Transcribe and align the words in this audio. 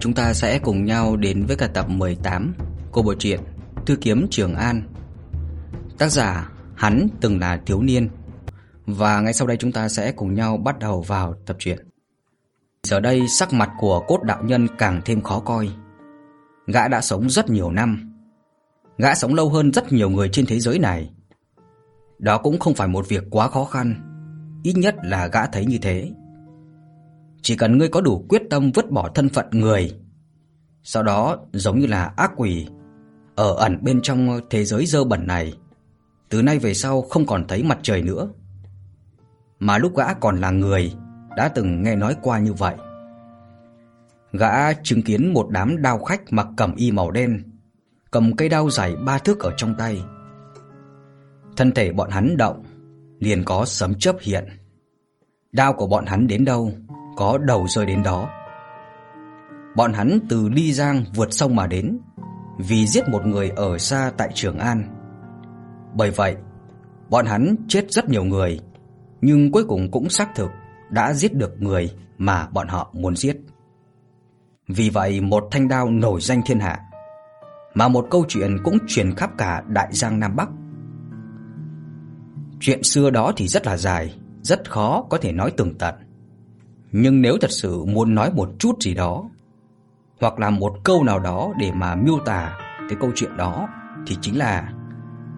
Chúng 0.00 0.14
ta 0.14 0.32
sẽ 0.32 0.58
cùng 0.58 0.84
nhau 0.84 1.16
đến 1.16 1.46
với 1.46 1.56
cả 1.56 1.66
tập 1.66 1.88
18 1.88 2.54
Cô 2.92 3.02
bộ 3.02 3.14
truyện, 3.14 3.40
Thư 3.86 3.96
kiếm 3.96 4.26
Trường 4.30 4.54
An. 4.54 4.82
Tác 5.98 6.08
giả, 6.08 6.50
hắn 6.74 7.08
từng 7.20 7.40
là 7.40 7.60
thiếu 7.66 7.82
niên 7.82 8.08
và 8.86 9.20
ngay 9.20 9.32
sau 9.32 9.46
đây 9.46 9.56
chúng 9.56 9.72
ta 9.72 9.88
sẽ 9.88 10.12
cùng 10.12 10.34
nhau 10.34 10.56
bắt 10.56 10.78
đầu 10.78 11.02
vào 11.02 11.34
tập 11.46 11.56
truyện. 11.58 11.78
Giờ 12.82 13.00
đây 13.00 13.28
sắc 13.28 13.52
mặt 13.52 13.70
của 13.78 14.00
cốt 14.00 14.22
đạo 14.22 14.42
nhân 14.44 14.66
càng 14.78 15.00
thêm 15.04 15.22
khó 15.22 15.40
coi. 15.40 15.68
Gã 16.66 16.88
đã 16.88 17.00
sống 17.00 17.30
rất 17.30 17.50
nhiều 17.50 17.70
năm. 17.70 18.14
Gã 18.98 19.14
sống 19.14 19.34
lâu 19.34 19.48
hơn 19.48 19.72
rất 19.72 19.92
nhiều 19.92 20.10
người 20.10 20.28
trên 20.32 20.46
thế 20.46 20.60
giới 20.60 20.78
này. 20.78 21.10
Đó 22.18 22.38
cũng 22.38 22.58
không 22.58 22.74
phải 22.74 22.88
một 22.88 23.08
việc 23.08 23.24
quá 23.30 23.48
khó 23.48 23.64
khăn, 23.64 23.94
ít 24.62 24.72
nhất 24.76 24.96
là 25.02 25.26
gã 25.26 25.46
thấy 25.46 25.66
như 25.66 25.78
thế. 25.82 26.12
Chỉ 27.42 27.56
cần 27.56 27.78
ngươi 27.78 27.88
có 27.88 28.00
đủ 28.00 28.26
quyết 28.28 28.42
tâm 28.50 28.70
vứt 28.74 28.90
bỏ 28.90 29.08
thân 29.14 29.28
phận 29.28 29.46
người, 29.50 29.94
sau 30.82 31.02
đó 31.02 31.38
giống 31.52 31.78
như 31.78 31.86
là 31.86 32.12
ác 32.16 32.32
quỷ 32.36 32.66
ở 33.36 33.54
ẩn 33.54 33.78
bên 33.82 34.00
trong 34.02 34.40
thế 34.50 34.64
giới 34.64 34.86
dơ 34.86 35.04
bẩn 35.04 35.26
này, 35.26 35.54
từ 36.28 36.42
nay 36.42 36.58
về 36.58 36.74
sau 36.74 37.02
không 37.02 37.26
còn 37.26 37.44
thấy 37.48 37.62
mặt 37.62 37.78
trời 37.82 38.02
nữa. 38.02 38.28
Mà 39.58 39.78
lúc 39.78 39.96
gã 39.96 40.14
còn 40.14 40.40
là 40.40 40.50
người, 40.50 40.92
đã 41.36 41.48
từng 41.48 41.82
nghe 41.82 41.96
nói 41.96 42.16
qua 42.22 42.38
như 42.38 42.52
vậy. 42.52 42.74
Gã 44.32 44.72
chứng 44.72 45.02
kiến 45.02 45.32
một 45.32 45.48
đám 45.50 45.82
đao 45.82 45.98
khách 45.98 46.22
mặc 46.30 46.46
cẩm 46.56 46.74
y 46.76 46.90
màu 46.90 47.10
đen, 47.10 47.42
cầm 48.10 48.36
cây 48.36 48.48
đao 48.48 48.70
dài 48.70 48.96
ba 48.96 49.18
thước 49.18 49.40
ở 49.40 49.52
trong 49.56 49.74
tay. 49.78 50.02
Thân 51.58 51.72
thể 51.72 51.92
bọn 51.92 52.10
hắn 52.10 52.36
động, 52.36 52.62
liền 53.18 53.44
có 53.44 53.64
sấm 53.64 53.94
chớp 53.94 54.16
hiện. 54.20 54.48
Đao 55.52 55.72
của 55.72 55.86
bọn 55.86 56.06
hắn 56.06 56.26
đến 56.26 56.44
đâu, 56.44 56.72
có 57.16 57.38
đầu 57.38 57.66
rơi 57.68 57.86
đến 57.86 58.02
đó. 58.02 58.30
Bọn 59.76 59.92
hắn 59.92 60.18
từ 60.28 60.48
Ly 60.48 60.72
Giang 60.72 61.04
vượt 61.14 61.32
sông 61.32 61.56
mà 61.56 61.66
đến, 61.66 61.98
vì 62.58 62.86
giết 62.86 63.08
một 63.08 63.26
người 63.26 63.50
ở 63.56 63.78
xa 63.78 64.12
tại 64.16 64.30
Trường 64.34 64.58
An. 64.58 64.82
Bởi 65.94 66.10
vậy, 66.10 66.36
bọn 67.10 67.26
hắn 67.26 67.56
chết 67.68 67.92
rất 67.92 68.08
nhiều 68.08 68.24
người, 68.24 68.60
nhưng 69.20 69.52
cuối 69.52 69.64
cùng 69.64 69.90
cũng 69.90 70.10
xác 70.10 70.34
thực 70.34 70.50
đã 70.90 71.12
giết 71.12 71.34
được 71.34 71.62
người 71.62 71.90
mà 72.18 72.46
bọn 72.46 72.68
họ 72.68 72.90
muốn 72.92 73.16
giết. 73.16 73.36
Vì 74.68 74.90
vậy 74.90 75.20
một 75.20 75.48
thanh 75.50 75.68
đao 75.68 75.90
nổi 75.90 76.20
danh 76.20 76.42
thiên 76.46 76.60
hạ, 76.60 76.80
mà 77.74 77.88
một 77.88 78.06
câu 78.10 78.24
chuyện 78.28 78.56
cũng 78.64 78.78
truyền 78.86 79.14
khắp 79.14 79.30
cả 79.38 79.62
Đại 79.68 79.88
Giang 79.92 80.20
Nam 80.20 80.36
Bắc. 80.36 80.48
Chuyện 82.60 82.82
xưa 82.82 83.10
đó 83.10 83.32
thì 83.36 83.48
rất 83.48 83.66
là 83.66 83.76
dài, 83.76 84.14
rất 84.42 84.70
khó 84.70 85.06
có 85.10 85.18
thể 85.18 85.32
nói 85.32 85.50
tường 85.50 85.74
tận. 85.78 85.94
Nhưng 86.92 87.22
nếu 87.22 87.36
thật 87.40 87.50
sự 87.50 87.84
muốn 87.84 88.14
nói 88.14 88.32
một 88.32 88.50
chút 88.58 88.82
gì 88.82 88.94
đó, 88.94 89.30
hoặc 90.20 90.38
là 90.38 90.50
một 90.50 90.74
câu 90.84 91.04
nào 91.04 91.18
đó 91.18 91.52
để 91.58 91.72
mà 91.72 91.94
miêu 91.94 92.18
tả 92.24 92.58
cái 92.88 92.98
câu 93.00 93.10
chuyện 93.14 93.36
đó 93.36 93.68
thì 94.06 94.16
chính 94.20 94.38
là 94.38 94.72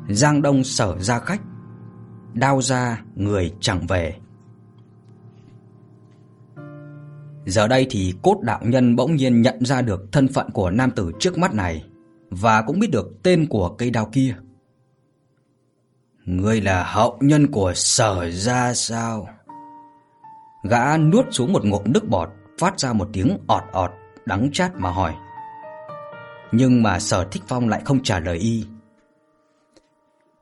Giang 0.08 0.42
Đông 0.42 0.64
sở 0.64 0.98
ra 0.98 1.18
khách, 1.18 1.40
đao 2.34 2.62
ra 2.62 3.02
người 3.14 3.52
chẳng 3.60 3.86
về. 3.86 4.16
Giờ 7.46 7.68
đây 7.68 7.86
thì 7.90 8.14
cốt 8.22 8.40
đạo 8.42 8.60
nhân 8.62 8.96
bỗng 8.96 9.16
nhiên 9.16 9.42
nhận 9.42 9.64
ra 9.64 9.82
được 9.82 10.12
thân 10.12 10.28
phận 10.28 10.50
của 10.50 10.70
nam 10.70 10.90
tử 10.90 11.12
trước 11.18 11.38
mắt 11.38 11.54
này 11.54 11.84
và 12.30 12.62
cũng 12.62 12.78
biết 12.78 12.90
được 12.90 13.22
tên 13.22 13.46
của 13.46 13.68
cây 13.68 13.90
đao 13.90 14.08
kia. 14.12 14.34
Ngươi 16.24 16.60
là 16.60 16.84
hậu 16.84 17.18
nhân 17.20 17.50
của 17.50 17.72
sở 17.74 18.30
ra 18.30 18.74
sao? 18.74 19.28
Gã 20.62 20.96
nuốt 20.96 21.26
xuống 21.30 21.52
một 21.52 21.64
ngụm 21.64 21.82
nước 21.86 22.08
bọt, 22.08 22.28
phát 22.58 22.80
ra 22.80 22.92
một 22.92 23.08
tiếng 23.12 23.38
ọt 23.46 23.62
ọt, 23.72 23.90
đắng 24.26 24.50
chát 24.52 24.70
mà 24.74 24.90
hỏi. 24.90 25.14
Nhưng 26.52 26.82
mà 26.82 26.98
sở 26.98 27.24
thích 27.30 27.42
phong 27.48 27.68
lại 27.68 27.82
không 27.84 28.02
trả 28.02 28.20
lời 28.20 28.38
y. 28.38 28.64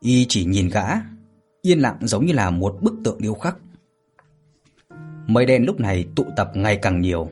Y 0.01 0.27
chỉ 0.29 0.45
nhìn 0.45 0.69
gã, 0.69 0.87
yên 1.63 1.79
lặng 1.79 1.97
giống 2.01 2.27
như 2.27 2.33
là 2.33 2.51
một 2.51 2.77
bức 2.81 2.95
tượng 3.05 3.19
điêu 3.21 3.35
khắc. 3.35 3.57
Mây 5.27 5.47
đen 5.47 5.65
lúc 5.65 5.81
này 5.81 6.07
tụ 6.17 6.27
tập 6.37 6.51
ngày 6.55 6.79
càng 6.83 7.01
nhiều. 7.01 7.31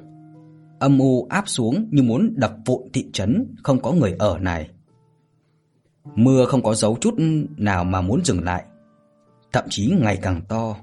Âm 0.80 0.98
u 0.98 1.26
áp 1.30 1.48
xuống 1.48 1.88
như 1.90 2.02
muốn 2.02 2.34
đập 2.36 2.56
vụn 2.66 2.88
thị 2.92 3.06
trấn 3.12 3.54
không 3.62 3.82
có 3.82 3.92
người 3.92 4.14
ở 4.18 4.38
này. 4.38 4.70
Mưa 6.14 6.44
không 6.44 6.62
có 6.62 6.74
dấu 6.74 6.98
chút 7.00 7.14
nào 7.56 7.84
mà 7.84 8.00
muốn 8.00 8.24
dừng 8.24 8.44
lại. 8.44 8.64
Thậm 9.52 9.64
chí 9.68 9.94
ngày 10.00 10.18
càng 10.22 10.40
to, 10.48 10.76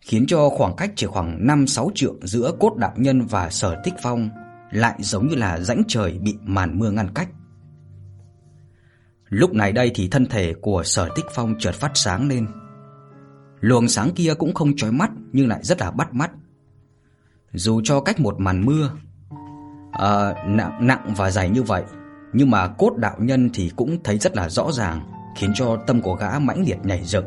khiến 0.00 0.24
cho 0.26 0.48
khoảng 0.48 0.76
cách 0.76 0.92
chỉ 0.96 1.06
khoảng 1.06 1.46
5-6 1.46 1.90
trượng 1.94 2.16
giữa 2.22 2.52
cốt 2.60 2.76
đạo 2.76 2.92
nhân 2.96 3.26
và 3.26 3.50
sở 3.50 3.82
thích 3.84 3.94
phong 4.02 4.28
lại 4.70 4.94
giống 4.98 5.28
như 5.28 5.34
là 5.34 5.60
rãnh 5.60 5.82
trời 5.88 6.18
bị 6.18 6.36
màn 6.42 6.78
mưa 6.78 6.90
ngăn 6.90 7.14
cách. 7.14 7.28
Lúc 9.28 9.54
này 9.54 9.72
đây 9.72 9.90
thì 9.94 10.08
thân 10.08 10.26
thể 10.26 10.54
của 10.54 10.82
sở 10.84 11.08
tích 11.16 11.24
phong 11.34 11.54
chợt 11.58 11.74
phát 11.74 11.90
sáng 11.94 12.28
lên. 12.28 12.46
Luồng 13.60 13.88
sáng 13.88 14.10
kia 14.14 14.34
cũng 14.38 14.54
không 14.54 14.76
chói 14.76 14.92
mắt 14.92 15.10
nhưng 15.32 15.48
lại 15.48 15.60
rất 15.62 15.80
là 15.80 15.90
bắt 15.90 16.14
mắt. 16.14 16.30
Dù 17.52 17.80
cho 17.84 18.00
cách 18.00 18.20
một 18.20 18.40
màn 18.40 18.66
mưa 18.66 18.90
à, 19.92 20.34
nặng 20.46 20.86
nặng 20.86 21.14
và 21.16 21.30
dày 21.30 21.50
như 21.50 21.62
vậy, 21.62 21.84
nhưng 22.32 22.50
mà 22.50 22.68
cốt 22.68 22.96
đạo 22.96 23.16
nhân 23.18 23.50
thì 23.54 23.70
cũng 23.76 24.02
thấy 24.04 24.18
rất 24.18 24.36
là 24.36 24.48
rõ 24.48 24.72
ràng, 24.72 25.00
khiến 25.36 25.50
cho 25.54 25.76
tâm 25.86 26.00
của 26.00 26.14
gã 26.14 26.38
mãnh 26.38 26.64
liệt 26.66 26.78
nhảy 26.84 27.04
dựng, 27.04 27.26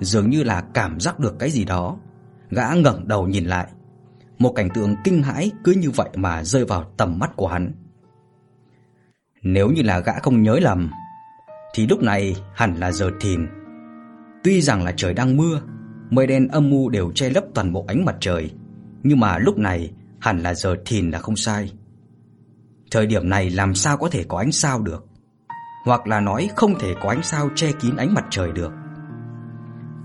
dường 0.00 0.30
như 0.30 0.42
là 0.42 0.64
cảm 0.74 1.00
giác 1.00 1.18
được 1.18 1.38
cái 1.38 1.50
gì 1.50 1.64
đó. 1.64 1.96
Gã 2.50 2.74
ngẩng 2.74 3.08
đầu 3.08 3.26
nhìn 3.26 3.44
lại, 3.44 3.66
một 4.38 4.52
cảnh 4.52 4.68
tượng 4.74 4.96
kinh 5.04 5.22
hãi 5.22 5.50
cứ 5.64 5.72
như 5.72 5.90
vậy 5.90 6.08
mà 6.14 6.44
rơi 6.44 6.64
vào 6.64 6.84
tầm 6.96 7.18
mắt 7.18 7.36
của 7.36 7.48
hắn. 7.48 7.72
Nếu 9.42 9.68
như 9.68 9.82
là 9.82 10.00
gã 10.00 10.12
không 10.18 10.42
nhớ 10.42 10.58
lầm, 10.62 10.90
thì 11.74 11.86
lúc 11.86 12.02
này 12.02 12.36
hẳn 12.54 12.74
là 12.76 12.92
giờ 12.92 13.10
thìn. 13.20 13.46
Tuy 14.44 14.60
rằng 14.60 14.84
là 14.84 14.92
trời 14.96 15.14
đang 15.14 15.36
mưa, 15.36 15.60
mây 16.10 16.26
đen 16.26 16.48
âm 16.48 16.70
u 16.70 16.88
đều 16.88 17.12
che 17.14 17.30
lấp 17.30 17.44
toàn 17.54 17.72
bộ 17.72 17.84
ánh 17.88 18.04
mặt 18.04 18.16
trời, 18.20 18.50
nhưng 19.02 19.20
mà 19.20 19.38
lúc 19.38 19.58
này 19.58 19.90
hẳn 20.20 20.38
là 20.38 20.54
giờ 20.54 20.76
thìn 20.86 21.10
là 21.10 21.18
không 21.18 21.36
sai. 21.36 21.72
Thời 22.94 23.06
điểm 23.06 23.28
này 23.28 23.50
làm 23.50 23.74
sao 23.74 23.96
có 23.96 24.08
thể 24.08 24.24
có 24.28 24.38
ánh 24.38 24.52
sao 24.52 24.82
được? 24.82 25.06
Hoặc 25.84 26.06
là 26.06 26.20
nói 26.20 26.50
không 26.56 26.78
thể 26.78 26.94
có 27.02 27.08
ánh 27.08 27.22
sao 27.22 27.48
che 27.54 27.72
kín 27.72 27.96
ánh 27.96 28.14
mặt 28.14 28.24
trời 28.30 28.52
được. 28.52 28.72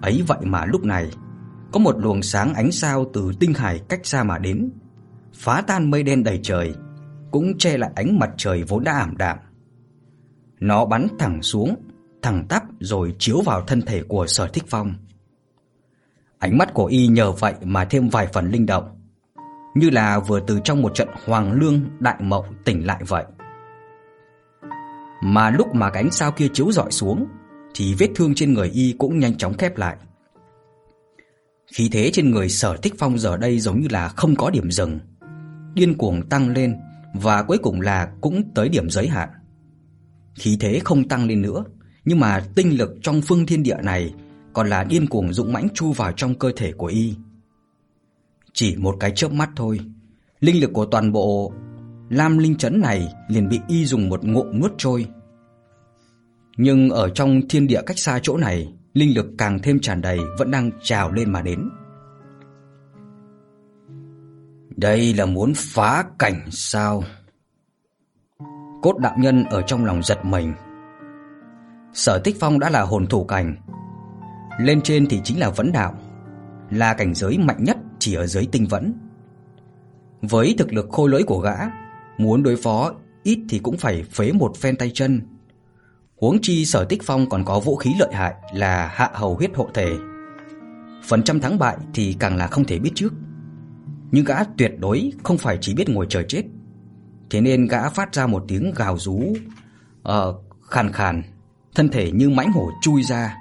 Ấy 0.02 0.24
vậy 0.28 0.38
mà 0.42 0.66
lúc 0.66 0.84
này, 0.84 1.12
có 1.72 1.80
một 1.80 1.96
luồng 1.98 2.22
sáng 2.22 2.54
ánh 2.54 2.72
sao 2.72 3.06
từ 3.14 3.32
tinh 3.40 3.54
hải 3.54 3.82
cách 3.90 4.00
xa 4.04 4.24
mà 4.24 4.38
đến, 4.38 4.72
phá 5.34 5.64
tan 5.68 5.92
mây 5.92 6.04
đen 6.04 6.24
đầy 6.24 6.40
trời, 6.44 6.76
cũng 7.32 7.58
che 7.58 7.78
lại 7.78 7.92
ánh 7.96 8.20
mặt 8.20 8.30
trời 8.38 8.64
vốn 8.64 8.84
đã 8.84 8.94
ảm 8.94 9.18
đạm. 9.18 9.38
Nó 10.60 10.86
bắn 10.86 11.08
thẳng 11.20 11.42
xuống, 11.42 11.76
thẳng 12.22 12.46
tắp 12.50 12.64
rồi 12.80 13.16
chiếu 13.20 13.42
vào 13.42 13.62
thân 13.62 13.82
thể 13.82 14.04
của 14.04 14.28
Sở 14.28 14.48
Thích 14.48 14.66
Phong. 14.68 14.94
Ánh 16.40 16.58
mắt 16.58 16.74
của 16.74 16.86
y 16.86 17.08
nhờ 17.08 17.32
vậy 17.32 17.54
mà 17.62 17.86
thêm 17.86 18.10
vài 18.10 18.28
phần 18.28 18.52
linh 18.52 18.66
động, 18.66 18.99
như 19.76 19.90
là 19.90 20.20
vừa 20.20 20.40
từ 20.40 20.60
trong 20.64 20.82
một 20.82 20.96
trận 20.96 21.08
hoàng 21.26 21.52
lương 21.52 21.82
đại 22.00 22.16
mộng 22.20 22.46
tỉnh 22.66 22.86
lại 22.86 23.02
vậy. 23.08 23.26
Mà 25.24 25.50
lúc 25.50 25.76
mà 25.76 25.90
cánh 25.90 26.12
sao 26.12 26.32
kia 26.32 26.48
chiếu 26.54 26.72
rọi 26.72 26.92
xuống, 26.92 27.28
thì 27.74 27.94
vết 27.94 28.08
thương 28.16 28.36
trên 28.36 28.54
người 28.54 28.70
y 28.70 28.96
cũng 28.98 29.20
nhanh 29.20 29.38
chóng 29.38 29.54
khép 29.58 29.78
lại. 29.78 29.98
Khí 31.74 31.90
thế 31.92 32.10
trên 32.14 32.32
người 32.32 32.50
Sở 32.50 32.78
Thích 32.78 32.94
Phong 32.98 33.20
giờ 33.20 33.38
đây 33.38 33.60
giống 33.60 33.82
như 33.82 33.88
là 33.92 34.08
không 34.08 34.36
có 34.36 34.50
điểm 34.50 34.72
dừng, 34.72 35.00
điên 35.74 35.98
cuồng 35.98 36.30
tăng 36.30 36.50
lên 36.50 36.78
và 37.14 37.44
cuối 37.44 37.58
cùng 37.58 37.82
là 37.82 38.12
cũng 38.22 38.54
tới 38.56 38.70
điểm 38.70 38.90
giới 38.90 39.08
hạn. 39.08 39.30
Khí 40.36 40.58
thế 40.60 40.80
không 40.84 41.08
tăng 41.08 41.28
lên 41.28 41.42
nữa, 41.42 41.64
nhưng 42.06 42.20
mà 42.20 42.44
tinh 42.56 42.78
lực 42.78 42.92
trong 43.02 43.22
phương 43.22 43.46
thiên 43.46 43.64
địa 43.64 43.78
này 43.84 44.14
còn 44.54 44.68
là 44.70 44.84
điên 44.84 45.08
cuồng 45.08 45.34
dũng 45.34 45.54
mãnh 45.54 45.68
chu 45.74 45.92
vào 45.92 46.12
trong 46.12 46.36
cơ 46.36 46.52
thể 46.56 46.72
của 46.72 46.86
y. 46.88 47.16
Chỉ 48.54 48.76
một 48.76 48.96
cái 49.00 49.12
chớp 49.16 49.32
mắt 49.32 49.50
thôi, 49.56 49.80
linh 50.40 50.62
lực 50.62 50.72
của 50.74 50.86
toàn 50.86 51.12
bộ 51.12 51.54
Lam 52.10 52.38
Linh 52.38 52.56
trấn 52.56 52.82
này 52.82 53.14
liền 53.28 53.50
bị 53.50 53.60
y 53.68 53.86
dùng 53.86 54.10
một 54.10 54.24
ngụm 54.24 54.60
nuốt 54.60 54.72
trôi. 54.78 55.06
Nhưng 56.58 56.90
ở 56.90 57.10
trong 57.10 57.42
thiên 57.50 57.68
địa 57.68 57.82
cách 57.86 58.00
xa 58.00 58.20
chỗ 58.24 58.38
này, 58.38 58.74
linh 58.94 59.16
lực 59.16 59.26
càng 59.38 59.60
thêm 59.64 59.80
tràn 59.80 60.02
đầy 60.02 60.20
vẫn 60.38 60.52
đang 60.52 60.72
trào 60.84 61.12
lên 61.12 61.32
mà 61.32 61.42
đến. 61.42 61.70
Đây 64.76 65.14
là 65.14 65.26
muốn 65.26 65.54
phá 65.56 66.04
cảnh 66.20 66.42
sao? 66.52 67.04
Cốt 68.82 68.98
đạo 68.98 69.16
nhân 69.20 69.44
ở 69.44 69.62
trong 69.62 69.86
lòng 69.86 70.04
giật 70.04 70.26
mình. 70.26 70.54
Sở 71.94 72.20
Tích 72.24 72.36
Phong 72.40 72.60
đã 72.60 72.70
là 72.70 72.82
hồn 72.82 73.08
thủ 73.08 73.24
cảnh, 73.24 73.56
lên 74.60 74.82
trên 74.82 75.08
thì 75.10 75.22
chính 75.24 75.40
là 75.40 75.50
vấn 75.50 75.72
đạo, 75.72 75.94
là 76.70 76.94
cảnh 76.94 77.14
giới 77.14 77.38
mạnh 77.38 77.64
nhất 77.64 77.78
chỉ 78.00 78.14
ở 78.14 78.28
dưới 78.28 78.48
tinh 78.52 78.68
vẫn. 78.68 78.94
Với 80.22 80.56
thực 80.58 80.74
lực 80.74 80.88
khôi 80.92 81.10
lỗi 81.10 81.24
của 81.24 81.40
gã, 81.40 81.56
muốn 82.18 82.44
đối 82.44 82.56
phó 82.56 82.94
ít 83.24 83.40
thì 83.50 83.60
cũng 83.60 83.78
phải 83.78 84.04
phế 84.04 84.32
một 84.32 84.58
phen 84.58 84.76
tay 84.76 84.92
chân. 84.94 85.22
Huống 86.16 86.38
chi 86.42 86.66
Sở 86.66 86.86
Tích 86.86 87.04
Phong 87.04 87.30
còn 87.30 87.46
có 87.46 87.60
vũ 87.60 87.76
khí 87.76 87.94
lợi 88.00 88.14
hại 88.14 88.34
là 88.54 88.88
Hạ 88.88 89.10
Hầu 89.14 89.36
huyết 89.36 89.52
hộ 89.56 89.70
thể. 89.74 89.94
Phần 91.04 91.24
trăm 91.24 91.40
thắng 91.40 91.60
bại 91.60 91.78
thì 91.94 92.16
càng 92.20 92.38
là 92.38 92.48
không 92.48 92.66
thể 92.66 92.80
biết 92.80 92.92
trước. 92.96 93.14
Nhưng 94.12 94.26
gã 94.26 94.44
tuyệt 94.58 94.72
đối 94.80 95.12
không 95.24 95.38
phải 95.38 95.58
chỉ 95.62 95.74
biết 95.74 95.90
ngồi 95.90 96.06
chờ 96.10 96.24
chết. 96.24 96.44
Thế 97.30 97.42
nên 97.42 97.68
gã 97.68 97.90
phát 97.90 98.14
ra 98.14 98.28
một 98.28 98.46
tiếng 98.48 98.74
gào 98.76 98.98
rú 98.98 99.24
ờ 100.04 100.36
khàn 100.62 100.92
khàn, 100.92 101.24
thân 101.76 101.90
thể 101.90 102.12
như 102.12 102.30
mãnh 102.30 102.52
hổ 102.52 102.70
chui 102.82 103.04
ra. 103.04 103.38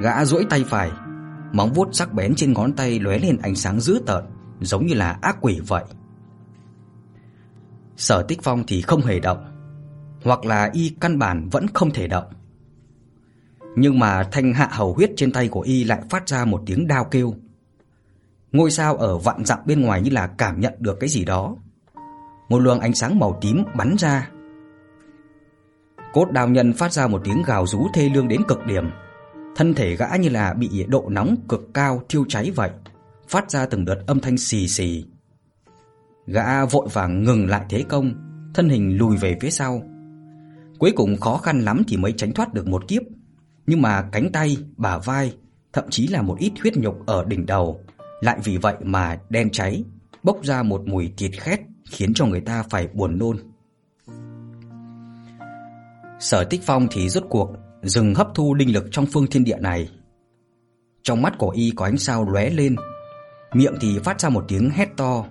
Gã 0.00 0.24
duỗi 0.24 0.44
tay 0.50 0.64
phải, 0.68 0.90
móng 1.52 1.72
vuốt 1.72 1.88
sắc 1.92 2.12
bén 2.12 2.34
trên 2.34 2.52
ngón 2.52 2.72
tay 2.72 2.98
lóe 2.98 3.18
lên 3.18 3.38
ánh 3.42 3.54
sáng 3.54 3.80
dữ 3.80 4.02
tợn, 4.06 4.24
giống 4.60 4.86
như 4.86 4.94
là 4.94 5.18
ác 5.22 5.36
quỷ 5.40 5.60
vậy. 5.66 5.84
Sở 7.96 8.22
Tích 8.22 8.42
Phong 8.42 8.64
thì 8.66 8.80
không 8.80 9.02
hề 9.02 9.20
động, 9.20 9.44
hoặc 10.24 10.44
là 10.44 10.70
y 10.72 10.96
căn 11.00 11.18
bản 11.18 11.48
vẫn 11.48 11.66
không 11.74 11.90
thể 11.90 12.08
động. 12.08 12.24
Nhưng 13.76 13.98
mà 13.98 14.22
thanh 14.32 14.52
hạ 14.52 14.68
hầu 14.70 14.94
huyết 14.94 15.10
trên 15.16 15.32
tay 15.32 15.48
của 15.48 15.60
y 15.60 15.84
lại 15.84 16.02
phát 16.10 16.28
ra 16.28 16.44
một 16.44 16.62
tiếng 16.66 16.86
đao 16.86 17.04
kêu. 17.04 17.34
Ngôi 18.52 18.70
sao 18.70 18.96
ở 18.96 19.18
vạn 19.18 19.44
dặm 19.44 19.58
bên 19.66 19.80
ngoài 19.80 20.02
như 20.02 20.10
là 20.10 20.26
cảm 20.26 20.60
nhận 20.60 20.74
được 20.78 21.00
cái 21.00 21.10
gì 21.10 21.24
đó. 21.24 21.56
Một 22.48 22.58
luồng 22.58 22.80
ánh 22.80 22.94
sáng 22.94 23.18
màu 23.18 23.38
tím 23.40 23.64
bắn 23.76 23.96
ra. 23.98 24.30
Cốt 26.12 26.30
đao 26.30 26.48
nhân 26.48 26.72
phát 26.72 26.92
ra 26.92 27.06
một 27.06 27.20
tiếng 27.24 27.42
gào 27.42 27.66
rú 27.66 27.86
thê 27.94 28.08
lương 28.14 28.28
đến 28.28 28.42
cực 28.48 28.66
điểm. 28.66 28.90
Thân 29.58 29.74
thể 29.74 29.96
gã 29.96 30.16
như 30.16 30.28
là 30.28 30.54
bị 30.54 30.84
độ 30.88 31.08
nóng 31.08 31.36
cực 31.48 31.60
cao 31.74 32.02
thiêu 32.08 32.24
cháy 32.28 32.50
vậy, 32.54 32.70
phát 33.28 33.50
ra 33.50 33.66
từng 33.66 33.84
đợt 33.84 34.02
âm 34.06 34.20
thanh 34.20 34.38
xì 34.38 34.68
xì. 34.68 35.04
Gã 36.26 36.64
vội 36.64 36.88
vàng 36.92 37.22
ngừng 37.22 37.46
lại 37.46 37.66
thế 37.68 37.84
công, 37.88 38.14
thân 38.54 38.68
hình 38.68 38.98
lùi 38.98 39.16
về 39.16 39.36
phía 39.40 39.50
sau. 39.50 39.82
Cuối 40.78 40.92
cùng 40.96 41.16
khó 41.16 41.36
khăn 41.36 41.60
lắm 41.60 41.82
thì 41.88 41.96
mới 41.96 42.12
tránh 42.12 42.32
thoát 42.32 42.54
được 42.54 42.66
một 42.66 42.88
kiếp, 42.88 43.02
nhưng 43.66 43.82
mà 43.82 44.08
cánh 44.12 44.32
tay, 44.32 44.56
bả 44.76 44.98
vai, 44.98 45.36
thậm 45.72 45.84
chí 45.90 46.06
là 46.06 46.22
một 46.22 46.38
ít 46.38 46.52
huyết 46.62 46.76
nhục 46.76 47.06
ở 47.06 47.24
đỉnh 47.24 47.46
đầu 47.46 47.80
lại 48.20 48.38
vì 48.44 48.56
vậy 48.56 48.74
mà 48.82 49.18
đen 49.28 49.50
cháy, 49.52 49.84
bốc 50.22 50.38
ra 50.42 50.62
một 50.62 50.82
mùi 50.86 51.12
thịt 51.16 51.32
khét 51.40 51.60
khiến 51.90 52.14
cho 52.14 52.26
người 52.26 52.40
ta 52.40 52.62
phải 52.62 52.88
buồn 52.92 53.18
nôn. 53.18 53.36
Sở 56.20 56.44
Tích 56.44 56.60
Phong 56.64 56.86
thì 56.90 57.08
rốt 57.08 57.24
cuộc 57.30 57.50
dừng 57.82 58.14
hấp 58.14 58.28
thu 58.34 58.54
linh 58.54 58.72
lực 58.72 58.84
trong 58.90 59.06
phương 59.06 59.26
thiên 59.26 59.44
địa 59.44 59.58
này. 59.60 59.90
Trong 61.02 61.22
mắt 61.22 61.38
của 61.38 61.50
y 61.50 61.72
có 61.76 61.84
ánh 61.84 61.98
sao 61.98 62.24
lóe 62.24 62.50
lên, 62.50 62.76
miệng 63.52 63.74
thì 63.80 63.98
phát 63.98 64.20
ra 64.20 64.28
một 64.28 64.44
tiếng 64.48 64.70
hét 64.70 64.88
to. 64.96 65.24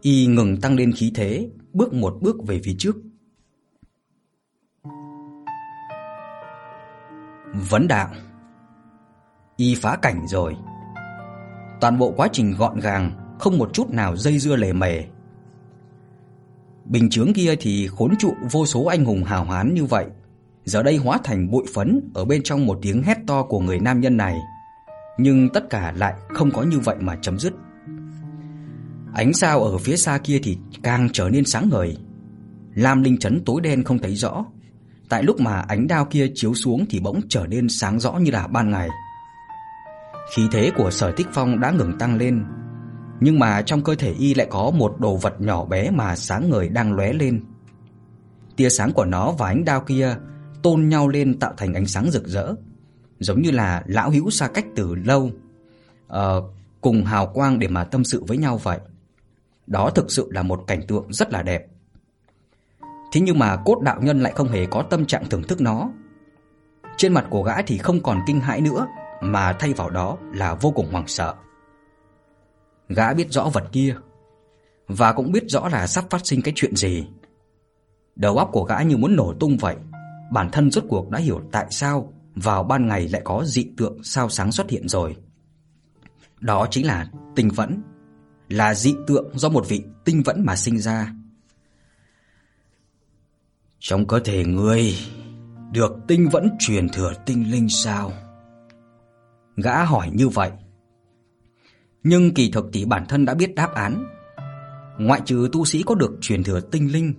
Y 0.00 0.26
ngừng 0.26 0.60
tăng 0.60 0.76
lên 0.76 0.92
khí 0.92 1.12
thế, 1.14 1.50
bước 1.72 1.92
một 1.92 2.18
bước 2.20 2.36
về 2.46 2.60
phía 2.64 2.74
trước. 2.78 2.96
Vấn 7.70 7.88
đạo 7.88 8.08
Y 9.56 9.74
phá 9.74 9.96
cảnh 10.02 10.26
rồi 10.28 10.56
Toàn 11.80 11.98
bộ 11.98 12.12
quá 12.16 12.28
trình 12.32 12.54
gọn 12.58 12.80
gàng 12.80 13.36
Không 13.38 13.58
một 13.58 13.70
chút 13.72 13.90
nào 13.90 14.16
dây 14.16 14.38
dưa 14.38 14.56
lề 14.56 14.72
mề 14.72 15.02
Bình 16.84 17.10
chướng 17.10 17.32
kia 17.34 17.54
thì 17.60 17.88
khốn 17.88 18.14
trụ 18.18 18.34
vô 18.50 18.66
số 18.66 18.84
anh 18.84 19.04
hùng 19.04 19.24
hào 19.24 19.44
hán 19.44 19.74
như 19.74 19.84
vậy 19.84 20.06
Giờ 20.64 20.82
đây 20.82 20.96
hóa 20.96 21.18
thành 21.24 21.50
bụi 21.50 21.64
phấn 21.74 22.10
Ở 22.14 22.24
bên 22.24 22.42
trong 22.42 22.66
một 22.66 22.78
tiếng 22.82 23.02
hét 23.02 23.18
to 23.26 23.42
của 23.42 23.60
người 23.60 23.78
nam 23.78 24.00
nhân 24.00 24.16
này. 24.16 24.38
Nhưng 25.18 25.48
tất 25.48 25.70
cả 25.70 25.92
lại 25.96 26.14
không 26.28 26.50
có 26.50 26.62
như 26.62 26.78
vậy 26.78 26.96
mà 27.00 27.16
chấm 27.22 27.38
dứt. 27.38 27.52
Ánh 29.14 29.32
sao 29.32 29.64
ở 29.64 29.78
phía 29.78 29.96
xa 29.96 30.18
kia 30.18 30.40
thì 30.42 30.58
càng 30.82 31.08
trở 31.12 31.28
nên 31.28 31.44
sáng 31.44 31.68
ngời. 31.68 31.96
Lam 32.74 33.02
linh 33.02 33.18
chấn 33.18 33.42
tối 33.46 33.60
đen 33.60 33.84
không 33.84 33.98
thấy 33.98 34.14
rõ. 34.14 34.44
Tại 35.08 35.22
lúc 35.22 35.40
mà 35.40 35.60
ánh 35.60 35.86
đao 35.86 36.04
kia 36.04 36.26
chiếu 36.34 36.54
xuống 36.54 36.84
thì 36.90 37.00
bỗng 37.00 37.20
trở 37.28 37.46
nên 37.46 37.68
sáng 37.68 38.00
rõ 38.00 38.12
như 38.12 38.30
là 38.30 38.46
ban 38.46 38.70
ngày. 38.70 38.88
Khí 40.34 40.42
thế 40.52 40.70
của 40.76 40.90
Sở 40.90 41.12
Tích 41.12 41.26
Phong 41.32 41.60
đã 41.60 41.70
ngừng 41.70 41.98
tăng 41.98 42.16
lên, 42.16 42.44
nhưng 43.20 43.38
mà 43.38 43.62
trong 43.62 43.82
cơ 43.82 43.94
thể 43.94 44.12
y 44.12 44.34
lại 44.34 44.46
có 44.50 44.70
một 44.70 44.96
đồ 45.00 45.16
vật 45.16 45.40
nhỏ 45.40 45.64
bé 45.64 45.90
mà 45.90 46.16
sáng 46.16 46.50
ngời 46.50 46.68
đang 46.68 46.92
lóe 46.92 47.12
lên. 47.12 47.44
Tia 48.56 48.68
sáng 48.68 48.92
của 48.92 49.04
nó 49.04 49.32
và 49.38 49.46
ánh 49.46 49.64
đao 49.64 49.80
kia 49.80 50.16
tôn 50.64 50.88
nhau 50.88 51.08
lên 51.08 51.38
tạo 51.38 51.54
thành 51.56 51.74
ánh 51.74 51.86
sáng 51.86 52.10
rực 52.10 52.26
rỡ, 52.26 52.54
giống 53.18 53.42
như 53.42 53.50
là 53.50 53.82
lão 53.86 54.10
hữu 54.10 54.30
xa 54.30 54.48
cách 54.48 54.66
từ 54.76 54.94
lâu, 54.94 55.30
uh, 56.12 56.44
cùng 56.80 57.04
hào 57.04 57.26
quang 57.26 57.58
để 57.58 57.68
mà 57.68 57.84
tâm 57.84 58.04
sự 58.04 58.24
với 58.26 58.36
nhau 58.36 58.58
vậy. 58.58 58.78
Đó 59.66 59.90
thực 59.90 60.10
sự 60.12 60.28
là 60.30 60.42
một 60.42 60.64
cảnh 60.66 60.82
tượng 60.86 61.12
rất 61.12 61.32
là 61.32 61.42
đẹp. 61.42 61.66
Thế 63.12 63.20
nhưng 63.20 63.38
mà 63.38 63.56
cốt 63.56 63.80
đạo 63.82 64.00
nhân 64.02 64.20
lại 64.20 64.32
không 64.36 64.48
hề 64.48 64.66
có 64.66 64.82
tâm 64.82 65.06
trạng 65.06 65.24
thưởng 65.24 65.42
thức 65.42 65.60
nó. 65.60 65.90
Trên 66.96 67.12
mặt 67.12 67.26
của 67.30 67.42
gã 67.42 67.62
thì 67.62 67.78
không 67.78 68.00
còn 68.00 68.20
kinh 68.26 68.40
hãi 68.40 68.60
nữa, 68.60 68.86
mà 69.20 69.52
thay 69.52 69.72
vào 69.72 69.90
đó 69.90 70.18
là 70.34 70.54
vô 70.54 70.70
cùng 70.70 70.92
hoảng 70.92 71.08
sợ. 71.08 71.34
Gã 72.88 73.14
biết 73.14 73.26
rõ 73.30 73.48
vật 73.52 73.64
kia, 73.72 73.96
và 74.88 75.12
cũng 75.12 75.32
biết 75.32 75.44
rõ 75.48 75.68
là 75.68 75.86
sắp 75.86 76.04
phát 76.10 76.26
sinh 76.26 76.42
cái 76.42 76.52
chuyện 76.56 76.76
gì. 76.76 77.06
Đầu 78.16 78.38
óc 78.38 78.48
của 78.52 78.64
gã 78.64 78.82
như 78.82 78.96
muốn 78.96 79.16
nổ 79.16 79.34
tung 79.40 79.56
vậy, 79.56 79.76
bản 80.32 80.50
thân 80.52 80.70
rốt 80.70 80.84
cuộc 80.88 81.10
đã 81.10 81.18
hiểu 81.18 81.40
tại 81.52 81.66
sao 81.70 82.12
vào 82.34 82.64
ban 82.64 82.86
ngày 82.86 83.08
lại 83.08 83.22
có 83.24 83.44
dị 83.44 83.66
tượng 83.76 84.02
sao 84.02 84.28
sáng 84.28 84.52
xuất 84.52 84.70
hiện 84.70 84.88
rồi. 84.88 85.16
Đó 86.40 86.66
chính 86.70 86.86
là 86.86 87.06
tinh 87.36 87.48
vẫn, 87.48 87.82
là 88.48 88.74
dị 88.74 88.94
tượng 89.06 89.38
do 89.38 89.48
một 89.48 89.68
vị 89.68 89.82
tinh 90.04 90.22
vẫn 90.24 90.44
mà 90.44 90.56
sinh 90.56 90.78
ra. 90.78 91.12
Trong 93.78 94.06
cơ 94.06 94.20
thể 94.20 94.44
ngươi 94.44 94.94
được 95.72 95.92
tinh 96.08 96.28
vẫn 96.28 96.50
truyền 96.58 96.88
thừa 96.88 97.12
tinh 97.26 97.50
linh 97.50 97.68
sao? 97.68 98.12
Gã 99.56 99.84
hỏi 99.84 100.10
như 100.12 100.28
vậy. 100.28 100.50
Nhưng 102.02 102.34
kỳ 102.34 102.50
thực 102.50 102.66
thì 102.72 102.84
bản 102.84 103.06
thân 103.08 103.24
đã 103.24 103.34
biết 103.34 103.54
đáp 103.54 103.74
án. 103.74 104.04
Ngoại 104.98 105.20
trừ 105.24 105.48
tu 105.52 105.64
sĩ 105.64 105.82
có 105.86 105.94
được 105.94 106.18
truyền 106.20 106.42
thừa 106.42 106.60
tinh 106.60 106.92
linh, 106.92 107.14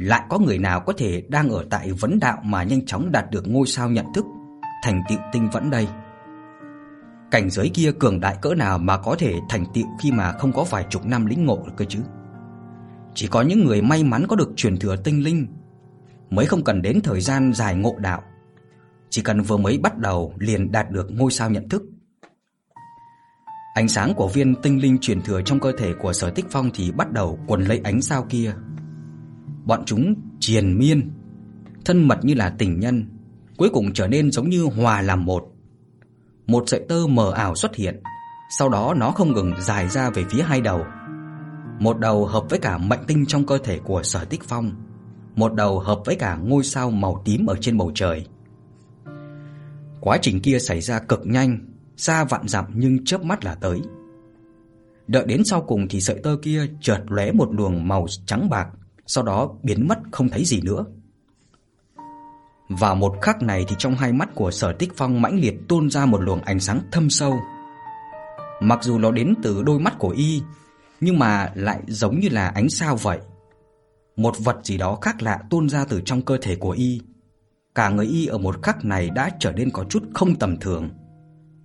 lại 0.00 0.22
có 0.28 0.38
người 0.38 0.58
nào 0.58 0.80
có 0.80 0.92
thể 0.92 1.22
đang 1.28 1.48
ở 1.48 1.64
tại 1.70 1.92
vấn 1.92 2.20
đạo 2.20 2.38
mà 2.44 2.62
nhanh 2.62 2.86
chóng 2.86 3.12
đạt 3.12 3.30
được 3.30 3.48
ngôi 3.48 3.66
sao 3.66 3.90
nhận 3.90 4.06
thức, 4.14 4.24
thành 4.84 5.02
tựu 5.08 5.18
tinh 5.32 5.48
vẫn 5.52 5.70
đây? 5.70 5.88
Cảnh 7.30 7.50
giới 7.50 7.70
kia 7.74 7.92
cường 7.98 8.20
đại 8.20 8.36
cỡ 8.42 8.54
nào 8.54 8.78
mà 8.78 8.96
có 8.96 9.16
thể 9.18 9.34
thành 9.48 9.64
tựu 9.74 9.84
khi 10.00 10.12
mà 10.12 10.32
không 10.32 10.52
có 10.52 10.64
vài 10.64 10.86
chục 10.90 11.06
năm 11.06 11.26
lĩnh 11.26 11.44
ngộ 11.44 11.62
được 11.66 11.72
cơ 11.76 11.84
chứ? 11.84 11.98
Chỉ 13.14 13.26
có 13.26 13.42
những 13.42 13.64
người 13.64 13.82
may 13.82 14.04
mắn 14.04 14.26
có 14.28 14.36
được 14.36 14.50
truyền 14.56 14.76
thừa 14.76 14.96
tinh 14.96 15.24
linh 15.24 15.46
mới 16.30 16.46
không 16.46 16.64
cần 16.64 16.82
đến 16.82 17.00
thời 17.00 17.20
gian 17.20 17.52
dài 17.52 17.74
ngộ 17.74 17.96
đạo. 17.98 18.22
Chỉ 19.10 19.22
cần 19.22 19.42
vừa 19.42 19.56
mới 19.56 19.78
bắt 19.78 19.98
đầu 19.98 20.34
liền 20.38 20.72
đạt 20.72 20.90
được 20.90 21.10
ngôi 21.10 21.30
sao 21.30 21.50
nhận 21.50 21.68
thức. 21.68 21.82
Ánh 23.74 23.88
sáng 23.88 24.14
của 24.14 24.28
viên 24.28 24.54
tinh 24.54 24.82
linh 24.82 24.98
truyền 24.98 25.22
thừa 25.22 25.42
trong 25.42 25.60
cơ 25.60 25.72
thể 25.78 25.92
của 26.00 26.12
Sở 26.12 26.30
Tích 26.30 26.46
Phong 26.50 26.70
thì 26.74 26.92
bắt 26.92 27.12
đầu 27.12 27.38
quần 27.46 27.64
lấy 27.64 27.80
ánh 27.84 28.02
sao 28.02 28.26
kia. 28.28 28.54
Bọn 29.70 29.84
chúng 29.86 30.14
triền 30.40 30.78
miên, 30.78 31.10
thân 31.84 32.08
mật 32.08 32.18
như 32.24 32.34
là 32.34 32.54
tình 32.58 32.80
nhân, 32.80 33.06
cuối 33.56 33.70
cùng 33.72 33.92
trở 33.92 34.08
nên 34.08 34.30
giống 34.30 34.50
như 34.50 34.64
hòa 34.64 35.02
làm 35.02 35.24
một. 35.24 35.44
Một 36.46 36.64
sợi 36.66 36.80
tơ 36.88 37.06
mờ 37.06 37.32
ảo 37.32 37.54
xuất 37.54 37.76
hiện, 37.76 38.02
sau 38.58 38.68
đó 38.68 38.94
nó 38.96 39.10
không 39.10 39.32
ngừng 39.32 39.52
dài 39.60 39.88
ra 39.88 40.10
về 40.10 40.24
phía 40.30 40.42
hai 40.42 40.60
đầu. 40.60 40.84
Một 41.78 41.98
đầu 41.98 42.26
hợp 42.26 42.44
với 42.50 42.58
cả 42.58 42.78
mệnh 42.78 43.00
tinh 43.06 43.26
trong 43.26 43.46
cơ 43.46 43.58
thể 43.58 43.78
của 43.78 44.02
Sở 44.02 44.24
Tích 44.24 44.44
Phong 44.44 44.72
một 45.36 45.54
đầu 45.54 45.78
hợp 45.80 46.00
với 46.04 46.14
cả 46.14 46.36
ngôi 46.36 46.64
sao 46.64 46.90
màu 46.90 47.22
tím 47.24 47.46
ở 47.46 47.56
trên 47.60 47.76
bầu 47.76 47.92
trời. 47.94 48.26
Quá 50.00 50.18
trình 50.22 50.40
kia 50.40 50.58
xảy 50.58 50.80
ra 50.80 50.98
cực 50.98 51.26
nhanh, 51.26 51.58
xa 51.96 52.24
vạn 52.24 52.48
dặm 52.48 52.64
nhưng 52.74 53.04
chớp 53.04 53.24
mắt 53.24 53.44
là 53.44 53.54
tới. 53.54 53.80
Đợi 55.06 55.24
đến 55.26 55.44
sau 55.44 55.62
cùng 55.62 55.88
thì 55.88 56.00
sợi 56.00 56.20
tơ 56.22 56.36
kia 56.42 56.66
chợt 56.80 57.00
lóe 57.08 57.32
một 57.32 57.48
luồng 57.52 57.88
màu 57.88 58.06
trắng 58.26 58.50
bạc, 58.50 58.68
sau 59.12 59.24
đó 59.24 59.50
biến 59.62 59.88
mất 59.88 59.98
không 60.10 60.28
thấy 60.28 60.44
gì 60.44 60.60
nữa. 60.60 60.84
Vào 62.68 62.94
một 62.94 63.16
khắc 63.22 63.42
này 63.42 63.64
thì 63.68 63.76
trong 63.78 63.94
hai 63.94 64.12
mắt 64.12 64.34
của 64.34 64.50
Sở 64.50 64.72
Tích 64.72 64.92
Phong 64.96 65.22
mãnh 65.22 65.40
liệt 65.40 65.54
tuôn 65.68 65.90
ra 65.90 66.06
một 66.06 66.20
luồng 66.20 66.40
ánh 66.40 66.60
sáng 66.60 66.80
thâm 66.92 67.10
sâu. 67.10 67.40
Mặc 68.60 68.78
dù 68.82 68.98
nó 68.98 69.10
đến 69.10 69.34
từ 69.42 69.62
đôi 69.62 69.80
mắt 69.80 69.98
của 69.98 70.08
y, 70.08 70.42
nhưng 71.00 71.18
mà 71.18 71.52
lại 71.54 71.80
giống 71.86 72.20
như 72.20 72.28
là 72.28 72.48
ánh 72.48 72.68
sao 72.68 72.96
vậy. 72.96 73.18
Một 74.16 74.34
vật 74.38 74.56
gì 74.64 74.76
đó 74.78 74.98
khác 75.00 75.22
lạ 75.22 75.40
tuôn 75.50 75.68
ra 75.68 75.84
từ 75.84 76.00
trong 76.04 76.22
cơ 76.22 76.38
thể 76.42 76.56
của 76.56 76.70
y. 76.70 77.00
Cả 77.74 77.88
người 77.88 78.06
y 78.06 78.26
ở 78.26 78.38
một 78.38 78.62
khắc 78.62 78.84
này 78.84 79.10
đã 79.10 79.30
trở 79.40 79.52
nên 79.52 79.70
có 79.70 79.84
chút 79.84 80.02
không 80.14 80.34
tầm 80.34 80.56
thường. 80.56 80.90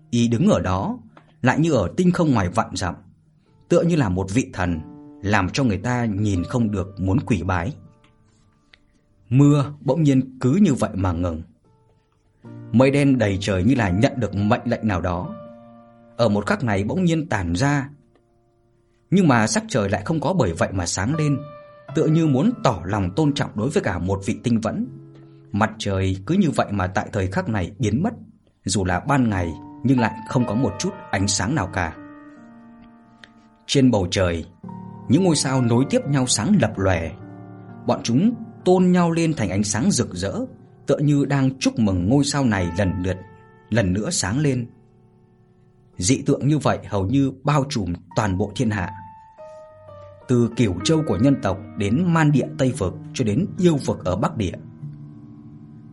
Y 0.09 0.27
đứng 0.27 0.49
ở 0.49 0.59
đó, 0.59 0.99
lại 1.41 1.59
như 1.59 1.71
ở 1.71 1.89
tinh 1.97 2.11
không 2.11 2.33
ngoài 2.33 2.49
vạn 2.49 2.69
dặm, 2.75 2.95
tựa 3.69 3.81
như 3.81 3.95
là 3.95 4.09
một 4.09 4.27
vị 4.33 4.49
thần, 4.53 4.94
làm 5.25 5.49
cho 5.49 5.63
người 5.63 5.77
ta 5.77 6.05
nhìn 6.05 6.43
không 6.43 6.71
được 6.71 6.99
muốn 6.99 7.19
quỳ 7.19 7.43
bái. 7.43 7.73
Mưa 9.29 9.73
bỗng 9.81 10.03
nhiên 10.03 10.39
cứ 10.39 10.59
như 10.61 10.73
vậy 10.73 10.89
mà 10.93 11.11
ngừng. 11.11 11.41
Mây 12.71 12.91
đen 12.91 13.17
đầy 13.17 13.37
trời 13.41 13.63
như 13.63 13.75
là 13.75 13.89
nhận 13.89 14.13
được 14.19 14.35
mệnh 14.35 14.61
lệnh 14.65 14.87
nào 14.87 15.01
đó. 15.01 15.35
Ở 16.17 16.29
một 16.29 16.45
khắc 16.45 16.63
này 16.63 16.83
bỗng 16.83 17.03
nhiên 17.03 17.29
tàn 17.29 17.53
ra. 17.53 17.89
Nhưng 19.11 19.27
mà 19.27 19.47
sắc 19.47 19.63
trời 19.67 19.89
lại 19.89 20.01
không 20.05 20.19
có 20.19 20.33
bởi 20.33 20.53
vậy 20.53 20.69
mà 20.71 20.85
sáng 20.85 21.15
lên, 21.15 21.37
tựa 21.95 22.05
như 22.05 22.27
muốn 22.27 22.51
tỏ 22.63 22.81
lòng 22.85 23.09
tôn 23.15 23.33
trọng 23.33 23.51
đối 23.55 23.69
với 23.69 23.83
cả 23.83 23.99
một 23.99 24.21
vị 24.25 24.39
tinh 24.43 24.59
vẫn. 24.61 24.87
Mặt 25.51 25.71
trời 25.77 26.17
cứ 26.25 26.35
như 26.35 26.49
vậy 26.49 26.67
mà 26.71 26.87
tại 26.87 27.09
thời 27.13 27.27
khắc 27.27 27.49
này 27.49 27.71
biến 27.79 28.03
mất, 28.03 28.13
dù 28.65 28.85
là 28.85 28.99
ban 28.99 29.29
ngày 29.29 29.53
nhưng 29.83 29.99
lại 29.99 30.13
không 30.29 30.45
có 30.45 30.55
một 30.55 30.71
chút 30.79 30.91
ánh 31.11 31.27
sáng 31.27 31.55
nào 31.55 31.69
cả. 31.73 31.95
Trên 33.65 33.91
bầu 33.91 34.07
trời, 34.11 34.45
những 35.09 35.23
ngôi 35.23 35.35
sao 35.35 35.61
nối 35.61 35.85
tiếp 35.89 36.01
nhau 36.07 36.27
sáng 36.27 36.57
lập 36.61 36.73
lòe. 36.77 37.11
Bọn 37.87 37.99
chúng 38.03 38.33
tôn 38.65 38.91
nhau 38.91 39.11
lên 39.11 39.33
thành 39.33 39.49
ánh 39.49 39.63
sáng 39.63 39.91
rực 39.91 40.13
rỡ, 40.13 40.33
tựa 40.85 40.97
như 40.97 41.25
đang 41.25 41.59
chúc 41.59 41.79
mừng 41.79 42.09
ngôi 42.09 42.25
sao 42.25 42.45
này 42.45 42.67
lần 42.77 42.91
lượt 43.03 43.17
lần 43.69 43.93
nữa 43.93 44.09
sáng 44.09 44.39
lên. 44.39 44.67
Dị 45.97 46.21
tượng 46.25 46.47
như 46.47 46.57
vậy 46.57 46.79
hầu 46.87 47.05
như 47.05 47.31
bao 47.43 47.65
trùm 47.69 47.93
toàn 48.15 48.37
bộ 48.37 48.51
thiên 48.55 48.69
hạ. 48.69 48.91
Từ 50.27 50.49
Cửu 50.55 50.79
Châu 50.83 51.03
của 51.07 51.17
nhân 51.17 51.35
tộc 51.41 51.57
đến 51.77 52.13
Man 52.13 52.31
Địa 52.31 52.47
Tây 52.57 52.73
vực 52.77 52.93
cho 53.13 53.25
đến 53.25 53.45
yêu 53.59 53.77
vực 53.85 54.05
ở 54.05 54.15
Bắc 54.15 54.37
Địa. 54.37 54.55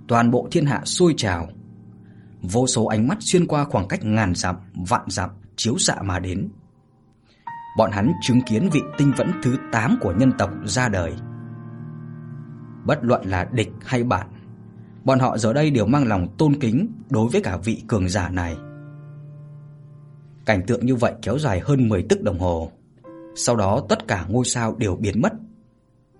Toàn 0.09 0.31
bộ 0.31 0.49
thiên 0.50 0.66
hạ 0.66 0.83
sôi 0.85 1.14
trào. 1.16 1.49
Vô 2.42 2.66
số 2.66 2.85
ánh 2.85 3.09
mắt 3.09 3.19
xuyên 3.21 3.47
qua 3.47 3.64
khoảng 3.64 3.88
cách 3.88 4.04
ngàn 4.04 4.35
dặm, 4.35 4.57
vạn 4.88 5.04
dặm 5.09 5.31
chiếu 5.57 5.78
xạ 5.78 6.02
mà 6.02 6.19
đến. 6.19 6.49
Bọn 7.76 7.91
hắn 7.91 8.12
chứng 8.23 8.41
kiến 8.43 8.69
vị 8.73 8.81
tinh 8.99 9.12
vẫn 9.17 9.33
thứ 9.43 9.57
8 9.73 9.99
của 10.00 10.12
nhân 10.12 10.33
tộc 10.38 10.50
ra 10.64 10.88
đời. 10.88 11.14
Bất 12.85 13.05
luận 13.05 13.23
là 13.25 13.49
địch 13.52 13.71
hay 13.85 14.05
bạn, 14.05 14.26
bọn 15.05 15.19
họ 15.19 15.38
giờ 15.38 15.52
đây 15.52 15.71
đều 15.71 15.87
mang 15.87 16.09
lòng 16.09 16.37
tôn 16.38 16.55
kính 16.61 16.93
đối 17.11 17.29
với 17.29 17.43
cả 17.43 17.57
vị 17.64 17.83
cường 17.88 18.09
giả 18.09 18.29
này. 18.29 18.57
Cảnh 20.47 20.62
tượng 20.67 20.87
như 20.87 20.97
vậy 20.97 21.12
kéo 21.23 21.38
dài 21.38 21.61
hơn 21.61 21.88
10 21.88 22.07
tức 22.09 22.23
đồng 22.23 22.38
hồ. 22.38 22.73
Sau 23.35 23.57
đó 23.57 23.83
tất 23.88 24.09
cả 24.09 24.26
ngôi 24.29 24.45
sao 24.45 24.75
đều 24.79 24.97
biến 24.97 25.21
mất. 25.21 25.33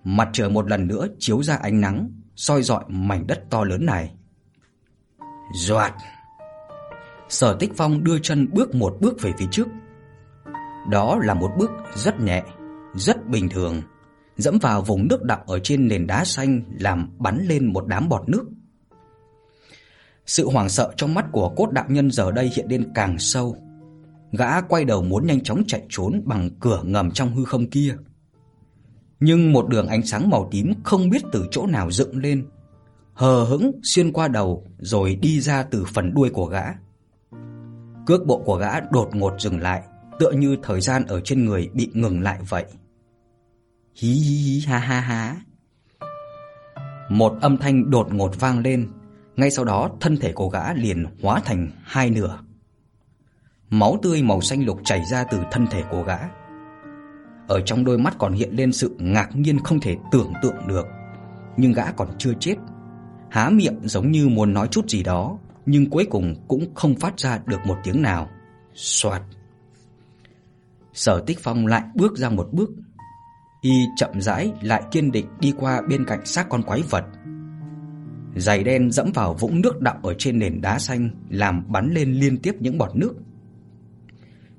Mặt 0.03 0.29
trời 0.33 0.49
một 0.49 0.69
lần 0.69 0.87
nữa 0.87 1.07
chiếu 1.19 1.43
ra 1.43 1.55
ánh 1.55 1.81
nắng, 1.81 2.11
soi 2.35 2.61
rọi 2.61 2.83
mảnh 2.87 3.27
đất 3.27 3.43
to 3.49 3.63
lớn 3.63 3.85
này. 3.85 4.13
Doạt. 5.55 5.93
Sở 7.29 7.55
Tích 7.59 7.71
Phong 7.75 8.03
đưa 8.03 8.19
chân 8.19 8.47
bước 8.53 8.75
một 8.75 8.97
bước 9.01 9.21
về 9.21 9.33
phía 9.37 9.47
trước. 9.51 9.67
Đó 10.89 11.19
là 11.23 11.33
một 11.33 11.51
bước 11.57 11.71
rất 11.95 12.19
nhẹ, 12.19 12.43
rất 12.95 13.27
bình 13.29 13.49
thường, 13.49 13.81
dẫm 14.37 14.59
vào 14.61 14.81
vùng 14.81 15.07
nước 15.07 15.23
đọng 15.23 15.41
ở 15.45 15.59
trên 15.59 15.87
nền 15.87 16.07
đá 16.07 16.25
xanh 16.25 16.61
làm 16.79 17.09
bắn 17.17 17.45
lên 17.47 17.73
một 17.73 17.87
đám 17.87 18.09
bọt 18.09 18.29
nước. 18.29 18.45
Sự 20.25 20.49
hoảng 20.49 20.69
sợ 20.69 20.93
trong 20.97 21.13
mắt 21.13 21.25
của 21.31 21.49
cốt 21.49 21.71
đạo 21.71 21.85
nhân 21.87 22.11
giờ 22.11 22.31
đây 22.31 22.51
hiện 22.55 22.65
lên 22.69 22.91
càng 22.95 23.19
sâu. 23.19 23.55
Gã 24.31 24.61
quay 24.61 24.85
đầu 24.85 25.01
muốn 25.03 25.27
nhanh 25.27 25.43
chóng 25.43 25.63
chạy 25.67 25.85
trốn 25.89 26.21
bằng 26.25 26.49
cửa 26.59 26.81
ngầm 26.83 27.11
trong 27.11 27.35
hư 27.35 27.45
không 27.45 27.69
kia. 27.69 27.95
Nhưng 29.19 29.53
một 29.53 29.69
đường 29.69 29.87
ánh 29.87 30.05
sáng 30.05 30.29
màu 30.29 30.47
tím 30.51 30.73
không 30.83 31.09
biết 31.09 31.23
từ 31.31 31.47
chỗ 31.51 31.65
nào 31.65 31.91
dựng 31.91 32.17
lên, 32.17 32.45
hờ 33.13 33.43
hững 33.43 33.71
xuyên 33.83 34.11
qua 34.11 34.27
đầu 34.27 34.65
rồi 34.79 35.15
đi 35.15 35.41
ra 35.41 35.63
từ 35.63 35.85
phần 35.93 36.13
đuôi 36.13 36.29
của 36.29 36.45
gã. 36.45 36.63
Cước 38.05 38.25
bộ 38.25 38.43
của 38.45 38.55
gã 38.55 38.79
đột 38.79 39.15
ngột 39.15 39.33
dừng 39.39 39.59
lại, 39.59 39.83
tựa 40.19 40.31
như 40.31 40.57
thời 40.63 40.81
gian 40.81 41.05
ở 41.05 41.21
trên 41.21 41.45
người 41.45 41.69
bị 41.73 41.89
ngừng 41.93 42.21
lại 42.21 42.39
vậy. 42.49 42.65
Hí 43.95 44.09
hí 44.09 44.35
hí 44.35 44.65
ha 44.65 44.77
ha 44.77 44.99
ha. 44.99 45.35
Một 47.09 47.33
âm 47.41 47.57
thanh 47.57 47.89
đột 47.89 48.13
ngột 48.13 48.39
vang 48.39 48.59
lên, 48.59 48.89
ngay 49.35 49.51
sau 49.51 49.65
đó 49.65 49.89
thân 49.99 50.17
thể 50.17 50.31
cô 50.35 50.49
gã 50.49 50.73
liền 50.73 51.05
hóa 51.21 51.41
thành 51.45 51.71
hai 51.83 52.09
nửa. 52.09 52.39
Máu 53.69 53.99
tươi 54.01 54.23
màu 54.23 54.41
xanh 54.41 54.65
lục 54.65 54.79
chảy 54.85 55.01
ra 55.11 55.23
từ 55.31 55.39
thân 55.51 55.67
thể 55.67 55.83
cô 55.91 56.03
gã. 56.03 56.17
Ở 57.47 57.61
trong 57.61 57.85
đôi 57.85 57.97
mắt 57.97 58.15
còn 58.17 58.33
hiện 58.33 58.49
lên 58.51 58.73
sự 58.73 58.95
ngạc 58.99 59.29
nhiên 59.35 59.59
không 59.59 59.79
thể 59.79 59.97
tưởng 60.11 60.33
tượng 60.41 60.67
được, 60.67 60.85
nhưng 61.57 61.73
gã 61.73 61.91
còn 61.91 62.07
chưa 62.17 62.33
chết. 62.39 62.55
Há 63.29 63.49
miệng 63.49 63.79
giống 63.83 64.11
như 64.11 64.27
muốn 64.27 64.53
nói 64.53 64.67
chút 64.71 64.89
gì 64.89 65.03
đó, 65.03 65.37
nhưng 65.65 65.89
cuối 65.89 66.07
cùng 66.09 66.35
cũng 66.47 66.75
không 66.75 66.95
phát 66.95 67.19
ra 67.19 67.39
được 67.45 67.59
một 67.65 67.77
tiếng 67.83 68.01
nào. 68.01 68.29
Soạt. 68.73 69.21
Sở 70.93 71.23
Tích 71.25 71.39
Phong 71.39 71.67
lại 71.67 71.83
bước 71.95 72.17
ra 72.17 72.29
một 72.29 72.49
bước. 72.51 72.69
Y 73.61 73.85
chậm 73.97 74.21
rãi 74.21 74.53
lại 74.61 74.83
kiên 74.91 75.11
định 75.11 75.25
đi 75.39 75.53
qua 75.59 75.81
bên 75.89 76.05
cạnh 76.05 76.25
xác 76.25 76.49
con 76.49 76.63
quái 76.63 76.81
vật 76.89 77.05
Giày 78.35 78.63
đen 78.63 78.91
dẫm 78.91 79.11
vào 79.13 79.33
vũng 79.33 79.61
nước 79.61 79.81
đọng 79.81 79.97
ở 80.03 80.13
trên 80.17 80.39
nền 80.39 80.61
đá 80.61 80.79
xanh 80.79 81.09
làm 81.29 81.63
bắn 81.71 81.93
lên 81.93 82.13
liên 82.13 82.37
tiếp 82.37 82.55
những 82.59 82.77
bọt 82.77 82.95
nước. 82.95 83.13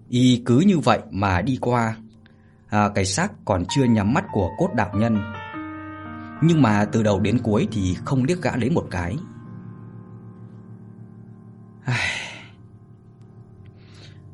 Y 0.08 0.42
cứ 0.46 0.60
như 0.60 0.78
vậy 0.78 0.98
mà 1.10 1.42
đi 1.42 1.58
qua, 1.60 1.96
à, 2.68 2.88
cái 2.94 3.04
xác 3.04 3.32
còn 3.44 3.64
chưa 3.68 3.84
nhắm 3.84 4.14
mắt 4.14 4.24
của 4.32 4.50
cốt 4.58 4.68
đạo 4.76 4.90
nhân. 4.94 5.18
Nhưng 6.42 6.62
mà 6.62 6.84
từ 6.92 7.02
đầu 7.02 7.20
đến 7.20 7.38
cuối 7.38 7.68
thì 7.72 7.96
không 8.04 8.24
liếc 8.24 8.42
gã 8.42 8.56
lấy 8.56 8.70
một 8.70 8.86
cái. 8.90 9.16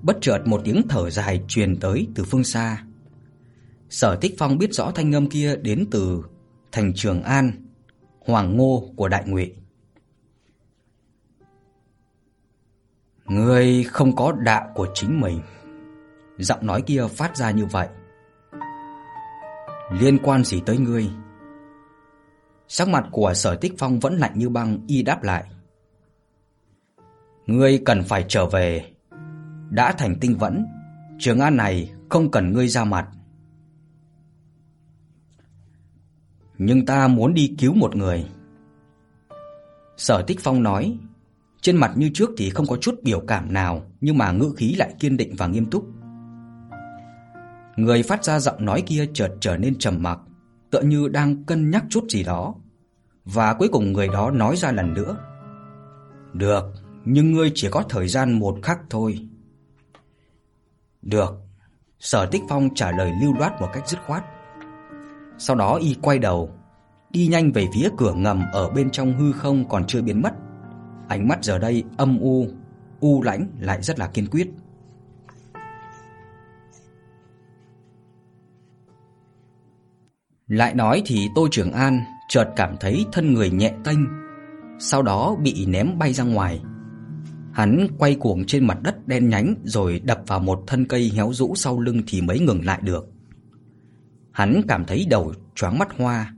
Bất 0.02 0.18
chợt 0.20 0.42
một 0.44 0.60
tiếng 0.64 0.88
thở 0.88 1.10
dài 1.10 1.42
truyền 1.48 1.80
tới 1.80 2.08
từ 2.14 2.24
phương 2.24 2.44
xa. 2.44 2.84
Sở 3.88 4.16
Tích 4.20 4.34
Phong 4.38 4.58
biết 4.58 4.72
rõ 4.72 4.90
thanh 4.94 5.14
âm 5.14 5.28
kia 5.28 5.56
đến 5.56 5.86
từ 5.90 6.24
thành 6.72 6.92
Trường 6.94 7.22
An, 7.22 7.52
Hoàng 8.20 8.56
Ngô 8.56 8.92
của 8.96 9.08
Đại 9.08 9.24
Ngụy. 9.26 9.54
Ngươi 13.24 13.84
không 13.84 14.16
có 14.16 14.32
đạo 14.32 14.72
của 14.74 14.88
chính 14.94 15.20
mình. 15.20 15.40
Giọng 16.38 16.66
nói 16.66 16.82
kia 16.82 17.06
phát 17.06 17.36
ra 17.36 17.50
như 17.50 17.66
vậy. 17.66 17.88
Liên 19.90 20.18
quan 20.22 20.44
gì 20.44 20.62
tới 20.66 20.78
ngươi? 20.78 21.10
Sắc 22.68 22.88
mặt 22.88 23.04
của 23.10 23.34
Sở 23.34 23.54
Tích 23.54 23.72
Phong 23.78 24.00
vẫn 24.00 24.18
lạnh 24.18 24.32
như 24.34 24.48
băng, 24.48 24.80
y 24.86 25.02
đáp 25.02 25.22
lại. 25.22 25.44
Ngươi 27.46 27.82
cần 27.84 28.02
phải 28.02 28.24
trở 28.28 28.46
về. 28.46 28.90
Đã 29.70 29.92
thành 29.98 30.16
tinh 30.20 30.38
vẫn, 30.38 30.66
Trường 31.18 31.40
An 31.40 31.56
này 31.56 31.92
không 32.08 32.30
cần 32.30 32.52
ngươi 32.52 32.68
ra 32.68 32.84
mặt. 32.84 33.08
nhưng 36.62 36.86
ta 36.86 37.08
muốn 37.08 37.34
đi 37.34 37.54
cứu 37.58 37.74
một 37.74 37.96
người. 37.96 38.26
Sở 39.96 40.22
Tích 40.26 40.40
Phong 40.40 40.62
nói, 40.62 40.98
trên 41.60 41.76
mặt 41.76 41.92
như 41.96 42.10
trước 42.14 42.30
thì 42.36 42.50
không 42.50 42.66
có 42.66 42.76
chút 42.76 42.94
biểu 43.02 43.20
cảm 43.20 43.52
nào, 43.52 43.82
nhưng 44.00 44.18
mà 44.18 44.32
ngữ 44.32 44.54
khí 44.56 44.74
lại 44.74 44.94
kiên 44.98 45.16
định 45.16 45.34
và 45.38 45.46
nghiêm 45.46 45.70
túc. 45.70 45.84
Người 47.76 48.02
phát 48.02 48.24
ra 48.24 48.40
giọng 48.40 48.64
nói 48.64 48.82
kia 48.86 49.06
chợt 49.14 49.30
trở 49.40 49.56
nên 49.56 49.78
trầm 49.78 50.02
mặc, 50.02 50.18
tựa 50.70 50.80
như 50.80 51.08
đang 51.08 51.44
cân 51.44 51.70
nhắc 51.70 51.84
chút 51.90 52.04
gì 52.08 52.22
đó. 52.22 52.54
Và 53.24 53.54
cuối 53.54 53.68
cùng 53.68 53.92
người 53.92 54.08
đó 54.08 54.30
nói 54.30 54.56
ra 54.56 54.72
lần 54.72 54.94
nữa. 54.94 55.16
Được, 56.32 56.64
nhưng 57.04 57.32
ngươi 57.32 57.52
chỉ 57.54 57.68
có 57.70 57.82
thời 57.88 58.08
gian 58.08 58.32
một 58.32 58.58
khắc 58.62 58.80
thôi. 58.90 59.28
Được, 61.02 61.34
Sở 61.98 62.26
Tích 62.26 62.42
Phong 62.48 62.74
trả 62.74 62.92
lời 62.92 63.12
lưu 63.22 63.34
loát 63.38 63.60
một 63.60 63.68
cách 63.72 63.88
dứt 63.88 64.00
khoát. 64.06 64.24
Sau 65.38 65.56
đó 65.56 65.74
y 65.74 65.96
quay 66.02 66.18
đầu, 66.18 66.50
đi 67.10 67.26
nhanh 67.26 67.52
về 67.52 67.66
phía 67.74 67.88
cửa 67.96 68.12
ngầm 68.12 68.42
ở 68.52 68.70
bên 68.70 68.90
trong 68.90 69.18
hư 69.18 69.32
không 69.32 69.68
còn 69.68 69.84
chưa 69.86 70.02
biến 70.02 70.22
mất. 70.22 70.32
Ánh 71.08 71.28
mắt 71.28 71.44
giờ 71.44 71.58
đây 71.58 71.84
âm 71.96 72.20
u, 72.20 72.46
u 73.00 73.22
lãnh 73.22 73.46
lại 73.58 73.82
rất 73.82 73.98
là 73.98 74.06
kiên 74.06 74.26
quyết. 74.26 74.50
Lại 80.48 80.74
nói 80.74 81.02
thì 81.06 81.28
Tô 81.34 81.48
Trường 81.50 81.72
An 81.72 82.00
chợt 82.28 82.52
cảm 82.56 82.76
thấy 82.80 83.06
thân 83.12 83.32
người 83.32 83.50
nhẹ 83.50 83.72
tênh, 83.84 83.98
sau 84.78 85.02
đó 85.02 85.36
bị 85.42 85.66
ném 85.66 85.98
bay 85.98 86.12
ra 86.12 86.24
ngoài. 86.24 86.60
Hắn 87.52 87.86
quay 87.98 88.14
cuồng 88.14 88.44
trên 88.46 88.66
mặt 88.66 88.78
đất 88.82 89.08
đen 89.08 89.28
nhánh 89.28 89.54
rồi 89.64 90.00
đập 90.04 90.22
vào 90.26 90.40
một 90.40 90.64
thân 90.66 90.86
cây 90.86 91.10
héo 91.14 91.32
rũ 91.32 91.54
sau 91.54 91.80
lưng 91.80 92.02
thì 92.06 92.22
mới 92.22 92.40
ngừng 92.40 92.64
lại 92.64 92.80
được. 92.82 93.08
Hắn 94.32 94.62
cảm 94.68 94.84
thấy 94.84 95.06
đầu 95.10 95.32
choáng 95.54 95.78
mắt 95.78 95.88
hoa. 95.98 96.34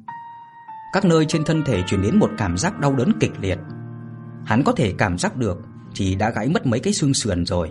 Các 0.93 1.05
nơi 1.05 1.25
trên 1.29 1.45
thân 1.45 1.63
thể 1.67 1.83
truyền 1.87 2.03
đến 2.03 2.19
một 2.19 2.31
cảm 2.39 2.57
giác 2.57 2.81
đau 2.81 2.97
đớn 2.97 3.13
kịch 3.21 3.33
liệt. 3.41 3.59
Hắn 4.45 4.63
có 4.65 4.73
thể 4.73 4.95
cảm 4.99 5.19
giác 5.19 5.37
được 5.37 5.59
thì 5.97 6.15
đã 6.15 6.31
gãy 6.31 6.49
mất 6.49 6.67
mấy 6.67 6.81
cái 6.81 6.93
xương 6.93 7.15
sườn 7.15 7.47
rồi. 7.47 7.71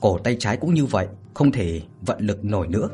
Cổ 0.00 0.18
tay 0.18 0.36
trái 0.38 0.56
cũng 0.56 0.74
như 0.74 0.86
vậy, 0.86 1.08
không 1.34 1.52
thể 1.52 1.82
vận 2.00 2.18
lực 2.20 2.44
nổi 2.44 2.68
nữa. 2.68 2.88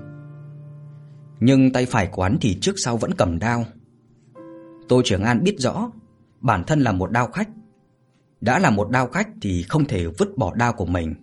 Nhưng 1.40 1.72
tay 1.72 1.86
phải 1.86 2.06
của 2.06 2.22
hắn 2.22 2.36
thì 2.40 2.58
trước 2.60 2.74
sau 2.76 2.96
vẫn 2.96 3.14
cầm 3.14 3.38
đao. 3.38 3.64
Tô 4.88 5.02
Trường 5.04 5.22
An 5.22 5.44
biết 5.44 5.54
rõ, 5.58 5.90
bản 6.40 6.64
thân 6.64 6.80
là 6.80 6.92
một 6.92 7.10
đao 7.10 7.26
khách. 7.26 7.48
Đã 8.42 8.58
là 8.58 8.70
một 8.70 8.90
đao 8.90 9.06
khách 9.06 9.28
thì 9.42 9.62
không 9.62 9.84
thể 9.84 10.06
vứt 10.06 10.36
bỏ 10.36 10.54
đao 10.54 10.72
của 10.72 10.86
mình. 10.86 11.14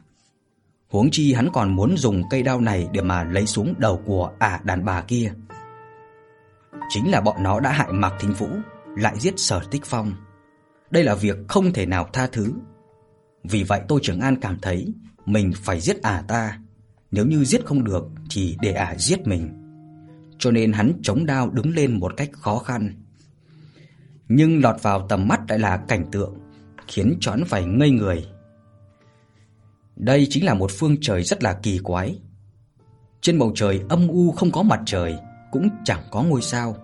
Huống 0.90 1.10
chi 1.12 1.34
hắn 1.34 1.50
còn 1.54 1.76
muốn 1.76 1.98
dùng 1.98 2.24
cây 2.30 2.44
đao 2.44 2.62
này 2.62 2.88
để 2.92 3.02
mà 3.02 3.24
lấy 3.24 3.46
xuống 3.46 3.74
đầu 3.78 4.02
của 4.06 4.32
ả 4.40 4.60
đàn 4.64 4.86
bà 4.86 5.02
kia. 5.02 5.34
Chính 6.90 7.12
là 7.12 7.22
bọn 7.22 7.44
nó 7.44 7.60
đã 7.60 7.72
hại 7.72 7.92
Mạc 7.92 8.14
Thính 8.20 8.34
Vũ, 8.34 8.50
lại 8.98 9.20
giết 9.20 9.34
Sở 9.38 9.62
Tích 9.72 9.86
Phong. 9.86 10.14
Đây 10.92 11.04
là 11.04 11.16
việc 11.16 11.38
không 11.48 11.74
thể 11.74 11.86
nào 11.86 12.10
tha 12.14 12.28
thứ. 12.32 12.54
Vì 13.44 13.64
vậy 13.64 13.82
Tô 13.88 14.00
Trường 14.02 14.20
An 14.20 14.36
cảm 14.42 14.60
thấy 14.62 14.94
mình 15.26 15.52
phải 15.56 15.80
giết 15.80 16.02
ả 16.02 16.24
ta. 16.28 16.60
Nếu 17.12 17.26
như 17.26 17.44
giết 17.44 17.66
không 17.66 17.84
được 17.84 18.04
thì 18.30 18.58
để 18.62 18.74
ả 18.74 18.96
giết 18.98 19.28
mình. 19.28 19.50
Cho 20.38 20.52
nên 20.52 20.74
hắn 20.74 20.94
chống 21.02 21.26
đao 21.26 21.50
đứng 21.50 21.76
lên 21.76 22.00
một 22.00 22.14
cách 22.18 22.30
khó 22.32 22.58
khăn. 22.58 22.94
Nhưng 24.28 24.62
lọt 24.62 24.82
vào 24.82 25.08
tầm 25.10 25.28
mắt 25.28 25.42
lại 25.50 25.60
là 25.60 25.78
cảnh 25.78 26.06
tượng 26.12 26.49
khiến 26.90 27.18
choán 27.20 27.44
phải 27.46 27.66
ngây 27.66 27.90
người. 27.90 28.26
Đây 29.96 30.28
chính 30.30 30.46
là 30.46 30.54
một 30.54 30.72
phương 30.72 30.96
trời 31.02 31.24
rất 31.24 31.44
là 31.44 31.54
kỳ 31.54 31.80
quái. 31.84 32.20
Trên 33.22 33.40
bầu 33.40 33.52
trời 33.56 33.82
âm 33.90 34.08
u 34.08 34.32
không 34.32 34.52
có 34.52 34.64
mặt 34.64 34.80
trời, 34.86 35.16
cũng 35.52 35.70
chẳng 35.86 36.04
có 36.12 36.24
ngôi 36.24 36.42
sao, 36.42 36.76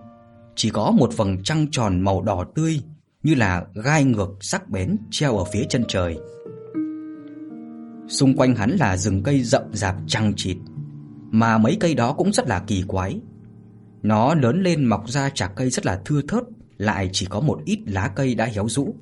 chỉ 0.56 0.70
có 0.70 0.90
một 0.90 1.16
vầng 1.16 1.42
trăng 1.42 1.66
tròn 1.70 2.00
màu 2.00 2.22
đỏ 2.22 2.44
tươi 2.54 2.80
như 3.22 3.34
là 3.34 3.64
gai 3.74 4.04
ngược 4.04 4.36
sắc 4.40 4.68
bén 4.68 4.96
treo 5.10 5.38
ở 5.38 5.44
phía 5.44 5.64
chân 5.68 5.84
trời. 5.88 6.18
Xung 8.08 8.36
quanh 8.36 8.54
hắn 8.54 8.70
là 8.70 8.96
rừng 8.96 9.22
cây 9.22 9.42
rậm 9.42 9.62
rạp 9.72 9.96
chằng 10.06 10.32
chịt, 10.36 10.56
mà 11.30 11.58
mấy 11.58 11.76
cây 11.80 11.94
đó 11.94 12.12
cũng 12.12 12.32
rất 12.32 12.48
là 12.48 12.64
kỳ 12.66 12.82
quái. 12.86 13.20
Nó 14.02 14.34
lớn 14.34 14.62
lên 14.62 14.84
mọc 14.84 15.08
ra 15.08 15.30
chạc 15.30 15.52
cây 15.56 15.70
rất 15.70 15.86
là 15.86 16.00
thưa 16.04 16.20
thớt, 16.28 16.42
lại 16.78 17.10
chỉ 17.12 17.26
có 17.26 17.40
một 17.40 17.60
ít 17.64 17.78
lá 17.86 18.08
cây 18.16 18.34
đã 18.34 18.44
héo 18.44 18.68
rũ. 18.68 18.94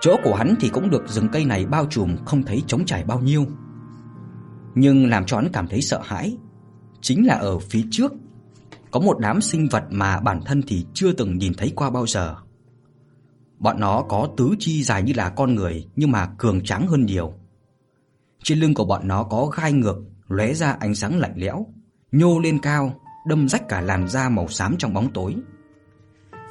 Chỗ 0.00 0.16
của 0.24 0.34
hắn 0.34 0.54
thì 0.60 0.68
cũng 0.68 0.90
được 0.90 1.08
rừng 1.08 1.28
cây 1.32 1.44
này 1.44 1.66
bao 1.66 1.86
trùm 1.90 2.16
không 2.24 2.42
thấy 2.42 2.62
trống 2.66 2.84
trải 2.84 3.04
bao 3.04 3.20
nhiêu. 3.20 3.46
Nhưng 4.74 5.10
làm 5.10 5.24
cho 5.26 5.36
hắn 5.36 5.48
cảm 5.52 5.68
thấy 5.68 5.82
sợ 5.82 6.00
hãi 6.04 6.36
chính 7.00 7.26
là 7.26 7.34
ở 7.34 7.58
phía 7.58 7.82
trước 7.90 8.12
có 8.90 9.00
một 9.00 9.18
đám 9.18 9.40
sinh 9.40 9.68
vật 9.68 9.84
mà 9.90 10.20
bản 10.20 10.40
thân 10.44 10.62
thì 10.66 10.86
chưa 10.94 11.12
từng 11.12 11.38
nhìn 11.38 11.54
thấy 11.54 11.72
qua 11.76 11.90
bao 11.90 12.06
giờ. 12.06 12.36
Bọn 13.58 13.80
nó 13.80 14.02
có 14.08 14.28
tứ 14.36 14.54
chi 14.58 14.82
dài 14.82 15.02
như 15.02 15.12
là 15.16 15.28
con 15.28 15.54
người 15.54 15.86
nhưng 15.96 16.10
mà 16.10 16.26
cường 16.38 16.64
tráng 16.64 16.86
hơn 16.86 17.06
nhiều. 17.06 17.34
Trên 18.42 18.58
lưng 18.58 18.74
của 18.74 18.84
bọn 18.84 19.08
nó 19.08 19.22
có 19.22 19.46
gai 19.56 19.72
ngược 19.72 19.96
lóe 20.28 20.54
ra 20.54 20.76
ánh 20.80 20.94
sáng 20.94 21.18
lạnh 21.18 21.34
lẽo, 21.36 21.66
nhô 22.12 22.38
lên 22.38 22.58
cao, 22.58 23.00
đâm 23.26 23.48
rách 23.48 23.68
cả 23.68 23.80
làn 23.80 24.08
da 24.08 24.28
màu 24.28 24.48
xám 24.48 24.76
trong 24.78 24.94
bóng 24.94 25.12
tối. 25.12 25.36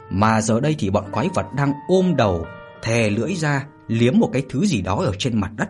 Mà 0.09 0.41
giờ 0.41 0.59
đây 0.59 0.75
thì 0.79 0.89
bọn 0.89 1.11
quái 1.11 1.29
vật 1.35 1.45
đang 1.57 1.73
ôm 1.87 2.15
đầu, 2.15 2.45
thè 2.81 3.09
lưỡi 3.09 3.36
ra 3.36 3.67
liếm 3.88 4.19
một 4.19 4.29
cái 4.33 4.43
thứ 4.50 4.65
gì 4.65 4.81
đó 4.81 4.95
ở 4.95 5.12
trên 5.19 5.39
mặt 5.39 5.51
đất. 5.57 5.69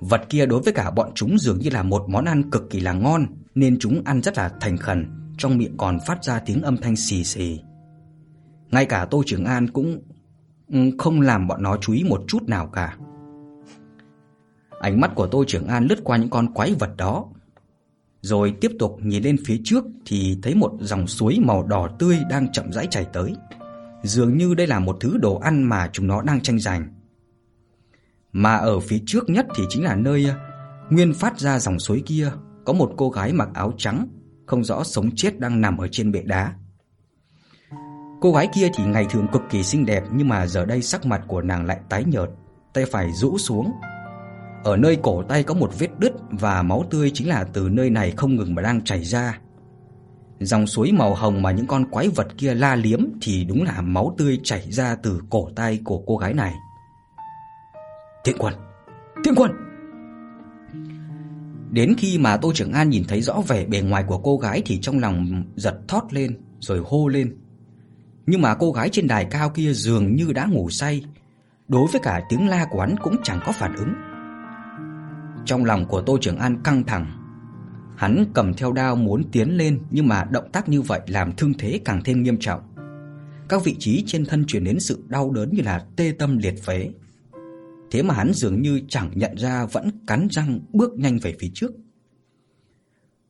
Vật 0.00 0.22
kia 0.28 0.46
đối 0.46 0.62
với 0.62 0.72
cả 0.72 0.90
bọn 0.90 1.10
chúng 1.14 1.38
dường 1.38 1.58
như 1.58 1.70
là 1.70 1.82
một 1.82 2.04
món 2.08 2.24
ăn 2.24 2.50
cực 2.50 2.70
kỳ 2.70 2.80
là 2.80 2.92
ngon 2.92 3.26
nên 3.54 3.78
chúng 3.78 4.02
ăn 4.04 4.22
rất 4.22 4.38
là 4.38 4.50
thành 4.60 4.76
khẩn, 4.76 5.10
trong 5.38 5.58
miệng 5.58 5.76
còn 5.76 5.98
phát 6.06 6.24
ra 6.24 6.38
tiếng 6.38 6.62
âm 6.62 6.76
thanh 6.76 6.96
xì 6.96 7.24
xì. 7.24 7.60
Ngay 8.70 8.86
cả 8.86 9.06
Tô 9.10 9.22
Trường 9.26 9.44
An 9.44 9.68
cũng 9.70 10.02
ừ, 10.72 10.78
không 10.98 11.20
làm 11.20 11.48
bọn 11.48 11.62
nó 11.62 11.76
chú 11.76 11.92
ý 11.92 12.04
một 12.04 12.24
chút 12.28 12.42
nào 12.42 12.66
cả. 12.66 12.96
Ánh 14.80 15.00
mắt 15.00 15.14
của 15.14 15.26
Tô 15.26 15.44
Trường 15.46 15.66
An 15.66 15.86
lướt 15.86 15.98
qua 16.04 16.16
những 16.16 16.30
con 16.30 16.54
quái 16.54 16.74
vật 16.78 16.96
đó, 16.96 17.26
rồi 18.20 18.54
tiếp 18.60 18.70
tục 18.78 18.98
nhìn 19.02 19.22
lên 19.22 19.36
phía 19.46 19.60
trước 19.64 19.84
thì 20.06 20.38
thấy 20.42 20.54
một 20.54 20.72
dòng 20.80 21.06
suối 21.06 21.38
màu 21.42 21.62
đỏ 21.62 21.88
tươi 21.98 22.18
đang 22.30 22.52
chậm 22.52 22.72
rãi 22.72 22.86
chảy 22.86 23.06
tới. 23.12 23.34
Dường 24.02 24.36
như 24.36 24.54
đây 24.54 24.66
là 24.66 24.78
một 24.78 24.96
thứ 25.00 25.18
đồ 25.18 25.38
ăn 25.38 25.62
mà 25.62 25.90
chúng 25.92 26.06
nó 26.06 26.22
đang 26.22 26.40
tranh 26.40 26.58
giành. 26.58 26.88
Mà 28.32 28.56
ở 28.56 28.80
phía 28.80 28.98
trước 29.06 29.30
nhất 29.30 29.46
thì 29.56 29.64
chính 29.68 29.84
là 29.84 29.94
nơi 29.96 30.26
à, 30.28 30.36
nguyên 30.90 31.14
phát 31.14 31.38
ra 31.38 31.58
dòng 31.58 31.78
suối 31.78 32.02
kia, 32.06 32.30
có 32.64 32.72
một 32.72 32.92
cô 32.96 33.10
gái 33.10 33.32
mặc 33.32 33.48
áo 33.54 33.72
trắng, 33.78 34.08
không 34.46 34.64
rõ 34.64 34.84
sống 34.84 35.10
chết 35.16 35.40
đang 35.40 35.60
nằm 35.60 35.78
ở 35.78 35.88
trên 35.88 36.12
bệ 36.12 36.22
đá. 36.22 36.54
Cô 38.20 38.32
gái 38.32 38.48
kia 38.54 38.68
thì 38.74 38.84
ngày 38.84 39.06
thường 39.10 39.26
cực 39.32 39.42
kỳ 39.50 39.62
xinh 39.62 39.86
đẹp 39.86 40.02
nhưng 40.12 40.28
mà 40.28 40.46
giờ 40.46 40.64
đây 40.64 40.82
sắc 40.82 41.06
mặt 41.06 41.22
của 41.26 41.42
nàng 41.42 41.66
lại 41.66 41.80
tái 41.88 42.04
nhợt, 42.04 42.30
tay 42.74 42.84
phải 42.92 43.12
rũ 43.12 43.38
xuống. 43.38 43.72
Ở 44.64 44.76
nơi 44.76 44.98
cổ 45.02 45.22
tay 45.22 45.42
có 45.42 45.54
một 45.54 45.78
vết 45.78 45.98
đứt 45.98 46.12
và 46.30 46.62
máu 46.62 46.84
tươi 46.90 47.10
chính 47.14 47.28
là 47.28 47.44
từ 47.44 47.68
nơi 47.68 47.90
này 47.90 48.12
không 48.16 48.36
ngừng 48.36 48.54
mà 48.54 48.62
đang 48.62 48.84
chảy 48.84 49.04
ra. 49.04 49.38
Dòng 50.40 50.66
suối 50.66 50.92
màu 50.92 51.14
hồng 51.14 51.42
mà 51.42 51.50
những 51.50 51.66
con 51.66 51.90
quái 51.90 52.08
vật 52.08 52.28
kia 52.38 52.54
la 52.54 52.76
liếm 52.76 53.00
thì 53.20 53.44
đúng 53.44 53.62
là 53.62 53.80
máu 53.80 54.14
tươi 54.18 54.40
chảy 54.44 54.70
ra 54.70 54.96
từ 55.02 55.20
cổ 55.30 55.48
tay 55.56 55.80
của 55.84 56.02
cô 56.06 56.16
gái 56.16 56.34
này. 56.34 56.54
Thiện 58.24 58.36
quân! 58.38 58.54
Thiện 59.24 59.34
quân! 59.36 59.50
Đến 61.70 61.94
khi 61.98 62.18
mà 62.18 62.36
Tô 62.36 62.52
Trưởng 62.54 62.72
An 62.72 62.90
nhìn 62.90 63.04
thấy 63.08 63.22
rõ 63.22 63.34
vẻ 63.48 63.64
bề 63.64 63.80
ngoài 63.80 64.04
của 64.06 64.18
cô 64.18 64.36
gái 64.36 64.62
thì 64.66 64.78
trong 64.80 64.98
lòng 64.98 65.44
giật 65.56 65.78
thót 65.88 66.02
lên 66.10 66.38
rồi 66.60 66.82
hô 66.86 67.08
lên. 67.08 67.36
Nhưng 68.26 68.42
mà 68.42 68.54
cô 68.54 68.72
gái 68.72 68.88
trên 68.88 69.06
đài 69.06 69.24
cao 69.24 69.50
kia 69.50 69.72
dường 69.72 70.16
như 70.16 70.32
đã 70.32 70.46
ngủ 70.46 70.70
say, 70.70 71.04
đối 71.68 71.86
với 71.92 72.00
cả 72.04 72.22
tiếng 72.28 72.48
la 72.48 72.66
của 72.70 72.80
hắn 72.80 72.96
cũng 73.02 73.16
chẳng 73.22 73.40
có 73.46 73.52
phản 73.52 73.76
ứng. 73.76 73.92
Trong 75.44 75.64
lòng 75.64 75.86
của 75.86 76.00
Tô 76.00 76.18
Trưởng 76.20 76.38
An 76.38 76.62
căng 76.62 76.84
thẳng, 76.84 77.17
hắn 77.98 78.24
cầm 78.34 78.54
theo 78.54 78.72
đao 78.72 78.96
muốn 78.96 79.22
tiến 79.32 79.56
lên 79.56 79.80
nhưng 79.90 80.08
mà 80.08 80.24
động 80.24 80.52
tác 80.52 80.68
như 80.68 80.82
vậy 80.82 81.00
làm 81.06 81.32
thương 81.32 81.52
thế 81.58 81.80
càng 81.84 82.00
thêm 82.04 82.22
nghiêm 82.22 82.36
trọng. 82.38 82.60
Các 83.48 83.64
vị 83.64 83.76
trí 83.78 84.04
trên 84.06 84.24
thân 84.24 84.44
chuyển 84.46 84.64
đến 84.64 84.80
sự 84.80 85.04
đau 85.08 85.30
đớn 85.30 85.50
như 85.52 85.62
là 85.64 85.84
tê 85.96 86.12
tâm 86.18 86.38
liệt 86.38 86.62
phế. 86.62 86.90
Thế 87.90 88.02
mà 88.02 88.14
hắn 88.14 88.32
dường 88.34 88.62
như 88.62 88.80
chẳng 88.88 89.10
nhận 89.14 89.34
ra 89.36 89.66
vẫn 89.66 89.90
cắn 90.06 90.28
răng 90.30 90.60
bước 90.72 90.92
nhanh 90.98 91.18
về 91.22 91.34
phía 91.38 91.50
trước. 91.54 91.70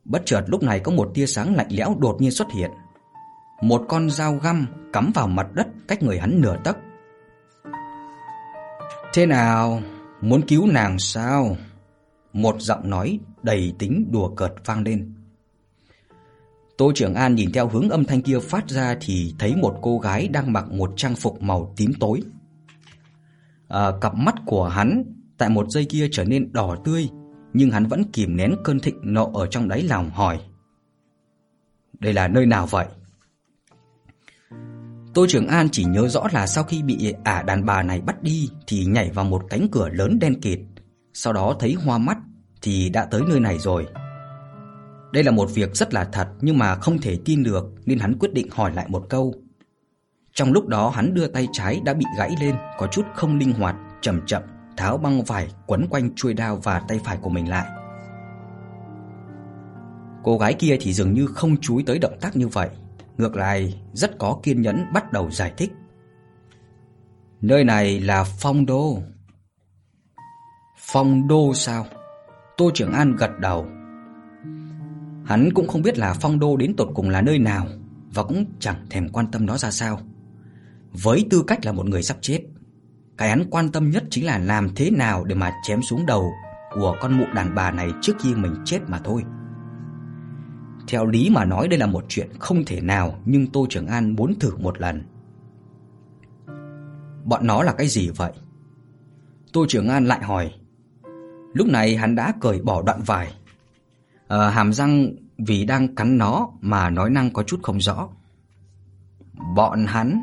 Bất 0.05 0.21
chợt 0.25 0.43
lúc 0.47 0.63
này 0.63 0.79
có 0.79 0.91
một 0.91 1.11
tia 1.13 1.25
sáng 1.25 1.55
lạnh 1.55 1.67
lẽo 1.69 1.95
đột 1.99 2.21
nhiên 2.21 2.31
xuất 2.31 2.47
hiện. 2.57 2.71
Một 3.61 3.85
con 3.89 4.09
dao 4.09 4.35
găm 4.35 4.65
cắm 4.93 5.11
vào 5.15 5.27
mặt 5.27 5.47
đất 5.53 5.67
cách 5.87 6.03
người 6.03 6.19
hắn 6.19 6.41
nửa 6.41 6.57
tấc. 6.63 6.77
Thế 9.13 9.25
nào, 9.25 9.81
muốn 10.21 10.41
cứu 10.47 10.67
nàng 10.67 10.99
sao? 10.99 11.57
Một 12.33 12.55
giọng 12.59 12.89
nói 12.89 13.19
đầy 13.43 13.73
tính 13.79 14.07
đùa 14.11 14.29
cợt 14.35 14.53
vang 14.65 14.83
lên. 14.83 15.13
Tô 16.77 16.91
Trưởng 16.95 17.13
An 17.13 17.35
nhìn 17.35 17.51
theo 17.51 17.67
hướng 17.67 17.89
âm 17.89 18.05
thanh 18.05 18.21
kia 18.21 18.39
phát 18.39 18.69
ra 18.69 18.95
thì 19.01 19.35
thấy 19.39 19.55
một 19.55 19.79
cô 19.81 19.99
gái 19.99 20.27
đang 20.27 20.53
mặc 20.53 20.71
một 20.71 20.93
trang 20.95 21.15
phục 21.15 21.41
màu 21.41 21.73
tím 21.77 21.93
tối 21.99 22.21
à, 23.67 23.91
cặp 24.01 24.15
mắt 24.15 24.35
của 24.45 24.67
hắn 24.67 25.03
tại 25.37 25.49
một 25.49 25.69
giây 25.69 25.85
kia 25.85 26.07
trở 26.11 26.23
nên 26.23 26.53
đỏ 26.53 26.75
tươi, 26.85 27.09
nhưng 27.53 27.71
hắn 27.71 27.85
vẫn 27.85 28.03
kìm 28.13 28.37
nén 28.37 28.55
cơn 28.63 28.79
thịnh 28.79 28.99
nộ 29.01 29.31
ở 29.33 29.47
trong 29.47 29.67
đáy 29.67 29.83
lòng 29.83 30.09
hỏi: 30.09 30.39
"Đây 31.99 32.13
là 32.13 32.27
nơi 32.27 32.45
nào 32.45 32.67
vậy?" 32.67 32.85
Tô 35.13 35.25
Trường 35.29 35.47
An 35.47 35.69
chỉ 35.71 35.83
nhớ 35.83 36.07
rõ 36.07 36.27
là 36.33 36.47
sau 36.47 36.63
khi 36.63 36.83
bị 36.83 37.13
ả 37.23 37.41
đàn 37.41 37.65
bà 37.65 37.83
này 37.83 38.01
bắt 38.01 38.23
đi 38.23 38.49
thì 38.67 38.85
nhảy 38.85 39.11
vào 39.11 39.25
một 39.25 39.43
cánh 39.49 39.67
cửa 39.71 39.89
lớn 39.89 40.19
đen 40.19 40.41
kịt, 40.41 40.59
sau 41.13 41.33
đó 41.33 41.55
thấy 41.59 41.73
hoa 41.73 41.97
mắt 41.97 42.17
thì 42.61 42.89
đã 42.89 43.05
tới 43.05 43.21
nơi 43.27 43.39
này 43.39 43.57
rồi. 43.59 43.87
Đây 45.13 45.23
là 45.23 45.31
một 45.31 45.49
việc 45.53 45.75
rất 45.75 45.93
là 45.93 46.03
thật 46.03 46.27
nhưng 46.41 46.57
mà 46.57 46.75
không 46.75 46.97
thể 46.97 47.17
tin 47.25 47.43
được 47.43 47.65
nên 47.85 47.99
hắn 47.99 48.17
quyết 48.19 48.33
định 48.33 48.47
hỏi 48.51 48.73
lại 48.73 48.85
một 48.89 49.05
câu. 49.09 49.33
Trong 50.33 50.53
lúc 50.53 50.67
đó 50.67 50.89
hắn 50.89 51.13
đưa 51.13 51.27
tay 51.27 51.47
trái 51.51 51.81
đã 51.85 51.93
bị 51.93 52.05
gãy 52.17 52.35
lên, 52.41 52.55
có 52.77 52.87
chút 52.87 53.05
không 53.15 53.37
linh 53.37 53.53
hoạt, 53.53 53.75
chậm 54.01 54.21
chậm 54.25 54.43
tháo 54.77 54.97
băng 54.97 55.23
vải 55.23 55.47
quấn 55.67 55.87
quanh 55.89 56.15
chuôi 56.15 56.33
đao 56.33 56.55
và 56.55 56.79
tay 56.79 56.99
phải 57.05 57.17
của 57.21 57.29
mình 57.29 57.49
lại. 57.49 57.67
Cô 60.23 60.37
gái 60.37 60.53
kia 60.53 60.77
thì 60.81 60.93
dường 60.93 61.13
như 61.13 61.27
không 61.27 61.57
chú 61.61 61.77
ý 61.77 61.83
tới 61.83 61.99
động 61.99 62.17
tác 62.21 62.35
như 62.35 62.47
vậy, 62.47 62.69
ngược 63.17 63.35
lại 63.35 63.81
rất 63.93 64.17
có 64.17 64.39
kiên 64.43 64.61
nhẫn 64.61 64.85
bắt 64.93 65.11
đầu 65.11 65.31
giải 65.31 65.53
thích. 65.57 65.71
Nơi 67.41 67.63
này 67.63 67.99
là 67.99 68.23
Phong 68.23 68.65
Đô. 68.65 68.99
Phong 70.77 71.27
Đô 71.27 71.53
sao? 71.53 71.85
Tô 72.59 72.71
Trường 72.73 72.91
An 72.91 73.15
gật 73.15 73.39
đầu. 73.39 73.67
Hắn 75.25 75.49
cũng 75.53 75.67
không 75.67 75.81
biết 75.81 75.97
là 75.97 76.13
Phong 76.13 76.39
Đô 76.39 76.57
đến 76.57 76.75
tột 76.75 76.89
cùng 76.93 77.09
là 77.09 77.21
nơi 77.21 77.39
nào 77.39 77.67
và 78.13 78.23
cũng 78.23 78.45
chẳng 78.59 78.75
thèm 78.89 79.09
quan 79.09 79.31
tâm 79.31 79.45
nó 79.45 79.57
ra 79.57 79.71
sao. 79.71 79.99
Với 81.03 81.25
tư 81.29 81.43
cách 81.47 81.65
là 81.65 81.71
một 81.71 81.85
người 81.85 82.03
sắp 82.03 82.17
chết, 82.21 82.41
cái 83.17 83.29
hắn 83.29 83.49
quan 83.49 83.71
tâm 83.71 83.89
nhất 83.89 84.03
chính 84.09 84.25
là 84.25 84.37
làm 84.37 84.75
thế 84.75 84.91
nào 84.91 85.23
để 85.23 85.35
mà 85.35 85.51
chém 85.63 85.81
xuống 85.81 86.05
đầu 86.05 86.31
của 86.75 86.95
con 87.01 87.17
mụ 87.17 87.25
đàn 87.35 87.55
bà 87.55 87.71
này 87.71 87.91
trước 88.01 88.13
khi 88.19 88.35
mình 88.35 88.55
chết 88.65 88.79
mà 88.87 88.99
thôi. 89.03 89.23
Theo 90.87 91.05
lý 91.05 91.29
mà 91.29 91.45
nói 91.45 91.67
đây 91.67 91.79
là 91.79 91.85
một 91.85 92.05
chuyện 92.07 92.29
không 92.39 92.65
thể 92.65 92.81
nào, 92.81 93.19
nhưng 93.25 93.47
Tô 93.47 93.67
Trường 93.69 93.87
An 93.87 94.15
muốn 94.15 94.39
thử 94.39 94.57
một 94.57 94.81
lần. 94.81 95.03
Bọn 97.25 97.47
nó 97.47 97.63
là 97.63 97.73
cái 97.73 97.87
gì 97.87 98.09
vậy? 98.09 98.31
Tô 99.53 99.65
Trường 99.69 99.89
An 99.89 100.05
lại 100.05 100.23
hỏi. 100.23 100.53
Lúc 101.53 101.67
này 101.67 101.95
hắn 101.95 102.15
đã 102.15 102.33
cởi 102.41 102.61
bỏ 102.61 102.81
đoạn 102.81 103.01
vải. 103.05 103.33
À, 104.27 104.49
hàm 104.49 104.73
răng 104.73 105.09
vì 105.37 105.65
đang 105.65 105.95
cắn 105.95 106.17
nó 106.17 106.49
mà 106.61 106.89
nói 106.89 107.09
năng 107.09 107.33
có 107.33 107.43
chút 107.43 107.59
không 107.63 107.81
rõ. 107.81 108.09
Bọn 109.55 109.85
hắn 109.85 110.21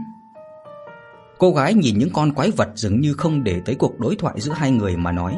Cô 1.38 1.52
gái 1.52 1.74
nhìn 1.74 1.98
những 1.98 2.10
con 2.12 2.32
quái 2.32 2.50
vật 2.50 2.68
dường 2.74 3.00
như 3.00 3.12
không 3.12 3.44
để 3.44 3.60
tới 3.64 3.74
cuộc 3.74 4.00
đối 4.00 4.16
thoại 4.16 4.40
giữa 4.40 4.52
hai 4.52 4.70
người 4.70 4.96
mà 4.96 5.12
nói 5.12 5.36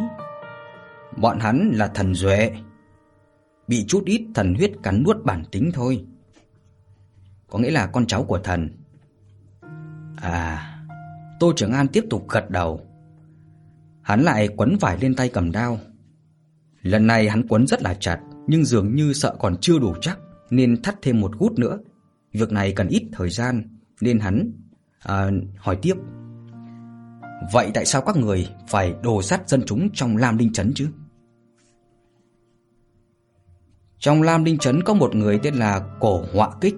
Bọn 1.16 1.38
hắn 1.38 1.70
là 1.74 1.86
thần 1.86 2.14
duệ 2.14 2.52
Bị 3.68 3.84
chút 3.88 4.04
ít 4.04 4.26
thần 4.34 4.54
huyết 4.54 4.72
cắn 4.82 5.02
nuốt 5.02 5.24
bản 5.24 5.44
tính 5.50 5.70
thôi 5.74 6.04
Có 7.50 7.58
nghĩa 7.58 7.70
là 7.70 7.86
con 7.86 8.06
cháu 8.06 8.24
của 8.24 8.38
thần 8.38 8.70
À 10.16 10.74
Tô 11.40 11.52
trưởng 11.56 11.72
An 11.72 11.88
tiếp 11.88 12.04
tục 12.10 12.28
gật 12.28 12.50
đầu 12.50 12.87
Hắn 14.08 14.22
lại 14.22 14.48
quấn 14.56 14.76
vải 14.80 14.98
lên 15.00 15.14
tay 15.14 15.28
cầm 15.28 15.52
đao. 15.52 15.78
Lần 16.82 17.06
này 17.06 17.28
hắn 17.28 17.48
quấn 17.48 17.66
rất 17.66 17.82
là 17.82 17.94
chặt 17.94 18.20
Nhưng 18.46 18.64
dường 18.64 18.94
như 18.94 19.12
sợ 19.12 19.36
còn 19.38 19.56
chưa 19.60 19.78
đủ 19.78 19.94
chắc 20.00 20.18
Nên 20.50 20.82
thắt 20.82 21.02
thêm 21.02 21.20
một 21.20 21.38
gút 21.38 21.52
nữa. 21.52 21.78
Việc 22.32 22.52
này 22.52 22.72
cần 22.72 22.88
ít 22.88 23.02
thời 23.12 23.30
gian 23.30 23.78
Nên 24.00 24.18
hắn 24.18 24.52
à, 25.02 25.30
hỏi 25.56 25.78
tiếp. 25.82 25.94
Vậy 27.52 27.70
tại 27.74 27.84
sao 27.84 28.02
các 28.02 28.16
người 28.16 28.48
phải 28.68 28.94
đồ 29.02 29.22
sát 29.22 29.48
dân 29.48 29.62
chúng 29.66 29.88
trong 29.92 30.16
Lam 30.16 30.38
Đinh 30.38 30.52
Trấn 30.52 30.72
chứ? 30.74 30.88
Trong 33.98 34.22
Lam 34.22 34.44
Đinh 34.44 34.58
Trấn 34.58 34.82
có 34.82 34.94
một 34.94 35.14
người 35.14 35.40
tên 35.42 35.54
là 35.54 35.80
Cổ 36.00 36.24
Họa 36.32 36.50
Kích. 36.60 36.74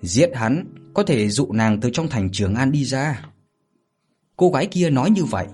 Giết 0.00 0.30
hắn 0.34 0.64
có 0.94 1.02
thể 1.02 1.28
dụ 1.28 1.52
nàng 1.52 1.80
từ 1.80 1.90
trong 1.92 2.08
thành 2.08 2.30
Trường 2.32 2.54
An 2.54 2.72
đi 2.72 2.84
ra. 2.84 3.24
Cô 4.36 4.50
gái 4.50 4.66
kia 4.66 4.90
nói 4.90 5.10
như 5.10 5.24
vậy. 5.24 5.46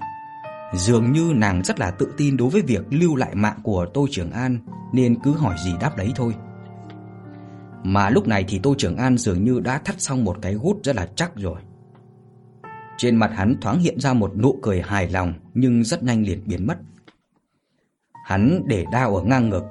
Dường 0.72 1.12
như 1.12 1.32
nàng 1.34 1.62
rất 1.64 1.80
là 1.80 1.90
tự 1.90 2.12
tin 2.16 2.36
đối 2.36 2.50
với 2.50 2.62
việc 2.62 2.82
lưu 2.90 3.16
lại 3.16 3.34
mạng 3.34 3.58
của 3.62 3.86
Tô 3.94 4.06
Trường 4.10 4.30
An, 4.30 4.58
Nên 4.92 5.22
cứ 5.22 5.32
hỏi 5.32 5.56
gì 5.64 5.74
đáp 5.80 5.96
đấy 5.96 6.12
thôi. 6.14 6.34
Mà 7.84 8.10
lúc 8.10 8.28
này 8.28 8.44
thì 8.48 8.58
Tô 8.58 8.74
Trường 8.78 8.96
An 8.96 9.18
dường 9.18 9.44
như 9.44 9.60
đã 9.60 9.78
thắt 9.78 10.00
xong 10.00 10.24
một 10.24 10.36
cái 10.42 10.54
gút 10.54 10.76
rất 10.84 10.96
là 10.96 11.08
chắc 11.16 11.36
rồi. 11.36 11.60
Trên 12.98 13.16
mặt 13.16 13.30
hắn 13.34 13.56
thoáng 13.60 13.78
hiện 13.78 14.00
ra 14.00 14.12
một 14.12 14.32
nụ 14.36 14.58
cười 14.62 14.82
hài 14.82 15.08
lòng, 15.08 15.34
Nhưng 15.54 15.84
rất 15.84 16.02
nhanh 16.02 16.22
liền 16.22 16.42
biến 16.46 16.66
mất. 16.66 16.78
Hắn 18.24 18.62
để 18.66 18.84
đao 18.92 19.16
ở 19.16 19.22
ngang 19.22 19.48
ngực. 19.48 19.64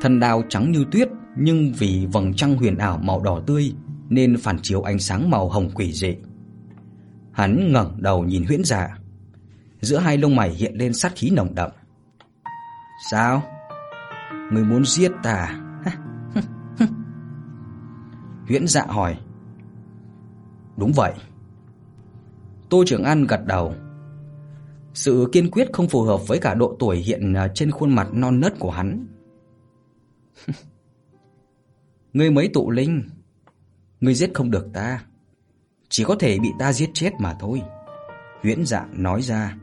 Thân 0.00 0.20
đao 0.20 0.42
trắng 0.48 0.72
như 0.72 0.84
tuyết, 0.92 1.08
Nhưng 1.36 1.72
vì 1.78 2.06
vầng 2.12 2.34
trăng 2.34 2.56
huyền 2.56 2.78
ảo 2.78 2.98
màu 2.98 3.20
đỏ 3.20 3.40
tươi, 3.46 3.72
Nên 4.08 4.36
phản 4.36 4.58
chiếu 4.62 4.82
ánh 4.82 4.98
sáng 4.98 5.30
màu 5.30 5.48
hồng 5.48 5.70
quỷ 5.74 5.92
dị. 5.92 6.16
Hắn 7.32 7.72
ngẩng 7.72 8.02
đầu 8.02 8.24
nhìn 8.24 8.44
huyễn 8.44 8.64
dạ. 8.64 8.97
Giữa 9.80 9.98
hai 9.98 10.18
lông 10.18 10.36
mày 10.36 10.50
hiện 10.50 10.74
lên 10.74 10.94
sát 10.94 11.12
khí 11.16 11.30
nồng 11.30 11.54
đậm. 11.54 11.70
Sao? 13.10 13.42
Người 14.52 14.64
muốn 14.64 14.84
giết 14.84 15.12
ta 15.22 15.32
à? 15.84 15.98
Huyễn 18.48 18.66
dạ 18.66 18.84
hỏi. 18.88 19.18
Đúng 20.76 20.92
vậy. 20.92 21.12
Tô 22.68 22.84
Trường 22.86 23.04
An 23.04 23.26
gật 23.26 23.46
đầu. 23.46 23.74
Sự 24.94 25.28
kiên 25.32 25.50
quyết 25.50 25.68
không 25.72 25.88
phù 25.88 26.02
hợp 26.02 26.28
với 26.28 26.38
cả 26.38 26.54
độ 26.54 26.76
tuổi 26.78 26.96
hiện 26.96 27.34
à, 27.34 27.48
trên 27.54 27.70
khuôn 27.70 27.94
mặt 27.94 28.08
non 28.12 28.40
nớt 28.40 28.58
của 28.58 28.70
hắn. 28.70 29.06
Ngươi 32.12 32.30
mấy 32.30 32.48
tụ 32.54 32.70
linh? 32.70 33.02
Ngươi 34.00 34.14
giết 34.14 34.30
không 34.34 34.50
được 34.50 34.66
ta. 34.72 35.04
Chỉ 35.88 36.04
có 36.04 36.16
thể 36.20 36.38
bị 36.38 36.48
ta 36.58 36.72
giết 36.72 36.90
chết 36.94 37.10
mà 37.18 37.36
thôi. 37.40 37.62
Huyễn 38.42 38.66
dạ 38.66 38.86
nói 38.92 39.22
ra. 39.22 39.56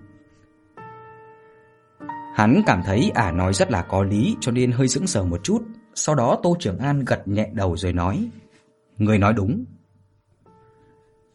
Hắn 2.36 2.62
cảm 2.66 2.82
thấy 2.86 3.12
ả 3.16 3.32
nói 3.32 3.54
rất 3.54 3.72
là 3.72 3.82
có 3.82 4.04
lý 4.04 4.36
cho 4.42 4.52
nên 4.52 4.72
hơi 4.72 4.88
sững 4.88 5.08
sờ 5.08 5.26
một 5.26 5.44
chút. 5.44 5.64
Sau 5.94 6.16
đó 6.16 6.40
Tô 6.44 6.56
Trường 6.60 6.78
An 6.78 7.06
gật 7.06 7.28
nhẹ 7.28 7.50
đầu 7.54 7.78
rồi 7.78 7.94
nói. 7.94 8.30
Người 8.98 9.18
nói 9.18 9.34
đúng. 9.34 9.66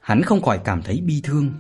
Hắn 0.01 0.23
không 0.23 0.43
khỏi 0.43 0.61
cảm 0.65 0.83
thấy 0.83 1.01
bi 1.01 1.21
thương. 1.25 1.53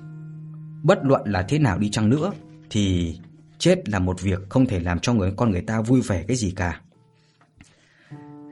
Bất 0.83 0.98
luận 1.03 1.22
là 1.24 1.42
thế 1.42 1.59
nào 1.59 1.79
đi 1.79 1.90
chăng 1.90 2.11
nữa 2.11 2.33
thì 2.70 3.16
chết 3.59 3.88
là 3.88 3.98
một 3.98 4.20
việc 4.20 4.38
không 4.48 4.66
thể 4.66 4.81
làm 4.81 4.98
cho 4.98 5.12
người 5.12 5.33
con 5.37 5.50
người 5.50 5.62
ta 5.62 5.81
vui 5.81 6.00
vẻ 6.00 6.24
cái 6.29 6.37
gì 6.37 6.53
cả. 6.57 6.81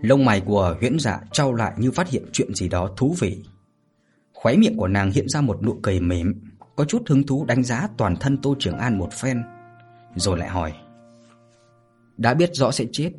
Lông 0.03 0.25
mày 0.25 0.41
của 0.41 0.77
huyễn 0.81 0.99
dạ 0.99 1.21
trao 1.33 1.55
lại 1.55 1.73
như 1.77 1.91
phát 1.91 2.09
hiện 2.09 2.25
chuyện 2.33 2.55
gì 2.55 2.69
đó 2.69 2.91
thú 2.97 3.17
vị. 3.19 3.45
Khóe 4.33 4.57
miệng 4.57 4.77
của 4.77 4.89
nàng 4.89 5.11
hiện 5.11 5.29
ra 5.29 5.41
một 5.41 5.63
nụ 5.63 5.79
cười 5.83 6.01
mềm, 6.01 6.35
có 6.77 6.85
chút 6.85 7.03
hứng 7.09 7.27
thú 7.27 7.45
đánh 7.45 7.63
giá 7.63 7.89
toàn 7.97 8.17
thân 8.17 8.39
Tô 8.43 8.57
Trường 8.59 8.79
An 8.79 8.99
một 8.99 9.13
phen. 9.13 9.43
Rồi 10.19 10.39
lại 10.39 10.49
hỏi 10.49 10.73
Đã 12.17 12.35
biết 12.35 12.51
rõ 12.53 12.71
sẽ 12.71 12.85
chết 12.93 13.13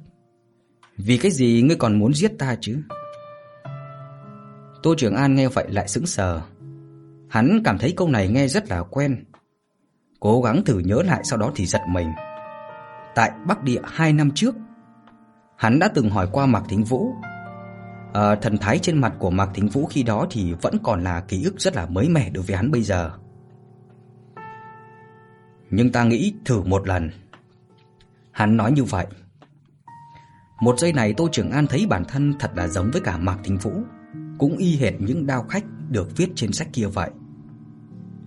Vì 0.98 1.18
cái 1.18 1.32
gì 1.32 1.62
ngươi 1.68 1.76
còn 1.76 2.00
muốn 2.00 2.14
giết 2.14 2.32
ta 2.40 2.58
chứ? 2.62 2.82
Tô 4.84 4.96
Trường 4.98 5.16
An 5.16 5.36
nghe 5.36 5.48
vậy 5.48 5.66
lại 5.70 5.88
sững 5.88 6.06
sờ. 6.06 6.42
Hắn 7.30 7.62
cảm 7.66 7.78
thấy 7.78 7.94
câu 7.98 8.10
này 8.10 8.28
nghe 8.28 8.48
rất 8.48 8.70
là 8.70 8.84
quen. 8.84 9.26
Cố 10.20 10.42
gắng 10.42 10.64
thử 10.66 10.80
nhớ 10.80 11.02
lại 11.06 11.22
sau 11.24 11.40
đó 11.40 11.52
thì 11.56 11.66
giật 11.66 11.82
mình. 11.90 12.12
Tại 13.16 13.32
Bắc 13.48 13.64
Địa 13.64 13.82
hai 13.86 14.14
năm 14.14 14.32
trước 14.36 14.56
Hắn 15.58 15.80
đã 15.80 15.88
từng 15.88 16.10
hỏi 16.10 16.28
qua 16.32 16.46
Mạc 16.46 16.64
Thính 16.70 16.84
Vũ. 16.84 17.14
À, 18.14 18.36
Thần 18.36 18.58
thái 18.58 18.80
trên 18.80 19.02
mặt 19.02 19.14
của 19.20 19.30
Mạc 19.30 19.50
Thính 19.54 19.68
Vũ 19.68 19.86
khi 19.86 20.04
đó 20.04 20.28
thì 20.32 20.54
vẫn 20.54 20.78
còn 20.84 21.04
là 21.04 21.22
ký 21.22 21.44
ức 21.44 21.60
rất 21.60 21.76
là 21.76 21.86
mới 21.86 22.10
mẻ 22.10 22.30
đối 22.30 22.44
với 22.44 22.56
hắn 22.56 22.72
bây 22.72 22.82
giờ 22.82 23.12
nhưng 25.70 25.92
ta 25.92 26.04
nghĩ 26.04 26.34
thử 26.46 26.62
một 26.62 26.88
lần. 26.88 27.10
Hắn 28.32 28.58
nói 28.58 28.72
như 28.72 28.84
vậy. 28.84 29.08
Một 30.62 30.80
giây 30.80 30.94
này 30.94 31.14
Tô 31.18 31.30
Trường 31.32 31.52
An 31.52 31.68
thấy 31.68 31.86
bản 31.90 32.04
thân 32.08 32.34
thật 32.40 32.52
là 32.56 32.68
giống 32.68 32.92
với 32.92 33.02
cả 33.02 33.18
Mạc 33.18 33.38
Thính 33.44 33.58
Vũ, 33.58 33.72
Cũng 34.38 34.58
y 34.58 34.76
hệt 34.76 34.94
những 35.00 35.28
đao 35.28 35.44
khách 35.44 35.64
được 35.90 36.18
viết 36.18 36.30
trên 36.36 36.52
sách 36.52 36.68
kia 36.74 36.86
vậy. 36.86 37.10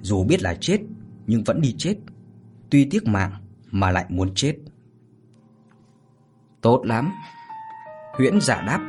Dù 0.03 0.25
biết 0.25 0.43
là 0.43 0.55
chết, 0.61 0.81
Nhưng 1.27 1.45
vẫn 1.45 1.61
đi 1.61 1.75
chết. 1.79 1.95
Tuy 2.71 2.85
tiếc 2.91 3.07
mạng, 3.07 3.33
mà 3.71 3.91
lại 3.91 4.05
muốn 4.09 4.35
chết. 4.35 4.57
Tốt 6.61 6.83
lắm. 6.85 7.13
Huyễn 8.13 8.41
giả 8.41 8.63
đáp. 8.67 8.81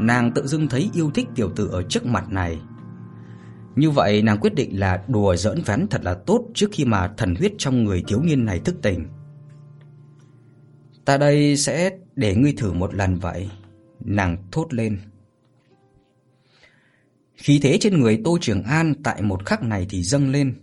Nàng 0.00 0.32
tự 0.32 0.46
dưng 0.46 0.68
thấy 0.68 0.90
yêu 0.94 1.10
thích 1.10 1.28
tiểu 1.34 1.50
tử 1.56 1.68
ở 1.68 1.82
trước 1.82 2.06
mặt 2.06 2.24
này 2.30 2.60
như 3.76 3.90
vậy 3.90 4.22
nàng 4.22 4.38
quyết 4.40 4.54
định 4.54 4.80
là 4.80 5.02
đùa 5.08 5.36
giỡn 5.36 5.62
ván 5.62 5.86
thật 5.90 6.04
là 6.04 6.14
tốt 6.14 6.44
trước 6.54 6.68
khi 6.72 6.84
mà 6.84 7.08
thần 7.16 7.34
huyết 7.34 7.52
trong 7.58 7.84
người 7.84 8.02
thiếu 8.08 8.22
niên 8.22 8.44
này 8.44 8.58
thức 8.58 8.76
tỉnh. 8.82 9.06
Ta 11.04 11.18
đây 11.18 11.56
sẽ 11.56 11.90
để 12.16 12.34
ngươi 12.34 12.52
thử 12.52 12.72
một 12.72 12.94
lần 12.94 13.14
vậy. 13.18 13.50
Nàng 14.00 14.36
thốt 14.52 14.74
lên. 14.74 14.98
Khí 17.34 17.60
thế 17.62 17.78
trên 17.80 18.00
người 18.00 18.20
Tô 18.24 18.38
Trường 18.40 18.62
An 18.62 18.94
tại 19.04 19.22
một 19.22 19.46
khắc 19.46 19.62
này 19.62 19.86
thì 19.90 20.02
dâng 20.02 20.30
lên. 20.30 20.54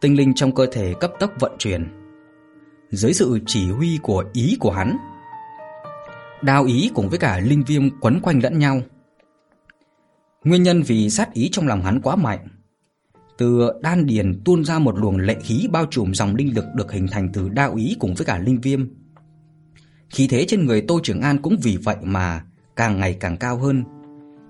Tinh 0.00 0.16
linh 0.16 0.34
trong 0.34 0.54
cơ 0.54 0.66
thể 0.72 0.94
cấp 1.00 1.12
tốc 1.20 1.32
vận 1.40 1.52
chuyển. 1.58 1.88
Dưới 2.90 3.12
sự 3.12 3.38
chỉ 3.46 3.70
huy 3.70 3.98
của 4.02 4.24
ý 4.32 4.56
của 4.60 4.70
hắn, 4.70 4.96
đao 6.42 6.64
ý 6.64 6.90
cùng 6.94 7.08
với 7.08 7.18
cả 7.18 7.38
linh 7.38 7.64
viêm 7.66 8.00
quấn 8.00 8.20
quanh 8.20 8.42
lẫn 8.42 8.58
nhau 8.58 8.82
Nguyên 10.44 10.62
nhân 10.62 10.82
vì 10.82 11.10
sát 11.10 11.32
ý 11.32 11.48
trong 11.52 11.66
lòng 11.66 11.82
hắn 11.82 12.00
quá 12.00 12.16
mạnh. 12.16 12.48
Từ 13.38 13.72
đan 13.82 14.06
điền 14.06 14.40
tuôn 14.44 14.64
ra 14.64 14.78
một 14.78 14.98
luồng 14.98 15.16
lệ 15.16 15.36
khí 15.42 15.68
bao 15.70 15.86
trùm 15.90 16.12
dòng 16.12 16.34
linh 16.34 16.54
lực 16.54 16.64
được 16.74 16.92
hình 16.92 17.06
thành 17.08 17.28
từ 17.32 17.48
đao 17.48 17.74
ý 17.74 17.96
cùng 18.00 18.14
với 18.14 18.24
cả 18.26 18.38
linh 18.38 18.60
viêm. 18.60 18.88
Khí 20.10 20.26
thế 20.30 20.44
trên 20.48 20.66
người 20.66 20.80
Tô 20.88 21.00
Trường 21.02 21.20
An 21.20 21.42
cũng 21.42 21.56
vì 21.62 21.76
vậy 21.76 21.96
mà 22.02 22.44
càng 22.76 23.00
ngày 23.00 23.16
càng 23.20 23.36
cao 23.36 23.58
hơn. 23.58 23.84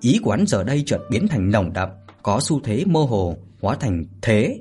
Ý 0.00 0.20
của 0.22 0.30
hắn 0.30 0.46
giờ 0.46 0.64
đây 0.64 0.82
chợt 0.86 0.98
biến 1.10 1.28
thành 1.28 1.50
nồng 1.50 1.72
đậm, 1.72 1.88
có 2.22 2.40
xu 2.40 2.60
thế 2.60 2.84
mơ 2.86 3.00
hồ, 3.00 3.36
hóa 3.60 3.76
thành 3.80 4.04
thế. 4.22 4.60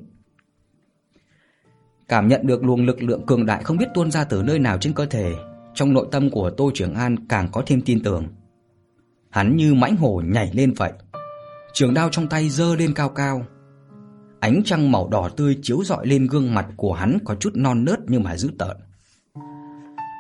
Cảm 2.08 2.28
nhận 2.28 2.48
được 2.48 2.64
luồng 2.64 2.86
lực 2.86 3.04
lượng 3.04 3.26
cường 3.26 3.46
đại 3.46 3.64
không 3.64 3.78
biết 3.78 3.88
tuôn 3.94 4.12
ra 4.12 4.24
từ 4.24 4.44
nơi 4.44 4.60
nào 4.60 4.78
trên 4.78 4.94
cơ 4.94 5.06
thể, 5.06 5.34
trong 5.74 5.94
nội 5.94 6.08
tâm 6.12 6.30
của 6.30 6.50
Tô 6.50 6.72
Trường 6.74 6.94
An 6.94 7.28
càng 7.28 7.50
có 7.52 7.64
thêm 7.66 7.82
tin 7.82 8.04
tưởng. 8.04 8.28
Hắn 9.30 9.56
như 9.56 9.74
mãnh 9.74 9.96
hổ 9.96 10.22
nhảy 10.26 10.52
lên 10.54 10.74
vậy, 10.74 10.92
trường 11.74 11.94
đao 11.94 12.10
trong 12.10 12.28
tay 12.28 12.50
giơ 12.50 12.76
lên 12.76 12.94
cao 12.94 13.10
cao. 13.10 13.46
Ánh 14.40 14.62
trăng 14.66 14.92
màu 14.92 15.08
đỏ 15.10 15.30
tươi 15.38 15.60
chiếu 15.62 15.84
rọi 15.84 16.08
lên 16.08 16.28
gương 16.28 16.54
mặt 16.54 16.68
của 16.78 16.94
hắn 16.94 17.18
có 17.26 17.36
chút 17.36 17.56
non 17.56 17.86
nớt 17.86 18.00
nhưng 18.08 18.24
mà 18.24 18.38
dữ 18.38 18.50
tợn. 18.60 18.78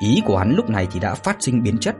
Ý 0.01 0.21
của 0.25 0.37
hắn 0.37 0.53
lúc 0.55 0.69
này 0.69 0.87
thì 0.91 0.99
đã 0.99 1.15
phát 1.15 1.37
sinh 1.39 1.63
biến 1.63 1.77
chất. 1.77 1.95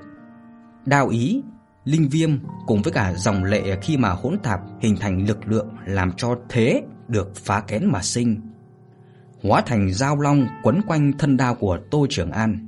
Đao 0.86 1.08
ý, 1.08 1.42
linh 1.86 2.10
viêm 2.10 2.30
cùng 2.68 2.82
với 2.82 2.94
cả 2.94 3.14
dòng 3.14 3.44
lệ 3.44 3.78
khi 3.82 3.98
mà 3.98 4.10
hỗn 4.10 4.38
tạp 4.44 4.60
hình 4.82 4.96
thành 5.00 5.28
lực 5.28 5.48
lượng 5.48 5.68
làm 5.86 6.12
cho 6.18 6.36
thế 6.50 6.84
được 7.08 7.36
phá 7.36 7.60
kén 7.68 7.86
mà 7.86 8.02
sinh. 8.02 8.42
Hóa 9.44 9.62
thành 9.66 9.94
dao 9.94 10.20
long 10.20 10.48
quấn 10.64 10.82
quanh 10.88 11.12
thân 11.18 11.38
đao 11.38 11.56
của 11.56 11.80
Tô 11.92 12.06
Trường 12.10 12.32
An. 12.32 12.68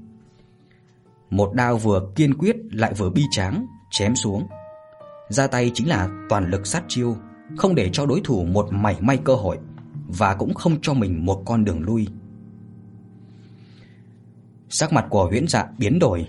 Một 1.29 1.53
đao 1.53 1.77
vừa 1.77 2.01
kiên 2.15 2.33
quyết 2.33 2.55
lại 2.71 2.93
vừa 2.93 3.09
bi 3.09 3.23
tráng 3.31 3.65
chém 3.91 4.15
xuống 4.15 4.47
ra 5.29 5.47
tay 5.47 5.71
chính 5.73 5.89
là 5.89 6.09
toàn 6.29 6.49
lực 6.49 6.67
sát 6.67 6.83
chiêu, 6.87 7.17
không 7.57 7.75
để 7.75 7.89
cho 7.93 8.05
đối 8.05 8.21
thủ 8.23 8.45
một 8.45 8.67
mảy 8.71 9.01
may 9.01 9.17
cơ 9.17 9.35
hội 9.35 9.57
và 10.07 10.35
cũng 10.35 10.53
không 10.53 10.81
cho 10.81 10.93
mình 10.93 11.25
một 11.25 11.43
con 11.45 11.65
đường 11.65 11.81
lui. 11.81 12.07
Sắc 14.69 14.93
mặt 14.93 15.05
của 15.09 15.25
Huyễn 15.25 15.47
Dạ 15.47 15.67
biến 15.77 15.99
đổi. 15.99 16.27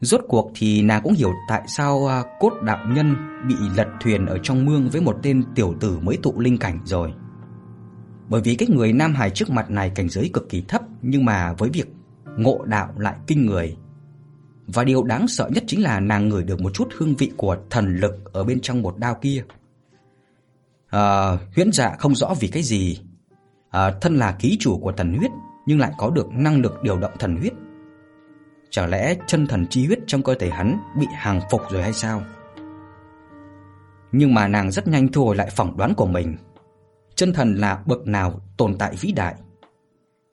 Rốt 0.00 0.20
cuộc 0.28 0.52
thì 0.54 0.82
nàng 0.82 1.02
cũng 1.02 1.12
hiểu 1.12 1.32
tại 1.48 1.62
sao 1.66 2.06
à, 2.06 2.24
cốt 2.40 2.52
đạo 2.62 2.86
nhân 2.88 3.16
bị 3.48 3.54
lật 3.76 3.88
thuyền 4.00 4.26
ở 4.26 4.38
trong 4.42 4.64
mương 4.64 4.88
với 4.88 5.00
một 5.00 5.16
tên 5.22 5.42
tiểu 5.54 5.74
tử 5.80 5.98
mới 5.98 6.18
tụ 6.22 6.40
linh 6.40 6.58
cảnh 6.58 6.80
rồi. 6.84 7.12
Bởi 8.28 8.40
vì 8.40 8.54
cái 8.54 8.68
người 8.68 8.92
Nam 8.92 9.14
Hải 9.14 9.30
trước 9.30 9.50
mặt 9.50 9.70
này 9.70 9.90
cảnh 9.94 10.08
giới 10.08 10.30
cực 10.32 10.48
kỳ 10.48 10.64
thấp 10.68 10.82
nhưng 11.02 11.24
mà 11.24 11.52
với 11.52 11.70
việc 11.70 11.88
ngộ 12.36 12.64
đạo 12.64 12.88
lại 12.96 13.14
kinh 13.26 13.46
người 13.46 13.76
và 14.74 14.84
điều 14.84 15.02
đáng 15.02 15.28
sợ 15.28 15.48
nhất 15.52 15.64
chính 15.66 15.82
là 15.82 16.00
nàng 16.00 16.28
ngửi 16.28 16.44
được 16.44 16.60
một 16.60 16.70
chút 16.74 16.88
hương 16.96 17.14
vị 17.14 17.32
của 17.36 17.56
thần 17.70 17.96
lực 17.96 18.32
ở 18.32 18.44
bên 18.44 18.60
trong 18.60 18.82
một 18.82 18.98
đao 18.98 19.14
kia. 19.14 19.44
À, 20.90 21.30
huyễn 21.54 21.72
dạ 21.72 21.96
không 21.98 22.14
rõ 22.14 22.34
vì 22.40 22.48
cái 22.48 22.62
gì. 22.62 23.00
À, 23.70 23.90
thân 24.00 24.16
là 24.16 24.32
ký 24.32 24.56
chủ 24.60 24.78
của 24.78 24.92
thần 24.92 25.14
huyết 25.14 25.30
nhưng 25.66 25.78
lại 25.78 25.92
có 25.98 26.10
được 26.10 26.28
năng 26.32 26.60
lực 26.60 26.82
điều 26.82 26.98
động 26.98 27.12
thần 27.18 27.36
huyết. 27.36 27.52
Chẳng 28.70 28.90
lẽ 28.90 29.16
chân 29.26 29.46
thần 29.46 29.66
chi 29.66 29.86
huyết 29.86 29.98
trong 30.06 30.22
cơ 30.22 30.34
thể 30.34 30.50
hắn 30.50 30.78
bị 30.98 31.06
hàng 31.14 31.40
phục 31.50 31.60
rồi 31.70 31.82
hay 31.82 31.92
sao? 31.92 32.22
Nhưng 34.12 34.34
mà 34.34 34.48
nàng 34.48 34.70
rất 34.70 34.88
nhanh 34.88 35.12
thu 35.12 35.24
hồi 35.24 35.36
lại 35.36 35.50
phỏng 35.50 35.76
đoán 35.76 35.94
của 35.94 36.06
mình. 36.06 36.36
Chân 37.14 37.32
thần 37.32 37.54
là 37.54 37.82
bậc 37.86 38.06
nào 38.06 38.40
tồn 38.56 38.78
tại 38.78 38.94
vĩ 39.00 39.12
đại. 39.12 39.34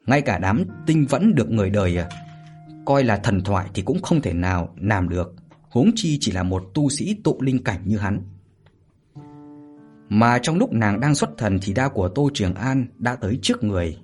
Ngay 0.06 0.22
cả 0.22 0.38
đám 0.38 0.64
tinh 0.86 1.06
vẫn 1.10 1.36
được 1.36 1.50
người 1.50 1.70
đời 1.70 1.98
à? 1.98 2.10
Coi 2.86 3.04
là 3.04 3.18
thần 3.18 3.44
thoại 3.44 3.70
thì 3.74 3.82
cũng 3.82 4.02
không 4.02 4.22
thể 4.22 4.34
nào 4.34 4.70
làm 4.82 5.10
được, 5.10 5.34
huống 5.70 5.92
chi 5.96 6.18
chỉ 6.22 6.32
là 6.32 6.44
một 6.44 6.64
tu 6.74 6.90
sĩ 6.90 7.16
tụ 7.24 7.42
linh 7.42 7.64
cảnh 7.64 7.82
như 7.86 7.98
hắn. 7.98 8.22
Mà 10.10 10.40
trong 10.40 10.58
lúc 10.58 10.74
nàng 10.74 11.00
đang 11.00 11.16
xuất 11.16 11.30
thần 11.38 11.60
thì 11.62 11.74
đao 11.74 11.90
của 11.90 12.08
Tô 12.08 12.30
Trường 12.34 12.56
An 12.56 12.86
đã 12.98 13.16
tới 13.16 13.40
trước 13.42 13.64
người. 13.64 13.98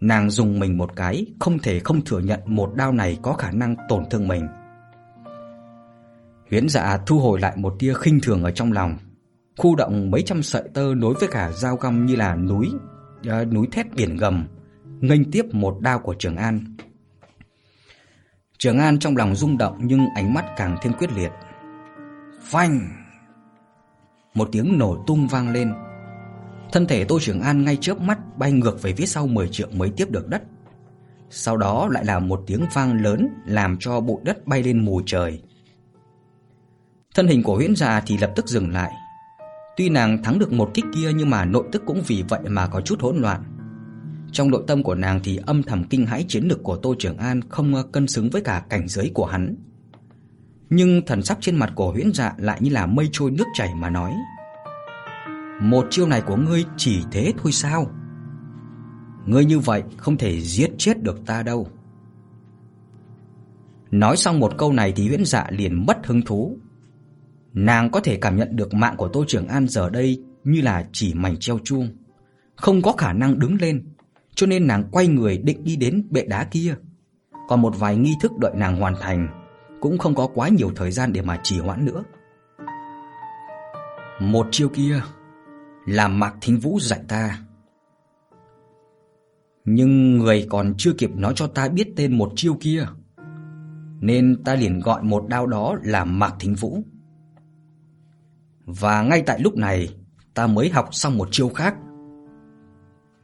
Nàng 0.00 0.30
dùng 0.30 0.60
mình 0.60 0.78
một 0.78 0.96
cái, 0.96 1.26
không 1.40 1.58
thể 1.58 1.78
không 1.78 2.04
thừa 2.04 2.20
nhận 2.20 2.40
một 2.46 2.72
đao 2.74 2.92
này 2.92 3.18
có 3.22 3.32
khả 3.32 3.50
năng 3.50 3.76
tổn 3.88 4.04
thương 4.10 4.28
mình. 4.28 4.46
Huyễn 6.50 6.68
Dạ 6.68 6.98
thu 7.06 7.18
hồi 7.18 7.40
lại 7.40 7.56
một 7.56 7.74
tia 7.78 7.94
khinh 7.94 8.18
thường 8.22 8.42
ở 8.42 8.50
trong 8.50 8.72
lòng, 8.72 8.98
khu 9.56 9.76
động 9.76 10.10
mấy 10.10 10.22
trăm 10.22 10.42
sợi 10.42 10.68
tơ 10.74 10.94
nối 10.94 11.14
với 11.20 11.28
cả 11.32 11.52
dao 11.52 11.76
găm 11.76 12.06
như 12.06 12.16
là 12.16 12.36
núi, 12.36 12.70
uh, 13.28 13.52
núi 13.52 13.66
thét 13.72 13.86
biển 13.94 14.16
gầm, 14.16 14.46
nghênh 15.00 15.30
tiếp 15.30 15.44
một 15.52 15.80
đao 15.80 15.98
của 15.98 16.14
Trường 16.18 16.36
An. 16.36 16.76
Trường 18.58 18.78
An 18.78 18.98
trong 18.98 19.16
lòng 19.16 19.34
rung 19.34 19.58
động 19.58 19.78
nhưng 19.80 20.08
ánh 20.14 20.34
mắt 20.34 20.44
càng 20.56 20.76
thêm 20.82 20.92
quyết 20.92 21.12
liệt. 21.12 21.30
Phanh! 22.42 22.80
Một 24.34 24.48
tiếng 24.52 24.78
nổ 24.78 25.04
tung 25.06 25.28
vang 25.28 25.52
lên. 25.52 25.72
Thân 26.72 26.86
thể 26.86 27.04
Tô 27.04 27.18
Trường 27.20 27.40
An 27.40 27.64
ngay 27.64 27.78
chớp 27.80 28.00
mắt 28.00 28.38
bay 28.38 28.52
ngược 28.52 28.82
về 28.82 28.94
phía 28.94 29.06
sau 29.06 29.26
10 29.26 29.48
trượng 29.48 29.78
mới 29.78 29.90
tiếp 29.96 30.10
được 30.10 30.28
đất. 30.28 30.42
Sau 31.30 31.56
đó 31.56 31.88
lại 31.90 32.04
là 32.04 32.18
một 32.18 32.42
tiếng 32.46 32.64
vang 32.74 33.02
lớn 33.02 33.28
làm 33.46 33.76
cho 33.80 34.00
bụi 34.00 34.20
đất 34.24 34.46
bay 34.46 34.62
lên 34.62 34.84
mù 34.84 35.00
trời. 35.06 35.42
Thân 37.14 37.26
hình 37.26 37.42
của 37.42 37.54
Huyễn 37.54 37.76
già 37.76 38.00
thì 38.06 38.18
lập 38.18 38.32
tức 38.36 38.46
dừng 38.46 38.70
lại. 38.72 38.92
Tuy 39.76 39.88
nàng 39.88 40.22
thắng 40.22 40.38
được 40.38 40.52
một 40.52 40.70
kích 40.74 40.84
kia 40.94 41.12
nhưng 41.14 41.30
mà 41.30 41.44
nội 41.44 41.64
tức 41.72 41.82
cũng 41.86 42.02
vì 42.06 42.24
vậy 42.28 42.40
mà 42.46 42.66
có 42.66 42.80
chút 42.80 43.00
hỗn 43.00 43.16
loạn. 43.16 43.53
Trong 44.34 44.50
nội 44.50 44.64
tâm 44.66 44.82
của 44.82 44.94
nàng 44.94 45.20
thì 45.24 45.40
âm 45.46 45.62
thầm 45.62 45.84
kinh 45.84 46.06
hãi 46.06 46.24
chiến 46.28 46.44
lược 46.44 46.62
của 46.62 46.76
Tô 46.76 46.94
Trường 46.98 47.16
An 47.16 47.40
không 47.48 47.74
cân 47.92 48.08
xứng 48.08 48.30
với 48.30 48.42
cả 48.42 48.64
cảnh 48.68 48.88
giới 48.88 49.10
của 49.14 49.26
hắn. 49.26 49.56
Nhưng 50.70 51.02
thần 51.06 51.22
sắc 51.22 51.38
trên 51.40 51.56
mặt 51.56 51.72
của 51.74 51.92
huyễn 51.92 52.12
dạ 52.12 52.34
lại 52.38 52.58
như 52.62 52.70
là 52.70 52.86
mây 52.86 53.08
trôi 53.12 53.30
nước 53.30 53.44
chảy 53.54 53.74
mà 53.74 53.90
nói, 53.90 54.12
Một 55.60 55.86
chiêu 55.90 56.06
này 56.06 56.20
của 56.20 56.36
ngươi 56.36 56.64
chỉ 56.76 57.02
thế 57.12 57.32
thôi 57.38 57.52
sao? 57.52 57.90
Ngươi 59.26 59.44
như 59.44 59.58
vậy 59.58 59.82
không 59.96 60.16
thể 60.16 60.40
giết 60.40 60.70
chết 60.78 61.02
được 61.02 61.26
ta 61.26 61.42
đâu. 61.42 61.68
Nói 63.90 64.16
xong 64.16 64.40
một 64.40 64.58
câu 64.58 64.72
này 64.72 64.92
thì 64.96 65.08
huyễn 65.08 65.24
dạ 65.24 65.46
liền 65.50 65.86
mất 65.86 66.06
hứng 66.06 66.22
thú. 66.22 66.58
Nàng 67.52 67.90
có 67.90 68.00
thể 68.00 68.16
cảm 68.16 68.36
nhận 68.36 68.56
được 68.56 68.74
mạng 68.74 68.94
của 68.96 69.08
Tô 69.08 69.24
Trường 69.28 69.48
An 69.48 69.68
giờ 69.68 69.90
đây 69.90 70.22
như 70.44 70.60
là 70.60 70.86
chỉ 70.92 71.14
mảnh 71.14 71.36
treo 71.36 71.58
chuông, 71.64 71.88
Không 72.56 72.82
có 72.82 72.92
khả 72.92 73.12
năng 73.12 73.38
đứng 73.38 73.56
lên. 73.60 73.93
Cho 74.34 74.46
nên 74.46 74.66
nàng 74.66 74.84
quay 74.90 75.06
người 75.06 75.38
định 75.38 75.64
đi 75.64 75.76
đến 75.76 76.06
bệ 76.10 76.24
đá 76.24 76.44
kia 76.44 76.74
Còn 77.48 77.62
một 77.62 77.74
vài 77.78 77.96
nghi 77.96 78.14
thức 78.20 78.32
đợi 78.38 78.52
nàng 78.54 78.80
hoàn 78.80 78.94
thành 79.00 79.44
cũng 79.84 79.98
không 79.98 80.14
có 80.14 80.26
quá 80.34 80.48
nhiều 80.48 80.70
thời 80.76 80.90
gian 80.90 81.12
để 81.12 81.22
mà 81.22 81.40
trì 81.42 81.58
hoãn 81.58 81.84
nữa. 81.84 82.04
Một 84.20 84.46
chiêu 84.50 84.68
kia 84.68 85.00
là 85.86 86.08
Mạc 86.08 86.34
Thính 86.40 86.58
Vũ 86.58 86.78
dạy 86.80 87.00
ta. 87.08 87.38
Nhưng 89.64 90.18
người 90.18 90.46
còn 90.50 90.74
chưa 90.78 90.92
kịp 90.92 91.10
nói 91.16 91.32
cho 91.36 91.46
ta 91.46 91.68
biết 91.68 91.92
tên 91.96 92.18
một 92.18 92.32
chiêu 92.36 92.56
kia, 92.60 92.86
nên 94.00 94.42
ta 94.44 94.54
liền 94.54 94.80
gọi 94.80 95.02
một 95.02 95.24
đao 95.28 95.46
đó 95.46 95.76
là 95.82 96.04
Mạc 96.04 96.34
Thính 96.40 96.54
Vũ. 96.54 96.82
Và 98.64 99.02
ngay 99.02 99.22
tại 99.26 99.40
lúc 99.40 99.56
này, 99.56 99.88
ta 100.34 100.46
mới 100.46 100.68
học 100.68 100.88
xong 100.92 101.18
một 101.18 101.28
chiêu 101.30 101.48
khác. 101.48 101.74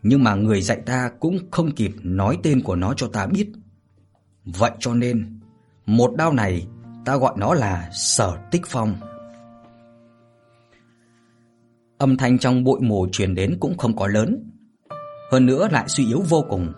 Nhưng 0.02 0.24
mà 0.24 0.34
người 0.34 0.62
dạy 0.62 0.80
ta 0.86 1.10
cũng 1.20 1.38
không 1.50 1.70
kịp 1.70 1.92
nói 2.02 2.38
tên 2.42 2.62
của 2.62 2.76
nó 2.76 2.94
cho 2.94 3.08
ta 3.12 3.26
biết. 3.26 3.48
Vậy 4.44 4.70
cho 4.78 4.94
nên 4.94 5.40
một 5.86 6.14
đao 6.16 6.32
này 6.32 6.66
ta 7.04 7.16
gọi 7.16 7.34
nó 7.36 7.54
là 7.54 7.90
Sở 7.92 8.38
Tích 8.50 8.66
Phong. 8.66 8.94
Âm 11.98 12.16
thanh 12.16 12.38
trong 12.38 12.64
bụi 12.64 12.80
mù 12.80 13.06
truyền 13.12 13.34
đến 13.34 13.56
cũng 13.60 13.78
không 13.78 13.96
có 13.96 14.06
lớn, 14.06 14.50
hơn 15.30 15.46
nữa 15.46 15.68
lại 15.70 15.84
suy 15.88 16.06
yếu 16.06 16.22
vô 16.28 16.44
cùng. 16.48 16.72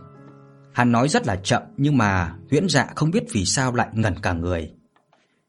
Hắn 0.72 0.92
nói 0.92 1.08
rất 1.08 1.26
là 1.26 1.36
chậm 1.36 1.62
nhưng 1.76 1.98
mà 1.98 2.34
Huyễn 2.50 2.68
Dạ 2.68 2.86
không 2.96 3.10
biết 3.10 3.24
vì 3.32 3.44
sao 3.44 3.74
lại 3.74 3.88
ngẩn 3.92 4.14
cả 4.22 4.32
người. 4.32 4.72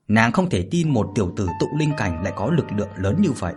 Nàng 0.08 0.32
không 0.32 0.50
thể 0.50 0.68
tin 0.72 0.90
một 0.90 1.12
tiểu 1.16 1.34
tử 1.36 1.48
tụ 1.60 1.68
linh 1.78 1.92
cảnh 1.98 2.24
lại 2.24 2.34
có 2.36 2.52
lực 2.52 2.66
lượng 2.78 2.90
lớn 2.98 3.16
như 3.22 3.32
vậy, 3.32 3.54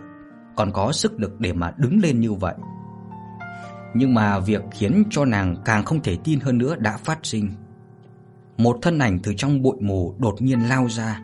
còn 0.55 0.71
có 0.71 0.91
sức 0.91 1.19
lực 1.19 1.39
để 1.39 1.53
mà 1.53 1.73
đứng 1.77 1.99
lên 1.99 2.19
như 2.19 2.33
vậy. 2.33 2.55
Nhưng 3.93 4.13
mà 4.13 4.39
việc 4.39 4.61
khiến 4.71 5.03
cho 5.09 5.25
nàng 5.25 5.55
càng 5.65 5.85
không 5.85 6.01
thể 6.03 6.17
tin 6.23 6.39
hơn 6.39 6.57
nữa 6.57 6.75
đã 6.75 6.97
phát 6.97 7.19
sinh 7.23 7.49
một 8.57 8.79
thân 8.81 8.99
ảnh 8.99 9.19
từ 9.23 9.33
trong 9.37 9.61
bụi 9.61 9.77
mù 9.81 10.15
đột 10.19 10.41
nhiên 10.41 10.59
lao 10.59 10.87
ra. 10.89 11.21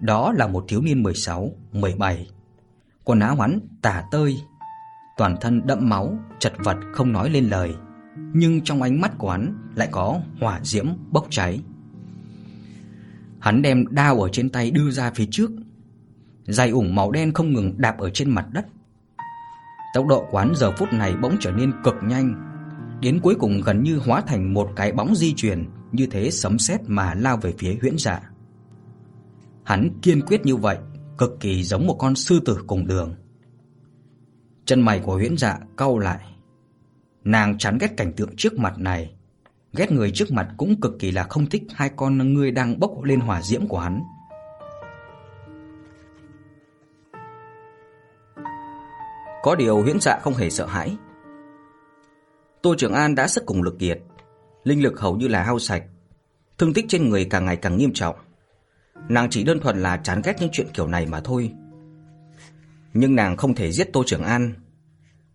Đó 0.00 0.32
là 0.32 0.46
một 0.46 0.64
thiếu 0.68 0.80
niên 0.80 1.02
16, 1.02 1.52
17. 1.72 2.30
Quần 3.04 3.20
áo 3.20 3.36
hắn 3.36 3.60
tả 3.82 4.04
tơi, 4.10 4.36
toàn 5.16 5.36
thân 5.40 5.66
đẫm 5.66 5.88
máu, 5.88 6.18
chật 6.38 6.52
vật 6.58 6.76
không 6.92 7.12
nói 7.12 7.30
lên 7.30 7.48
lời, 7.48 7.74
nhưng 8.32 8.60
trong 8.60 8.82
ánh 8.82 9.00
mắt 9.00 9.12
của 9.18 9.30
hắn 9.30 9.72
lại 9.74 9.88
có 9.90 10.20
hỏa 10.40 10.60
diễm 10.62 10.86
bốc 11.10 11.26
cháy. 11.30 11.60
Hắn 13.40 13.62
đem 13.62 13.84
đao 13.90 14.20
ở 14.20 14.28
trên 14.28 14.50
tay 14.50 14.70
đưa 14.70 14.90
ra 14.90 15.10
phía 15.14 15.26
trước, 15.30 15.50
giày 16.44 16.70
ủng 16.70 16.94
màu 16.94 17.10
đen 17.10 17.32
không 17.32 17.52
ngừng 17.52 17.74
đạp 17.76 17.98
ở 17.98 18.10
trên 18.10 18.30
mặt 18.30 18.46
đất. 18.52 18.66
Tốc 19.92 20.06
độ 20.06 20.26
quán 20.30 20.52
giờ 20.56 20.72
phút 20.76 20.92
này 20.92 21.16
bỗng 21.22 21.36
trở 21.40 21.50
nên 21.50 21.72
cực 21.84 21.94
nhanh, 22.02 22.34
đến 23.00 23.20
cuối 23.22 23.34
cùng 23.34 23.60
gần 23.64 23.82
như 23.82 23.98
hóa 23.98 24.20
thành 24.26 24.54
một 24.54 24.70
cái 24.76 24.92
bóng 24.92 25.14
di 25.14 25.34
chuyển 25.34 25.70
như 25.92 26.06
thế 26.06 26.30
sấm 26.30 26.58
sét 26.58 26.80
mà 26.86 27.14
lao 27.14 27.36
về 27.36 27.54
phía 27.58 27.76
Huyễn 27.80 27.98
Dạ. 27.98 28.30
Hắn 29.64 29.90
kiên 30.02 30.20
quyết 30.20 30.46
như 30.46 30.56
vậy, 30.56 30.78
cực 31.18 31.40
kỳ 31.40 31.64
giống 31.64 31.86
một 31.86 31.96
con 31.98 32.14
sư 32.14 32.40
tử 32.44 32.58
cùng 32.66 32.86
đường. 32.86 33.14
Chân 34.64 34.80
mày 34.80 35.00
của 35.00 35.14
Huyễn 35.14 35.36
Dạ 35.36 35.58
cau 35.76 35.98
lại. 35.98 36.18
Nàng 37.24 37.58
chán 37.58 37.78
ghét 37.80 37.96
cảnh 37.96 38.12
tượng 38.12 38.36
trước 38.36 38.58
mặt 38.58 38.78
này, 38.78 39.14
ghét 39.72 39.92
người 39.92 40.10
trước 40.10 40.32
mặt 40.32 40.48
cũng 40.56 40.80
cực 40.80 40.98
kỳ 40.98 41.10
là 41.10 41.24
không 41.24 41.46
thích 41.46 41.62
hai 41.74 41.90
con 41.96 42.34
ngươi 42.34 42.50
đang 42.50 42.80
bốc 42.80 43.02
lên 43.02 43.20
hỏa 43.20 43.42
diễm 43.42 43.66
của 43.66 43.78
hắn. 43.78 44.02
Có 49.42 49.54
điều 49.54 49.82
Huyễn 49.82 50.00
Dạ 50.00 50.18
không 50.22 50.34
hề 50.34 50.50
sợ 50.50 50.66
hãi. 50.66 50.96
Tô 52.62 52.74
Trường 52.78 52.92
An 52.92 53.14
đã 53.14 53.28
sức 53.28 53.46
cùng 53.46 53.62
lực 53.62 53.78
kiệt, 53.78 53.98
linh 54.64 54.82
lực 54.82 55.00
hầu 55.00 55.16
như 55.16 55.28
là 55.28 55.42
hao 55.42 55.58
sạch, 55.58 55.82
thương 56.58 56.72
tích 56.72 56.84
trên 56.88 57.08
người 57.08 57.24
càng 57.24 57.44
ngày 57.44 57.56
càng 57.56 57.76
nghiêm 57.76 57.92
trọng. 57.92 58.16
Nàng 59.08 59.30
chỉ 59.30 59.44
đơn 59.44 59.60
thuần 59.60 59.82
là 59.82 59.96
chán 59.96 60.20
ghét 60.24 60.36
những 60.40 60.50
chuyện 60.52 60.66
kiểu 60.74 60.86
này 60.86 61.06
mà 61.06 61.20
thôi. 61.20 61.52
Nhưng 62.94 63.14
nàng 63.14 63.36
không 63.36 63.54
thể 63.54 63.72
giết 63.72 63.92
Tô 63.92 64.02
Trường 64.06 64.22
An, 64.22 64.54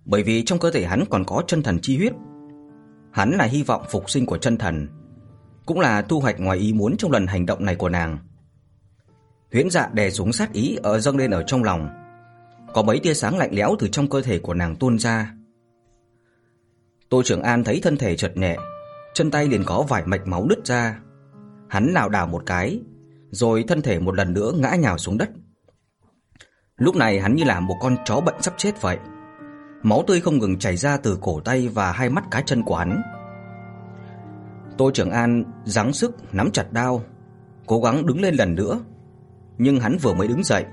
bởi 0.05 0.23
vì 0.23 0.43
trong 0.43 0.59
cơ 0.59 0.71
thể 0.71 0.85
hắn 0.85 1.03
còn 1.09 1.25
có 1.25 1.43
chân 1.47 1.63
thần 1.63 1.79
chi 1.81 1.97
huyết. 1.97 2.13
Hắn 3.11 3.31
là 3.31 3.45
hy 3.45 3.63
vọng 3.63 3.85
phục 3.89 4.09
sinh 4.09 4.25
của 4.25 4.37
chân 4.37 4.57
thần, 4.57 4.87
cũng 5.65 5.79
là 5.79 6.01
thu 6.01 6.19
hoạch 6.19 6.39
ngoài 6.39 6.57
ý 6.57 6.73
muốn 6.73 6.97
trong 6.97 7.11
lần 7.11 7.27
hành 7.27 7.45
động 7.45 7.65
này 7.65 7.75
của 7.75 7.89
nàng. 7.89 8.17
Huyễn 9.51 9.69
Dạ 9.69 9.89
đè 9.93 10.09
xuống 10.09 10.33
sát 10.33 10.53
ý 10.53 10.77
ở 10.83 10.99
dâng 10.99 11.17
lên 11.17 11.31
ở 11.31 11.43
trong 11.43 11.63
lòng. 11.63 12.06
Có 12.77 12.83
mấy 12.83 12.99
tia 12.99 13.13
sáng 13.13 13.37
lạnh 13.37 13.49
lẽo 13.53 13.75
từ 13.79 13.87
trong 13.87 14.09
cơ 14.09 14.21
thể 14.21 14.39
của 14.39 14.53
nàng 14.53 14.75
tuôn 14.75 14.99
ra. 14.99 15.33
Tô 17.09 17.21
Trường 17.25 17.41
An 17.41 17.63
thấy 17.63 17.79
thân 17.83 17.97
thể 17.97 18.17
chợt 18.17 18.37
nhẹ, 18.37 18.57
chân 19.13 19.31
tay 19.31 19.47
liền 19.47 19.63
có 19.65 19.85
vài 19.89 20.03
mạch 20.05 20.27
máu 20.27 20.47
đứt 20.49 20.65
ra. 20.65 20.99
Hắn 21.69 21.87
lảo 21.93 22.09
đảo 22.09 22.27
một 22.27 22.43
cái, 22.45 22.81
rồi 23.31 23.63
thân 23.67 23.81
thể 23.81 23.99
một 23.99 24.15
lần 24.15 24.33
nữa 24.33 24.51
ngã 24.55 24.75
nhào 24.75 24.97
xuống 24.97 25.17
đất. 25.17 25.29
Lúc 26.77 26.95
này 26.95 27.19
hắn 27.19 27.35
như 27.35 27.43
là 27.43 27.59
một 27.59 27.75
con 27.81 27.97
chó 28.05 28.21
bệnh 28.21 28.41
sắp 28.41 28.53
chết 28.57 28.81
vậy. 28.81 28.97
Máu 29.83 30.03
tươi 30.07 30.21
không 30.21 30.37
ngừng 30.37 30.59
chảy 30.59 30.77
ra 30.77 30.97
từ 30.97 31.17
cổ 31.21 31.39
tay 31.39 31.67
và 31.67 31.91
hai 31.91 32.09
mắt 32.09 32.23
cá 32.31 32.41
chân 32.41 32.63
của 32.63 32.75
hắn. 32.75 33.01
Tô 34.77 34.91
Trường 34.93 35.11
An 35.11 35.43
giáng 35.65 35.93
sức 35.93 36.33
nắm 36.33 36.51
chặt 36.51 36.73
đao, 36.73 37.03
cố 37.65 37.81
gắng 37.81 38.05
đứng 38.05 38.21
lên 38.21 38.35
lần 38.35 38.55
nữa. 38.55 38.79
Nhưng 39.57 39.79
hắn 39.79 39.97
vừa 39.97 40.13
mới 40.13 40.27
đứng 40.27 40.43
dậy, 40.43 40.65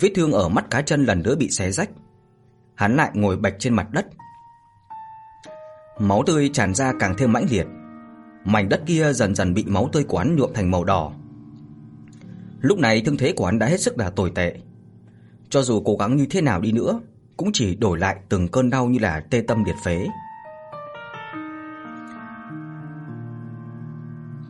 vết 0.00 0.08
thương 0.14 0.32
ở 0.32 0.48
mắt 0.48 0.70
cá 0.70 0.82
chân 0.82 1.04
lần 1.04 1.22
nữa 1.22 1.36
bị 1.36 1.50
xé 1.50 1.70
rách. 1.70 1.90
Hắn 2.74 2.96
lại 2.96 3.10
ngồi 3.14 3.36
bạch 3.36 3.54
trên 3.58 3.74
mặt 3.74 3.86
đất, 3.90 4.06
Máu 6.00 6.22
tươi 6.26 6.50
tràn 6.52 6.74
ra 6.74 6.92
càng 6.98 7.14
thêm 7.18 7.32
mãnh 7.32 7.46
liệt. 7.50 7.66
Mảnh 8.44 8.68
đất 8.68 8.82
kia 8.86 9.12
dần 9.12 9.34
dần 9.34 9.54
bị 9.54 9.64
máu 9.66 9.88
tươi 9.92 10.04
của 10.04 10.18
hắn 10.18 10.36
nhuộm 10.36 10.52
thành 10.54 10.70
màu 10.70 10.84
đỏ. 10.84 11.12
Lúc 12.60 12.78
này 12.78 13.00
thương 13.00 13.16
thế 13.16 13.32
của 13.32 13.46
hắn 13.46 13.58
đã 13.58 13.66
hết 13.66 13.80
sức 13.80 13.98
là 13.98 14.10
tồi 14.10 14.32
tệ. 14.34 14.56
Cho 15.50 15.62
dù 15.62 15.82
cố 15.84 15.96
gắng 15.96 16.16
như 16.16 16.26
thế 16.30 16.40
nào 16.40 16.60
đi 16.60 16.72
nữa, 16.72 17.00
cũng 17.36 17.52
chỉ 17.52 17.74
đổi 17.74 17.98
lại 17.98 18.16
từng 18.28 18.48
cơn 18.48 18.70
đau 18.70 18.86
như 18.86 18.98
là 18.98 19.20
tê 19.30 19.42
tâm 19.48 19.64
liệt 19.64 19.74
phế. 19.84 20.06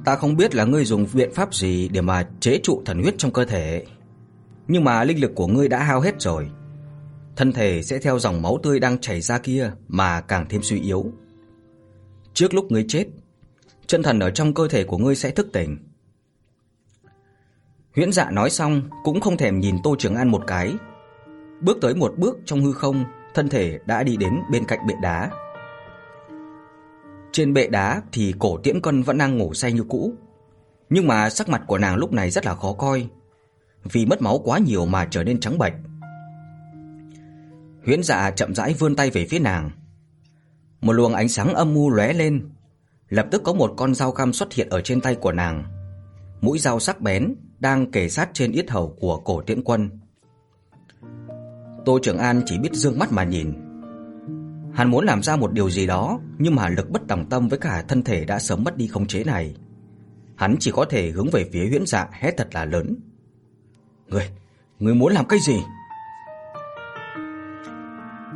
Ta 0.05 0.17
không 0.17 0.37
biết 0.37 0.55
là 0.55 0.65
ngươi 0.65 0.85
dùng 0.85 1.07
biện 1.13 1.31
pháp 1.35 1.55
gì 1.55 1.89
để 1.89 2.01
mà 2.01 2.29
chế 2.41 2.61
trụ 2.63 2.83
thần 2.87 3.03
huyết 3.03 3.15
trong 3.19 3.33
cơ 3.33 3.45
thể, 3.45 3.85
nhưng 4.69 4.85
mà 4.85 5.05
linh 5.05 5.21
lực 5.21 5.33
của 5.35 5.47
ngươi 5.47 5.69
đã 5.69 5.83
hao 5.83 6.01
hết 6.01 6.21
rồi, 6.21 6.51
thân 7.37 7.53
thể 7.53 7.83
sẽ 7.83 7.99
theo 7.99 8.19
dòng 8.19 8.43
máu 8.43 8.59
tươi 8.63 8.81
đang 8.81 8.99
chảy 8.99 9.21
ra 9.21 9.39
kia 9.39 9.73
mà 9.89 10.21
càng 10.21 10.47
thêm 10.49 10.63
suy 10.63 10.81
yếu. 10.81 11.13
Trước 12.35 12.55
lúc 12.55 12.73
ngươi 12.73 12.85
chết, 12.89 13.07
chân 13.87 14.03
thần 14.03 14.19
ở 14.19 14.31
trong 14.31 14.55
cơ 14.55 14.69
thể 14.69 14.85
của 14.85 14.99
ngươi 14.99 15.17
sẽ 15.17 15.31
thức 15.31 15.49
tỉnh. 15.53 15.79
Huyễn 17.95 18.13
Dạ 18.13 18.31
nói 18.31 18.51
xong 18.51 18.83
cũng 19.05 19.21
không 19.21 19.37
thèm 19.37 19.61
nhìn 19.61 19.77
Tô 19.85 19.97
Trường 19.99 20.15
An 20.15 20.29
một 20.29 20.43
cái, 20.47 20.75
bước 21.61 21.79
tới 21.81 21.95
một 21.95 22.15
bước 22.17 22.39
trong 22.45 22.65
hư 22.65 22.73
không, 22.73 23.05
thân 23.35 23.49
thể 23.49 23.79
đã 23.87 24.03
đi 24.03 24.17
đến 24.17 24.41
bên 24.51 24.65
cạnh 24.65 24.87
bệ 24.87 24.95
đá. 25.03 25.31
Trên 27.33 27.53
bệ 27.55 27.67
đá 27.67 28.03
thì 28.13 28.35
cổ 28.39 28.59
Tiễn 28.63 28.81
Cân 28.81 29.03
vẫn 29.03 29.19
đang 29.19 29.39
ngủ 29.39 29.55
say 29.55 29.73
như 29.73 29.85
cũ, 29.89 30.13
nhưng 30.91 31.07
mà 31.07 31.31
sắc 31.31 31.49
mặt 31.49 31.63
của 31.67 31.79
nàng 31.79 31.97
lúc 31.97 32.13
này 32.13 32.31
rất 32.31 32.47
là 32.47 32.55
khó 32.55 32.73
coi, 32.73 33.09
vì 33.85 34.07
mất 34.07 34.23
máu 34.23 34.39
quá 34.45 34.59
nhiều 34.59 34.87
mà 34.87 35.07
trở 35.11 35.25
nên 35.25 35.41
trắng 35.41 35.59
bệch. 35.59 35.73
Huyễn 37.87 38.03
Dạ 38.03 38.31
chậm 38.31 38.55
rãi 38.55 38.75
vươn 38.75 38.97
tay 38.97 39.11
về 39.11 39.27
phía 39.27 39.39
nàng. 39.39 39.71
Một 40.81 40.93
luồng 40.93 41.15
ánh 41.15 41.29
sáng 41.29 41.55
âm 41.55 41.75
u 41.75 41.91
lóe 41.91 42.13
lên, 42.13 42.49
lập 43.09 43.27
tức 43.31 43.43
có 43.45 43.53
một 43.53 43.75
con 43.77 43.95
dao 43.95 44.11
găm 44.11 44.33
xuất 44.33 44.53
hiện 44.53 44.69
ở 44.69 44.81
trên 44.81 45.01
tay 45.01 45.15
của 45.15 45.33
nàng. 45.33 45.65
Mũi 46.41 46.59
dao 46.59 46.81
sắc 46.81 47.01
bén 47.01 47.35
đang 47.59 47.91
kề 47.91 48.09
sát 48.09 48.31
trên 48.33 48.53
yết 48.53 48.71
hầu 48.71 48.97
của 49.01 49.17
Cổ 49.17 49.43
Tiễn 49.43 49.63
Quân. 49.65 49.91
Tô 51.85 51.99
Trường 52.03 52.19
An 52.19 52.43
chỉ 52.47 52.59
biết 52.59 52.73
dương 52.73 52.99
mắt 52.99 53.13
mà 53.13 53.25
nhìn. 53.25 53.53
Hắn 54.73 54.91
muốn 54.91 55.05
làm 55.05 55.23
ra 55.23 55.37
một 55.37 55.53
điều 55.53 55.71
gì 55.71 55.87
đó, 55.87 56.21
nhưng 56.39 56.55
mà 56.55 56.69
lực 56.69 56.91
bất 56.91 57.03
tòng 57.09 57.29
tâm 57.29 57.49
với 57.49 57.59
cả 57.59 57.85
thân 57.89 58.03
thể 58.03 58.25
đã 58.25 58.39
sớm 58.39 58.65
mất 58.65 58.77
đi 58.77 58.87
khống 58.87 59.07
chế 59.07 59.25
này. 59.25 59.55
Hắn 60.37 60.57
chỉ 60.61 60.71
có 60.71 60.85
thể 60.85 61.11
hướng 61.11 61.31
về 61.33 61.49
phía 61.53 61.69
Huyễn 61.69 61.87
Dạ 61.87 62.09
hét 62.13 62.35
thật 62.37 62.49
là 62.53 62.65
lớn 62.65 62.97
người 64.11 64.31
người 64.79 64.95
muốn 64.95 65.13
làm 65.13 65.29
cái 65.29 65.39
gì?" 65.41 65.63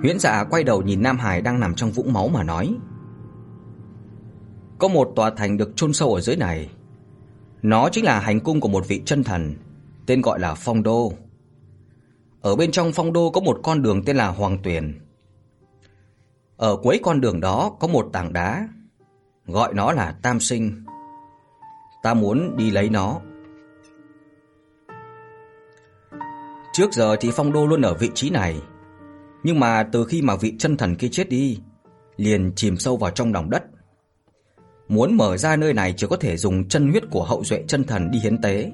Huyễn 0.02 0.18
Dạ 0.18 0.44
quay 0.44 0.64
đầu 0.64 0.82
nhìn 0.82 1.02
Nam 1.02 1.18
Hải 1.18 1.40
đang 1.42 1.60
nằm 1.60 1.74
trong 1.74 1.90
vũng 1.90 2.12
máu 2.12 2.28
mà 2.28 2.42
nói: 2.42 2.74
"Có 4.78 4.88
một 4.88 5.12
tòa 5.16 5.30
thành 5.30 5.56
được 5.56 5.76
chôn 5.76 5.92
sâu 5.92 6.14
ở 6.14 6.20
dưới 6.20 6.36
này. 6.36 6.70
Nó 7.62 7.88
chính 7.92 8.04
là 8.04 8.20
hành 8.20 8.40
cung 8.40 8.60
của 8.60 8.68
một 8.68 8.88
vị 8.88 9.02
chân 9.04 9.24
thần, 9.24 9.54
tên 10.06 10.20
gọi 10.20 10.40
là 10.40 10.54
Phong 10.54 10.82
Đô." 10.82 11.12
Ở 12.44 12.56
bên 12.56 12.70
trong 12.70 12.92
phong 12.92 13.12
đô 13.12 13.30
có 13.30 13.40
một 13.40 13.60
con 13.62 13.82
đường 13.82 14.04
tên 14.04 14.16
là 14.16 14.28
Hoàng 14.28 14.58
Tuyền. 14.62 15.00
Ở 16.56 16.76
cuối 16.76 17.00
con 17.02 17.20
đường 17.20 17.40
đó 17.40 17.76
có 17.80 17.88
một 17.88 18.08
tảng 18.12 18.32
đá, 18.32 18.68
gọi 19.46 19.74
nó 19.74 19.92
là 19.92 20.14
Tam 20.22 20.40
Sinh. 20.40 20.84
Ta 22.02 22.14
muốn 22.14 22.56
đi 22.56 22.70
lấy 22.70 22.90
nó. 22.90 23.20
Trước 26.74 26.92
giờ 26.92 27.16
thì 27.16 27.30
phong 27.32 27.52
đô 27.52 27.66
luôn 27.66 27.82
ở 27.82 27.94
vị 27.94 28.10
trí 28.14 28.30
này, 28.30 28.62
nhưng 29.42 29.60
mà 29.60 29.82
từ 29.92 30.04
khi 30.04 30.22
mà 30.22 30.36
vị 30.36 30.54
chân 30.58 30.76
thần 30.76 30.94
kia 30.96 31.08
chết 31.08 31.28
đi, 31.28 31.58
liền 32.16 32.52
chìm 32.56 32.76
sâu 32.76 32.96
vào 32.96 33.10
trong 33.10 33.32
lòng 33.32 33.50
đất. 33.50 33.62
Muốn 34.88 35.16
mở 35.16 35.36
ra 35.36 35.56
nơi 35.56 35.74
này 35.74 35.94
chỉ 35.96 36.06
có 36.10 36.16
thể 36.16 36.36
dùng 36.36 36.68
chân 36.68 36.90
huyết 36.90 37.02
của 37.10 37.24
hậu 37.24 37.44
duệ 37.44 37.64
chân 37.68 37.84
thần 37.84 38.10
đi 38.10 38.18
hiến 38.18 38.40
tế. 38.40 38.72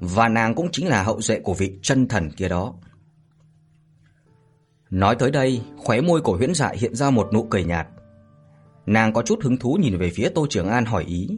Và 0.00 0.28
nàng 0.28 0.54
cũng 0.54 0.68
chính 0.72 0.88
là 0.88 1.02
hậu 1.02 1.20
duệ 1.20 1.40
của 1.40 1.54
vị 1.54 1.78
chân 1.82 2.08
thần 2.08 2.30
kia 2.30 2.48
đó. 2.48 2.74
Nói 4.90 5.16
tới 5.18 5.30
đây, 5.30 5.62
khóe 5.76 6.00
môi 6.00 6.20
của 6.20 6.36
Huyễn 6.36 6.54
Dạ 6.54 6.72
hiện 6.74 6.94
ra 6.94 7.10
một 7.10 7.28
nụ 7.32 7.46
cười 7.50 7.64
nhạt. 7.64 7.88
Nàng 8.86 9.12
có 9.12 9.22
chút 9.22 9.42
hứng 9.42 9.56
thú 9.56 9.78
nhìn 9.80 9.98
về 9.98 10.10
phía 10.14 10.28
Tô 10.28 10.46
Trường 10.50 10.68
An 10.68 10.84
hỏi 10.84 11.04
ý. 11.04 11.28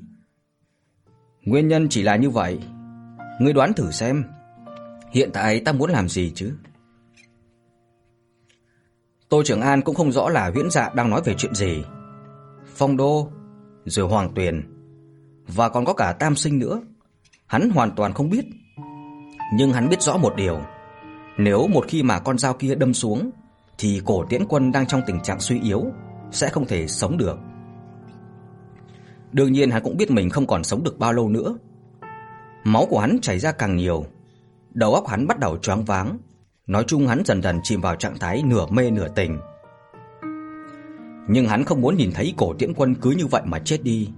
Nguyên 1.44 1.68
nhân 1.68 1.88
chỉ 1.88 2.03
là 2.03 2.16
như 2.16 2.31
vậy, 2.31 2.59
ngươi 3.40 3.53
đoán 3.53 3.72
thử 3.72 3.90
xem, 3.90 4.25
hiện 5.12 5.31
tại 5.33 5.61
ta 5.61 5.72
muốn 5.72 5.90
làm 5.90 6.09
gì 6.09 6.33
chứ? 6.35 6.53
Tô 9.29 9.42
Trường 9.44 9.61
An 9.61 9.83
cũng 9.83 9.94
không 9.94 10.12
rõ 10.12 10.29
là 10.29 10.51
Huyễn 10.51 10.70
Dạ 10.70 10.90
đang 10.94 11.11
nói 11.11 11.22
về 11.25 11.35
chuyện 11.38 11.55
gì. 11.55 11.85
Phong 12.75 12.96
Đô, 12.96 13.29
rồi 13.85 14.09
Hoàng 14.09 14.33
Tuyền, 14.35 14.62
và 15.48 15.68
còn 15.68 15.85
có 15.85 15.92
cả 15.92 16.12
Tam 16.12 16.37
Sinh 16.37 16.59
nữa 16.59 16.81
hắn 17.46 17.70
hoàn 17.70 17.90
toàn 17.96 18.12
không 18.12 18.31
biết. 18.31 18.44
Nhưng 19.55 19.72
hắn 19.72 19.88
biết 19.88 20.03
rõ 20.03 20.16
một 20.16 20.37
điều, 20.37 20.61
nếu 21.38 21.66
một 21.66 21.85
khi 21.88 22.03
mà 22.03 22.18
con 22.18 22.38
dao 22.38 22.55
kia 22.55 22.75
đâm 22.75 22.94
xuống 22.94 23.31
thì 23.79 24.03
Cổ 24.05 24.25
Tiễn 24.29 24.46
Quân 24.46 24.72
đang 24.72 24.87
trong 24.87 25.03
tình 25.07 25.20
trạng 25.20 25.40
suy 25.40 25.61
yếu, 25.61 25.85
sẽ 26.31 26.48
không 26.48 26.66
thể 26.66 26.88
sống 26.88 27.18
được. 27.18 27.38
Đương 29.33 29.53
nhiên 29.53 29.70
hắn 29.70 29.83
cũng 29.83 29.96
biết 29.96 30.11
mình 30.11 30.31
không 30.31 30.46
còn 30.46 30.64
sống 30.64 30.85
được 30.85 30.98
bao 30.98 31.12
lâu 31.12 31.29
nữa. 31.29 31.59
Máu 32.64 32.87
của 32.87 32.98
hắn 32.98 33.18
chảy 33.22 33.38
ra 33.38 33.53
càng 33.53 33.77
nhiều, 33.77 34.05
đầu 34.74 34.94
óc 34.94 35.08
hắn 35.08 35.26
bắt 35.26 35.38
đầu 35.38 35.58
choáng 35.58 35.85
váng, 35.85 36.18
nói 36.66 36.85
chung 36.87 37.06
hắn 37.06 37.22
dần 37.24 37.42
dần 37.42 37.61
chìm 37.62 37.80
vào 37.80 37.96
trạng 37.96 38.18
thái 38.18 38.42
nửa 38.42 38.66
mê 38.66 38.90
nửa 38.90 39.08
tỉnh. 39.08 39.38
Nhưng 41.28 41.46
hắn 41.46 41.64
không 41.64 41.80
muốn 41.80 41.96
nhìn 41.96 42.11
thấy 42.14 42.35
Cổ 42.37 42.54
Tiễn 42.54 42.74
Quân 42.74 42.94
cứ 42.94 43.11
như 43.11 43.26
vậy 43.26 43.42
mà 43.44 43.58
chết 43.58 43.82
đi. 43.82 44.11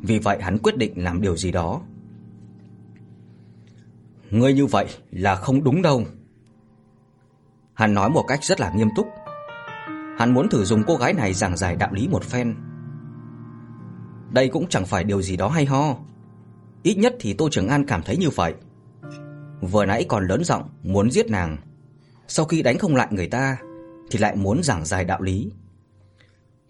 Vì 0.00 0.18
vậy 0.18 0.38
hắn 0.42 0.58
quyết 0.58 0.76
định 0.76 0.92
làm 0.96 1.20
điều 1.20 1.36
gì 1.36 1.52
đó 1.52 1.80
ngươi 4.32 4.52
như 4.52 4.66
vậy 4.66 4.86
là 5.10 5.34
không 5.34 5.64
đúng 5.64 5.82
đâu." 5.82 6.04
Hắn 7.74 7.94
nói 7.94 8.10
một 8.10 8.24
cách 8.28 8.44
rất 8.44 8.60
là 8.60 8.72
nghiêm 8.76 8.88
túc. 8.96 9.06
Hắn 10.18 10.34
muốn 10.34 10.48
thử 10.48 10.64
dùng 10.64 10.82
cô 10.86 10.96
gái 10.96 11.12
này 11.12 11.34
giảng 11.34 11.56
giải 11.56 11.76
đạo 11.76 11.92
lý 11.92 12.08
một 12.08 12.24
phen. 12.24 12.56
Đây 14.30 14.48
cũng 14.48 14.68
chẳng 14.68 14.86
phải 14.86 15.04
điều 15.04 15.22
gì 15.22 15.36
đó 15.36 15.48
hay 15.48 15.64
ho. 15.64 15.96
Ít 16.82 16.98
nhất 16.98 17.14
thì 17.20 17.34
Tô 17.34 17.48
Trường 17.50 17.68
An 17.68 17.86
cảm 17.86 18.02
thấy 18.02 18.16
như 18.16 18.30
vậy. 18.30 18.54
Vừa 19.70 19.86
nãy 19.86 20.04
còn 20.08 20.26
lớn 20.26 20.44
giọng 20.44 20.68
muốn 20.82 21.10
giết 21.10 21.30
nàng, 21.30 21.56
sau 22.28 22.46
khi 22.46 22.62
đánh 22.62 22.78
không 22.78 22.96
lại 22.96 23.08
người 23.10 23.26
ta 23.26 23.56
thì 24.10 24.18
lại 24.18 24.36
muốn 24.36 24.62
giảng 24.62 24.84
giải 24.84 25.04
đạo 25.04 25.22
lý. 25.22 25.50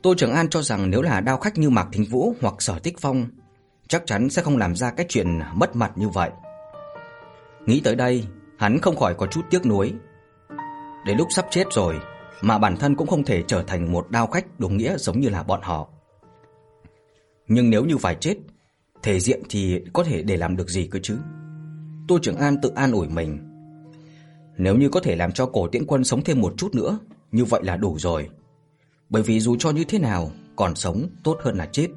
Tô 0.03 0.15
Trường 0.17 0.33
An 0.33 0.49
cho 0.51 0.63
rằng 0.63 0.91
nếu 0.91 1.03
là 1.03 1.21
đao 1.21 1.39
khách 1.39 1.59
như 1.59 1.71
Mạc 1.71 1.89
Thính 1.93 2.05
Vũ 2.05 2.35
hoặc 2.41 2.55
Sở 2.59 2.79
Tích 2.79 2.99
Phong, 3.01 3.27
chắc 3.89 4.03
chắn 4.07 4.31
sẽ 4.31 4.43
không 4.43 4.57
làm 4.57 4.77
ra 4.77 4.91
cái 4.91 5.07
chuyện 5.09 5.41
mất 5.55 5.77
mặt 5.77 5.93
như 5.97 6.09
vậy. 6.09 6.31
Nghĩ 7.67 7.81
tới 7.81 7.95
đây, 7.95 8.25
hắn 8.59 8.79
không 8.79 8.97
khỏi 8.97 9.15
có 9.15 9.27
chút 9.27 9.43
tiếc 9.51 9.67
nuối. 9.67 9.95
Đến 11.07 11.19
lúc 11.19 11.29
sắp 11.31 11.47
chết 11.51 11.65
rồi 11.71 12.01
mà 12.41 12.59
bản 12.59 12.77
thân 12.77 12.95
cũng 12.95 13.07
không 13.07 13.25
thể 13.25 13.43
trở 13.47 13.63
thành 13.63 13.93
một 13.93 14.11
đao 14.11 14.27
khách 14.27 14.47
đúng 14.59 14.77
nghĩa 14.77 14.97
giống 14.99 15.21
như 15.21 15.29
là 15.29 15.43
bọn 15.43 15.61
họ. 15.63 15.89
Nhưng 17.49 17.71
nếu 17.71 17.85
như 17.85 17.99
phải 17.99 18.15
chết, 18.15 18.35
thể 19.03 19.21
diện 19.21 19.43
thì 19.49 19.81
có 19.93 20.05
thể 20.05 20.23
để 20.23 20.37
làm 20.37 20.57
được 20.57 20.69
gì 20.69 20.89
cơ 20.91 20.99
chứ? 21.03 21.19
Tô 22.13 22.19
Trường 22.23 22.37
An 22.37 22.61
tự 22.61 22.73
an 22.75 22.93
ủi 22.93 23.09
mình. 23.09 23.39
Nếu 24.57 24.77
như 24.77 24.89
có 24.89 25.01
thể 25.01 25.17
làm 25.17 25.33
cho 25.33 25.47
Cổ 25.47 25.67
Tiễn 25.67 25.87
Quân 25.87 26.05
sống 26.05 26.25
thêm 26.25 26.41
một 26.41 26.55
chút 26.57 26.75
nữa, 26.75 26.99
như 27.31 27.45
vậy 27.45 27.61
là 27.65 27.77
đủ 27.77 27.99
rồi. 27.99 28.29
Bởi 29.09 29.23
vì 29.23 29.41
dù 29.41 29.57
cho 29.59 29.71
như 29.71 29.85
thế 29.85 29.99
nào, 29.99 30.31
còn 30.57 30.75
sống 30.75 31.09
tốt 31.25 31.39
hơn 31.43 31.57
là 31.57 31.69
chết. 31.73 31.89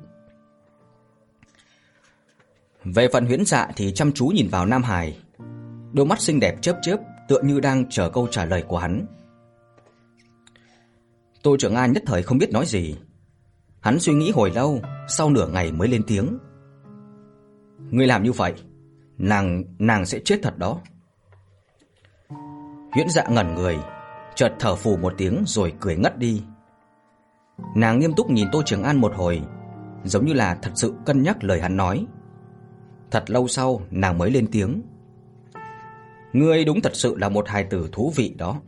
Về 2.83 3.07
phần 3.13 3.25
Huyễn 3.25 3.45
Dạ 3.45 3.67
thì 3.75 3.91
chăm 3.91 4.11
chú 4.11 4.27
nhìn 4.27 4.47
vào 4.47 4.65
Nam 4.65 4.83
Hải, 4.83 5.17
đôi 5.93 6.05
mắt 6.05 6.21
xinh 6.21 6.39
đẹp 6.39 6.61
chớp 6.61 6.79
chớp, 6.81 6.97
tựa 7.27 7.41
như 7.41 7.59
đang 7.59 7.89
chờ 7.89 8.09
câu 8.09 8.27
trả 8.31 8.45
lời 8.45 8.63
của 8.67 8.77
hắn. 8.77 9.05
Tô 11.43 11.57
Trường 11.59 11.75
An 11.75 11.93
nhất 11.93 12.03
thời 12.05 12.23
không 12.23 12.37
biết 12.37 12.51
nói 12.51 12.65
gì. 12.65 12.95
Hắn 13.79 13.99
suy 13.99 14.13
nghĩ 14.13 14.31
hồi 14.31 14.51
lâu, 14.51 14.81
sau 15.07 15.29
nửa 15.29 15.47
ngày 15.47 15.71
mới 15.71 15.87
lên 15.87 16.03
tiếng. 16.07 16.37
Ngươi 17.91 18.07
làm 18.07 18.23
như 18.23 18.31
vậy, 18.31 18.53
nàng 19.17 19.63
nàng 19.79 20.05
sẽ 20.05 20.19
chết 20.25 20.39
thật 20.43 20.57
đó. 20.57 20.79
Huyễn 22.91 23.09
Dạ 23.09 23.23
ngẩn 23.29 23.55
người, 23.55 23.77
chợt 24.35 24.53
thở 24.59 24.75
phù 24.75 24.97
một 24.97 25.13
tiếng 25.17 25.43
rồi 25.45 25.73
cười 25.79 25.95
ngất 25.95 26.17
đi. 26.17 26.43
Nàng 27.75 27.99
nghiêm 27.99 28.13
túc 28.13 28.29
nhìn 28.29 28.47
Tô 28.51 28.61
Trường 28.65 28.83
An 28.83 28.97
một 29.01 29.13
hồi, 29.15 29.41
giống 30.03 30.25
như 30.25 30.33
là 30.33 30.55
thật 30.61 30.71
sự 30.75 30.93
cân 31.05 31.23
nhắc 31.23 31.43
lời 31.43 31.61
hắn 31.61 31.77
nói. 31.77 32.05
Thật 33.11 33.29
lâu 33.29 33.47
sau, 33.47 33.81
nàng 33.91 34.17
mới 34.17 34.31
lên 34.31 34.47
tiếng. 34.51 34.81
Ngươi 36.33 36.65
đúng 36.65 36.81
thật 36.81 36.95
sự 36.95 37.17
là 37.17 37.29
một 37.29 37.47
hài 37.47 37.63
tử 37.63 37.89
thú 37.91 38.13
vị 38.15 38.35
đó. 38.37 38.61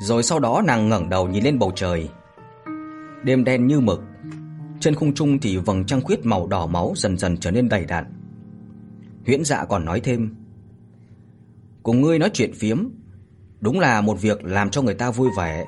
Rồi 0.00 0.22
sau 0.22 0.38
đó 0.38 0.62
nàng 0.66 0.88
ngẩng 0.88 1.08
đầu 1.08 1.28
nhìn 1.28 1.44
lên 1.44 1.58
bầu 1.58 1.72
trời. 1.74 2.08
Đêm 3.24 3.44
đen 3.44 3.66
như 3.66 3.80
mực, 3.80 4.02
trên 4.80 4.94
khung 4.94 5.14
trung 5.14 5.38
thì 5.38 5.56
vầng 5.56 5.84
trăng 5.84 6.00
khuyết 6.00 6.26
màu 6.26 6.46
đỏ 6.46 6.66
máu 6.66 6.92
dần 6.96 7.18
dần 7.18 7.36
trở 7.36 7.50
nên 7.50 7.68
đầy 7.68 7.84
đặn. 7.84 8.04
Huyễn 9.26 9.44
Dạ 9.44 9.64
còn 9.64 9.84
nói 9.84 10.00
thêm: 10.00 10.34
"Cùng 11.82 12.00
ngươi 12.00 12.18
nói 12.18 12.30
chuyện 12.32 12.52
phiếm, 12.54 12.88
đúng 13.60 13.80
là 13.80 14.00
một 14.00 14.20
việc 14.20 14.44
làm 14.44 14.70
cho 14.70 14.82
người 14.82 14.94
ta 14.94 15.10
vui 15.10 15.30
vẻ. 15.36 15.64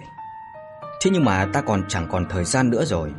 Thế 1.03 1.11
nhưng 1.13 1.25
mà 1.25 1.47
ta 1.53 1.61
còn 1.61 1.83
chẳng 1.89 2.07
còn 2.11 2.27
thời 2.29 2.45
gian 2.45 2.71
nữa 2.71 2.85
rồi." 2.85 3.11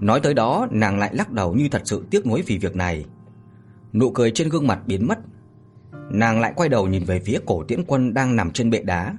Nói 0.00 0.20
tới 0.20 0.34
đó, 0.34 0.66
nàng 0.70 0.98
lại 0.98 1.14
lắc 1.14 1.30
đầu 1.30 1.54
như 1.54 1.68
thật 1.68 1.82
sự 1.84 2.06
tiếc 2.10 2.26
nuối 2.26 2.42
vì 2.46 2.58
việc 2.58 2.76
này. 2.76 3.04
Nụ 3.92 4.10
cười 4.10 4.30
trên 4.30 4.48
gương 4.48 4.66
mặt 4.66 4.80
biến 4.86 5.06
mất. 5.06 5.18
Nàng 6.10 6.40
lại 6.40 6.52
quay 6.56 6.68
đầu 6.68 6.88
nhìn 6.88 7.04
về 7.04 7.20
phía 7.20 7.38
cổ 7.46 7.64
tiễn 7.64 7.84
quân 7.86 8.14
đang 8.14 8.36
nằm 8.36 8.50
trên 8.50 8.70
bệ 8.70 8.82
đá. 8.82 9.16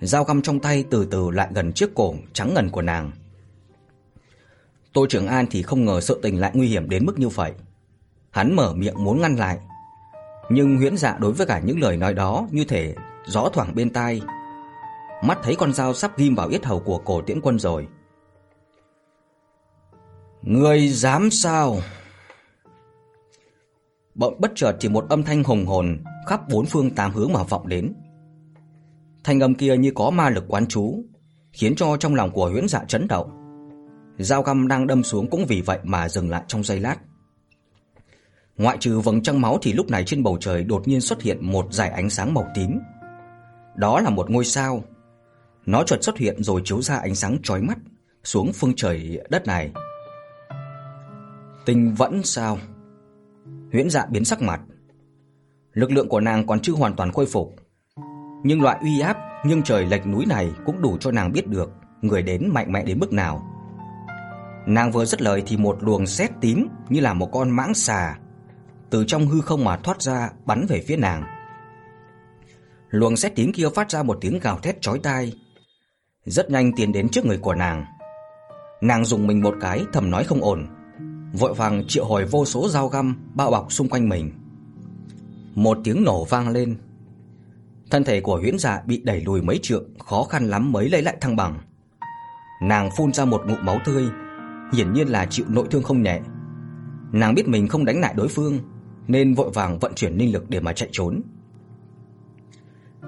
Dao 0.00 0.24
găm 0.24 0.42
trong 0.42 0.60
tay 0.60 0.84
từ 0.90 1.04
từ 1.04 1.30
lại 1.30 1.48
gần 1.54 1.72
chiếc 1.72 1.94
cổ 1.94 2.14
trắng 2.32 2.54
ngần 2.54 2.70
của 2.70 2.82
nàng. 2.82 3.10
Tô 4.92 5.06
Trường 5.08 5.26
An 5.26 5.46
thì 5.50 5.62
không 5.62 5.84
ngờ 5.84 6.00
sự 6.00 6.20
tình 6.22 6.40
lại 6.40 6.50
nguy 6.54 6.68
hiểm 6.68 6.88
đến 6.88 7.06
mức 7.06 7.18
như 7.18 7.28
vậy. 7.28 7.52
Hắn 8.30 8.56
mở 8.56 8.74
miệng 8.74 9.04
muốn 9.04 9.20
ngăn 9.20 9.36
lại, 9.36 9.58
nhưng 10.50 10.76
Huyễn 10.76 10.96
Dạ 10.96 11.16
đối 11.18 11.32
với 11.32 11.46
cả 11.46 11.60
những 11.64 11.80
lời 11.80 11.96
nói 11.96 12.14
đó 12.14 12.48
như 12.50 12.64
thể 12.64 12.94
rõ 13.26 13.48
thoảng 13.52 13.74
bên 13.74 13.90
tai. 13.90 14.22
Mắt 15.24 15.38
thấy 15.42 15.56
con 15.56 15.72
dao 15.72 15.94
sắp 15.94 16.18
ghim 16.18 16.34
vào 16.34 16.48
yết 16.48 16.64
hầu 16.64 16.80
của 16.80 16.98
cổ 16.98 17.22
tiễn 17.22 17.40
quân 17.40 17.58
rồi. 17.58 17.86
Người 20.42 20.88
dám 20.88 21.30
sao? 21.30 21.76
Bỗng 24.14 24.40
bất 24.40 24.52
chợt 24.54 24.76
chỉ 24.80 24.88
một 24.88 25.06
âm 25.08 25.22
thanh 25.22 25.44
hùng 25.44 25.66
hồn 25.66 26.04
khắp 26.26 26.48
bốn 26.48 26.66
phương 26.66 26.90
tám 26.90 27.12
hướng 27.12 27.32
mà 27.32 27.42
vọng 27.42 27.68
đến. 27.68 27.94
Thanh 29.24 29.40
âm 29.40 29.54
kia 29.54 29.76
như 29.76 29.92
có 29.94 30.10
ma 30.10 30.30
lực 30.30 30.44
quán 30.48 30.66
trú, 30.66 31.04
khiến 31.52 31.74
cho 31.76 31.96
trong 31.96 32.14
lòng 32.14 32.30
của 32.30 32.48
Huyễn 32.50 32.68
Dạ 32.68 32.84
chấn 32.88 33.08
động. 33.08 33.41
Dao 34.18 34.42
găm 34.42 34.68
đang 34.68 34.86
đâm 34.86 35.02
xuống 35.02 35.30
cũng 35.30 35.46
vì 35.46 35.60
vậy 35.60 35.78
mà 35.82 36.08
dừng 36.08 36.30
lại 36.30 36.42
trong 36.48 36.64
giây 36.64 36.80
lát. 36.80 36.96
Ngoại 38.58 38.76
trừ 38.80 39.00
vầng 39.00 39.22
trăng 39.22 39.40
máu 39.40 39.58
thì 39.62 39.72
lúc 39.72 39.90
này 39.90 40.04
trên 40.04 40.22
bầu 40.22 40.36
trời 40.40 40.64
đột 40.64 40.88
nhiên 40.88 41.00
xuất 41.00 41.22
hiện 41.22 41.52
một 41.52 41.66
dải 41.72 41.90
ánh 41.90 42.10
sáng 42.10 42.34
màu 42.34 42.48
tím. 42.54 42.80
Đó 43.76 44.00
là 44.00 44.10
một 44.10 44.30
ngôi 44.30 44.44
sao. 44.44 44.84
Nó 45.66 45.84
chợt 45.84 45.98
xuất 46.02 46.18
hiện 46.18 46.42
rồi 46.42 46.60
chiếu 46.64 46.82
ra 46.82 46.96
ánh 46.96 47.14
sáng 47.14 47.38
chói 47.42 47.62
mắt 47.62 47.78
xuống 48.24 48.52
phương 48.52 48.72
trời 48.76 49.20
đất 49.30 49.46
này. 49.46 49.72
Tinh 51.66 51.94
vẫn 51.94 52.22
sao? 52.22 52.58
Huyễn 53.72 53.90
Dạ 53.90 54.06
biến 54.10 54.24
sắc 54.24 54.42
mặt. 54.42 54.60
Lực 55.72 55.90
lượng 55.90 56.08
của 56.08 56.20
nàng 56.20 56.46
còn 56.46 56.60
chưa 56.60 56.72
hoàn 56.72 56.96
toàn 56.96 57.12
khôi 57.12 57.26
phục, 57.26 57.54
nhưng 58.44 58.62
loại 58.62 58.78
uy 58.80 59.00
áp 59.00 59.16
nghiêng 59.44 59.62
trời 59.62 59.86
lệch 59.86 60.06
núi 60.06 60.26
này 60.26 60.52
cũng 60.66 60.82
đủ 60.82 60.96
cho 61.00 61.10
nàng 61.10 61.32
biết 61.32 61.46
được 61.46 61.70
người 62.02 62.22
đến 62.22 62.50
mạnh 62.52 62.72
mẽ 62.72 62.84
đến 62.84 62.98
mức 62.98 63.12
nào. 63.12 63.51
Nàng 64.66 64.92
vừa 64.92 65.04
dứt 65.04 65.22
lời 65.22 65.42
thì 65.46 65.56
một 65.56 65.76
luồng 65.80 66.06
sét 66.06 66.30
tím 66.40 66.68
như 66.88 67.00
là 67.00 67.14
một 67.14 67.28
con 67.32 67.50
mãng 67.50 67.74
xà 67.74 68.16
từ 68.90 69.04
trong 69.04 69.26
hư 69.26 69.40
không 69.40 69.64
mà 69.64 69.76
thoát 69.76 70.02
ra 70.02 70.30
bắn 70.44 70.66
về 70.68 70.84
phía 70.86 70.96
nàng. 70.96 71.24
Luồng 72.90 73.16
sét 73.16 73.34
tím 73.34 73.52
kia 73.52 73.68
phát 73.74 73.90
ra 73.90 74.02
một 74.02 74.18
tiếng 74.20 74.38
gào 74.38 74.58
thét 74.58 74.80
chói 74.80 74.98
tai, 74.98 75.32
rất 76.24 76.50
nhanh 76.50 76.72
tiến 76.72 76.92
đến 76.92 77.08
trước 77.08 77.26
người 77.26 77.38
của 77.38 77.54
nàng. 77.54 77.84
Nàng 78.80 79.04
dùng 79.04 79.26
mình 79.26 79.42
một 79.42 79.54
cái 79.60 79.84
thầm 79.92 80.10
nói 80.10 80.24
không 80.24 80.42
ổn, 80.42 80.66
vội 81.32 81.54
vàng 81.54 81.84
triệu 81.88 82.04
hồi 82.04 82.24
vô 82.24 82.44
số 82.44 82.68
dao 82.68 82.88
găm 82.88 83.16
bao 83.34 83.50
bọc 83.50 83.72
xung 83.72 83.88
quanh 83.88 84.08
mình. 84.08 84.32
Một 85.54 85.78
tiếng 85.84 86.04
nổ 86.04 86.24
vang 86.24 86.48
lên. 86.48 86.76
Thân 87.90 88.04
thể 88.04 88.20
của 88.20 88.36
Huyễn 88.36 88.58
Dạ 88.58 88.82
bị 88.86 89.02
đẩy 89.04 89.20
lùi 89.20 89.42
mấy 89.42 89.58
trượng, 89.62 89.98
khó 89.98 90.24
khăn 90.24 90.48
lắm 90.48 90.72
mới 90.72 90.88
lấy 90.88 91.02
lại 91.02 91.16
thăng 91.20 91.36
bằng. 91.36 91.58
Nàng 92.62 92.90
phun 92.96 93.12
ra 93.12 93.24
một 93.24 93.42
ngụm 93.46 93.64
máu 93.64 93.78
tươi, 93.84 94.04
hiển 94.72 94.92
nhiên 94.92 95.08
là 95.08 95.26
chịu 95.26 95.46
nội 95.48 95.66
thương 95.70 95.82
không 95.82 96.02
nhẹ. 96.02 96.20
Nàng 97.12 97.34
biết 97.34 97.48
mình 97.48 97.68
không 97.68 97.84
đánh 97.84 98.00
lại 98.00 98.14
đối 98.16 98.28
phương, 98.28 98.58
nên 99.08 99.34
vội 99.34 99.50
vàng 99.54 99.78
vận 99.78 99.94
chuyển 99.94 100.16
linh 100.16 100.32
lực 100.32 100.50
để 100.50 100.60
mà 100.60 100.72
chạy 100.72 100.88
trốn. 100.92 101.22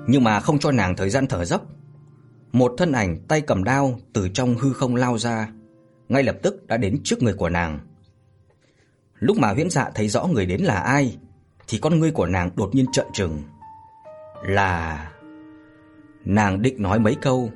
Nhưng 0.07 0.25
mà 0.25 0.41
không 0.41 0.59
cho 0.59 0.73
nàng 0.73 0.97
thời 0.97 1.11
gian 1.11 1.27
thở 1.27 1.45
dốc, 1.45 1.67
một 2.53 2.75
thân 2.79 2.93
ảnh 2.93 3.19
tay 3.29 3.41
cầm 3.41 3.65
đao 3.65 3.99
từ 4.12 4.29
trong 4.29 4.55
hư 4.55 4.73
không 4.73 4.97
lao 4.97 5.19
ra, 5.19 5.49
ngay 6.09 6.23
lập 6.23 6.37
tức 6.43 6.67
đã 6.67 6.77
đến 6.77 7.01
trước 7.05 7.23
người 7.23 7.35
của 7.35 7.49
nàng. 7.49 7.79
Lúc 9.19 9.39
mà 9.39 9.53
Huyễn 9.53 9.71
Dạ 9.71 9.91
thấy 9.95 10.09
rõ 10.09 10.27
người 10.27 10.47
đến 10.47 10.61
là 10.61 10.81
ai, 10.81 11.19
thì 11.69 11.79
con 11.79 11.99
ngươi 11.99 12.11
của 12.11 12.27
nàng 12.27 12.51
đột 12.57 12.75
nhiên 12.75 12.87
trợn 12.93 13.07
trừng. 13.12 13.43
Là 14.43 15.11
nàng 16.25 16.62
định 16.62 16.83
nói 16.83 16.99
mấy 16.99 17.15
câu, 17.15 17.51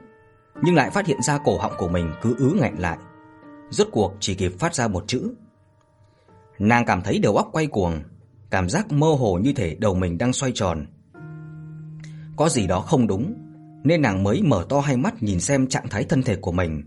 nhưng 0.62 0.74
lại 0.74 0.90
phát 0.90 1.06
hiện 1.06 1.22
ra 1.22 1.38
cổ 1.44 1.58
họng 1.58 1.72
của 1.78 1.88
mình 1.88 2.12
cứ 2.22 2.34
ứ 2.38 2.56
nghẹn 2.60 2.74
lại, 2.74 2.98
rốt 3.70 3.88
cuộc 3.92 4.14
chỉ 4.20 4.34
kịp 4.34 4.52
phát 4.58 4.74
ra 4.74 4.88
một 4.88 5.04
chữ. 5.06 5.34
Nàng 6.58 6.84
cảm 6.86 7.02
thấy 7.02 7.18
đầu 7.18 7.36
óc 7.36 7.48
quay 7.52 7.66
cuồng, 7.66 8.02
cảm 8.50 8.68
giác 8.68 8.92
mơ 8.92 9.06
hồ 9.18 9.38
như 9.38 9.52
thể 9.52 9.76
đầu 9.80 9.94
mình 9.94 10.18
đang 10.18 10.32
xoay 10.32 10.52
tròn. 10.54 10.86
Có 12.36 12.48
gì 12.48 12.66
đó 12.66 12.80
không 12.80 13.06
đúng, 13.06 13.34
nên 13.84 14.02
nàng 14.02 14.22
mới 14.22 14.42
mở 14.42 14.66
to 14.68 14.80
hai 14.80 14.96
mắt 14.96 15.22
nhìn 15.22 15.40
xem 15.40 15.66
trạng 15.66 15.88
thái 15.88 16.04
thân 16.04 16.22
thể 16.22 16.36
của 16.36 16.52
mình. 16.52 16.82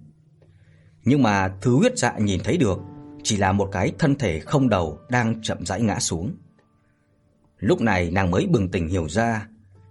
Nhưng 1.06 1.24
mà 1.24 1.54
thứ 1.62 1.76
huyết 1.76 1.98
dạ 1.98 2.18
nhìn 2.18 2.40
thấy 2.44 2.58
được 2.58 2.80
chỉ 3.24 3.38
là 3.38 3.52
một 3.52 3.70
cái 3.72 3.92
thân 4.00 4.16
thể 4.16 4.40
không 4.40 4.70
đầu 4.70 5.00
đang 5.10 5.42
chậm 5.42 5.66
rãi 5.66 5.82
ngã 5.82 6.00
xuống. 6.00 6.36
Lúc 7.58 7.82
này 7.82 8.12
nàng 8.12 8.32
mới 8.32 8.48
bừng 8.48 8.70
tỉnh 8.70 8.88
hiểu 8.88 9.10
ra 9.10 9.48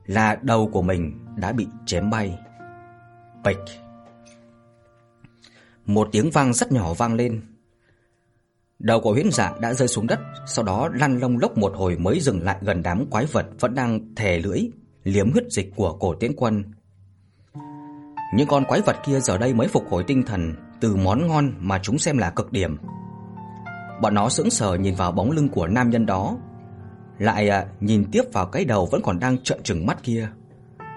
là 0.07 0.39
đầu 0.43 0.71
của 0.73 0.83
mình 0.83 1.27
đã 1.37 1.53
bị 1.53 1.67
chém 1.87 2.11
bay. 2.11 2.39
bạch 3.45 3.57
một 5.91 6.09
tiếng 6.13 6.31
vang 6.31 6.53
rất 6.53 6.73
nhỏ 6.73 6.95
vang 6.95 7.15
lên. 7.15 7.41
Đầu 8.79 9.01
của 9.01 9.13
Huyễn 9.13 9.31
Dạ 9.33 9.53
đã 9.61 9.75
rơi 9.75 9.89
xuống 9.89 10.07
đất, 10.07 10.21
sau 10.47 10.65
đó 10.65 10.89
lăn 10.95 11.19
lông 11.19 11.39
lốc 11.39 11.59
một 11.59 11.73
hồi 11.77 11.97
mới 11.97 12.21
dừng 12.21 12.43
lại 12.43 12.57
gần 12.61 12.83
đám 12.83 13.07
quái 13.11 13.27
vật 13.27 13.47
vẫn 13.61 13.75
đang 13.75 14.15
thè 14.15 14.39
lưỡi 14.39 14.61
liếm 15.05 15.33
huyết 15.33 15.45
dịch 15.51 15.73
của 15.77 15.93
cổ 15.93 16.15
Tiễn 16.15 16.33
Quân. 16.37 16.65
Những 18.35 18.49
con 18.49 18.65
quái 18.65 18.81
vật 18.81 18.97
kia 19.07 19.21
giờ 19.21 19.39
đây 19.39 19.55
mới 19.55 19.69
phục 19.69 19.85
hồi 19.91 20.05
tinh 20.07 20.23
thần 20.23 20.55
từ 20.81 20.97
món 20.97 21.27
ngon 21.27 21.53
mà 21.59 21.81
chúng 21.83 21.99
xem 21.99 22.19
là 22.19 22.31
cực 22.31 22.53
điểm. 22.53 22.77
Bọn 24.03 24.15
nó 24.15 24.29
sững 24.29 24.51
sờ 24.51 24.75
nhìn 24.75 24.95
vào 24.95 25.13
bóng 25.13 25.31
lưng 25.31 25.49
của 25.49 25.67
nam 25.67 25.91
nhân 25.91 26.07
đó, 26.07 26.37
lại 27.19 27.49
à, 27.49 27.67
nhìn 27.81 28.05
tiếp 28.13 28.23
vào 28.33 28.47
cái 28.47 28.65
đầu 28.65 28.87
vẫn 28.87 29.03
còn 29.03 29.19
đang 29.19 29.39
trợn 29.39 29.63
trừng 29.63 29.87
mắt 29.87 30.03
kia, 30.03 30.29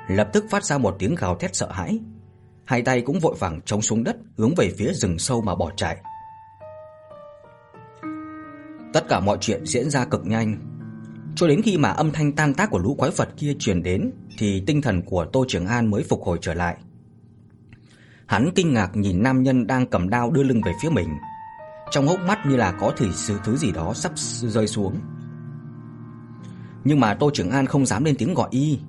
lập 0.07 0.29
tức 0.33 0.45
phát 0.49 0.63
ra 0.63 0.77
một 0.77 0.95
tiếng 0.99 1.15
gào 1.15 1.35
thét 1.35 1.55
sợ 1.55 1.71
hãi. 1.71 1.99
Hai 2.65 2.81
tay 2.81 3.01
cũng 3.01 3.19
vội 3.19 3.35
vàng 3.39 3.61
chống 3.65 3.81
xuống 3.81 4.03
đất, 4.03 4.17
hướng 4.37 4.55
về 4.57 4.73
phía 4.77 4.93
rừng 4.93 5.19
sâu 5.19 5.41
mà 5.41 5.55
bỏ 5.55 5.71
chạy. 5.77 5.97
Tất 8.93 9.07
cả 9.09 9.19
mọi 9.19 9.37
chuyện 9.41 9.65
diễn 9.65 9.89
ra 9.89 10.05
cực 10.05 10.25
nhanh. 10.25 10.57
Cho 11.35 11.47
đến 11.47 11.61
khi 11.61 11.77
mà 11.77 11.89
âm 11.89 12.11
thanh 12.11 12.31
tan 12.31 12.53
tác 12.53 12.69
của 12.69 12.79
lũ 12.79 12.95
quái 12.95 13.11
vật 13.11 13.29
kia 13.37 13.55
truyền 13.59 13.83
đến 13.83 14.11
thì 14.37 14.63
tinh 14.67 14.81
thần 14.81 15.01
của 15.01 15.25
Tô 15.33 15.45
Trường 15.47 15.67
An 15.67 15.91
mới 15.91 16.03
phục 16.03 16.23
hồi 16.23 16.37
trở 16.41 16.53
lại. 16.53 16.77
Hắn 18.25 18.49
kinh 18.55 18.73
ngạc 18.73 18.95
nhìn 18.95 19.23
nam 19.23 19.43
nhân 19.43 19.67
đang 19.67 19.87
cầm 19.87 20.09
đao 20.09 20.31
đưa 20.31 20.43
lưng 20.43 20.61
về 20.65 20.71
phía 20.81 20.89
mình, 20.89 21.09
trong 21.91 22.07
hốc 22.07 22.19
mắt 22.19 22.45
như 22.45 22.55
là 22.55 22.71
có 22.71 22.93
thủy 22.97 23.07
sự 23.13 23.39
thứ 23.43 23.57
gì 23.57 23.71
đó 23.71 23.93
sắp 23.93 24.11
rơi 24.15 24.67
xuống. 24.67 24.95
Nhưng 26.83 26.99
mà 26.99 27.13
Tô 27.13 27.31
Trường 27.33 27.49
An 27.49 27.65
không 27.65 27.85
dám 27.85 28.03
lên 28.03 28.15
tiếng 28.15 28.33
gọi 28.33 28.47
y. 28.51 28.79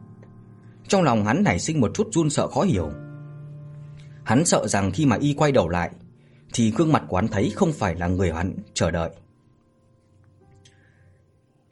Trong 0.89 1.03
lòng 1.03 1.25
hắn 1.25 1.43
nảy 1.43 1.59
sinh 1.59 1.81
một 1.81 1.91
chút 1.95 2.09
run 2.13 2.31
sợ 2.31 2.49
khó 2.49 2.63
hiểu. 2.63 2.91
Hắn 4.25 4.45
sợ 4.45 4.67
rằng 4.67 4.91
khi 4.93 5.07
mà 5.07 5.17
y 5.17 5.35
quay 5.35 5.53
đầu 5.53 5.69
lại 5.69 5.91
thì 6.55 6.71
gương 6.71 6.93
mặt 6.93 7.03
của 7.09 7.17
hắn 7.17 7.29
thấy 7.29 7.53
không 7.55 7.73
phải 7.73 7.95
là 7.95 8.07
người 8.07 8.33
hắn 8.33 8.55
chờ 8.75 8.91
đợi. 8.91 9.11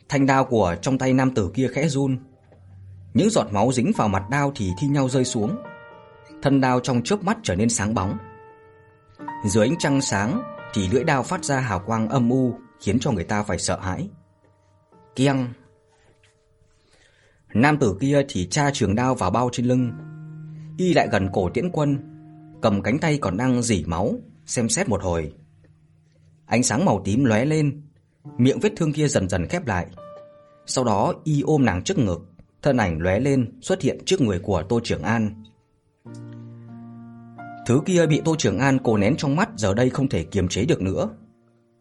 Thanh 0.09 0.26
đao 0.26 0.44
của 0.44 0.76
trong 0.82 0.98
tay 0.98 1.12
nam 1.12 1.34
tử 1.34 1.50
kia 1.55 1.68
khẽ 1.68 1.88
run. 1.88 2.18
Những 3.14 3.30
giọt 3.30 3.53
máu 3.53 3.72
dính 3.72 3.92
vào 3.96 4.09
mặt 4.09 4.22
đao 4.30 4.53
thì 4.55 4.70
thi 4.78 4.86
nhau 4.86 5.09
rơi 5.09 5.24
xuống. 5.24 5.57
Thân 6.42 6.61
đao 6.61 6.80
trong 6.80 7.03
chớp 7.03 7.24
mắt 7.24 7.38
trở 7.42 7.55
nên 7.55 7.68
sáng 7.68 7.94
bóng. 7.94 8.18
Dưới 9.46 9.68
ánh 9.68 9.78
trăng 9.78 10.00
sáng 10.00 10.42
thì 10.74 10.88
lưỡi 10.88 11.05
đao 11.05 11.22
phát 11.22 11.44
ra 11.44 11.61
hào 11.61 11.80
quang 11.86 12.09
âm 12.09 12.30
u 12.30 12.55
khiến 12.80 12.98
cho 13.00 13.12
người 13.12 13.24
ta 13.24 13.42
phải 13.42 13.59
sợ 13.59 13.78
hãi. 13.80 14.09
Kiêng. 15.16 15.46
Nam 17.55 17.78
tử 17.78 17.96
kia 18.00 18.22
thì 18.28 18.48
tra 18.50 18.70
trường 18.72 18.94
đao 18.94 19.14
vào 19.14 19.30
bao 19.30 19.48
trên 19.53 19.66
lưng. 19.66 19.92
Y 20.78 20.94
lại 20.94 21.09
gần 21.12 21.28
cổ 21.32 21.50
Tiễn 21.55 21.70
Quân, 21.70 22.11
cầm 22.62 22.82
cánh 22.82 22.98
tay 22.98 23.18
còn 23.18 23.36
đang 23.36 23.62
rỉ 23.62 23.84
máu, 23.86 24.14
xem 24.46 24.68
xét 24.68 24.88
một 24.88 25.02
hồi. 25.02 25.32
Ánh 26.46 26.62
sáng 26.62 26.84
màu 26.84 27.02
tím 27.04 27.24
lóe 27.24 27.44
lên, 27.44 27.82
miệng 28.38 28.58
vết 28.58 28.72
thương 28.76 28.92
kia 28.92 29.08
dần 29.08 29.28
dần 29.28 29.46
khép 29.46 29.66
lại. 29.66 29.86
Sau 30.66 30.84
đó 30.84 31.14
y 31.24 31.40
ôm 31.40 31.64
nàng 31.64 31.82
trước 31.82 31.98
ngực, 31.98 32.20
thân 32.62 32.76
ảnh 32.76 32.98
lóe 32.98 33.20
lên 33.20 33.58
xuất 33.60 33.82
hiện 33.82 33.98
trước 34.06 34.20
người 34.20 34.38
của 34.38 34.62
Tô 34.68 34.80
Trường 34.84 35.02
An. 35.02 35.44
Thứ 37.66 37.80
kia 37.86 38.06
bị 38.06 38.20
Tô 38.24 38.34
Trường 38.38 38.58
An 38.58 38.78
cố 38.84 38.96
nén 38.96 39.16
trong 39.16 39.36
mắt 39.36 39.48
giờ 39.56 39.74
đây 39.74 39.90
không 39.90 40.08
thể 40.08 40.24
kiềm 40.24 40.48
chế 40.48 40.64
được 40.64 40.82
nữa. 40.82 41.08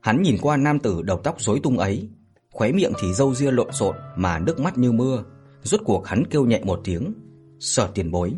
Hắn 0.01 0.21
nhìn 0.21 0.38
qua 0.41 0.57
nam 0.57 0.79
tử 0.79 1.01
đầu 1.01 1.19
tóc 1.23 1.41
rối 1.41 1.59
tung 1.63 1.77
ấy, 1.77 2.09
khóe 2.51 2.71
miệng 2.71 2.93
thì 3.01 3.13
râu 3.13 3.36
ria 3.36 3.51
lộn 3.51 3.71
xộn 3.71 3.95
mà 4.15 4.39
nước 4.39 4.59
mắt 4.59 4.77
như 4.77 4.91
mưa, 4.91 5.23
rốt 5.63 5.82
cuộc 5.86 6.07
hắn 6.07 6.23
kêu 6.29 6.45
nhẹ 6.45 6.61
một 6.63 6.82
tiếng, 6.84 7.13
"Sở 7.59 7.89
Tiền 7.93 8.11
Bối." 8.11 8.34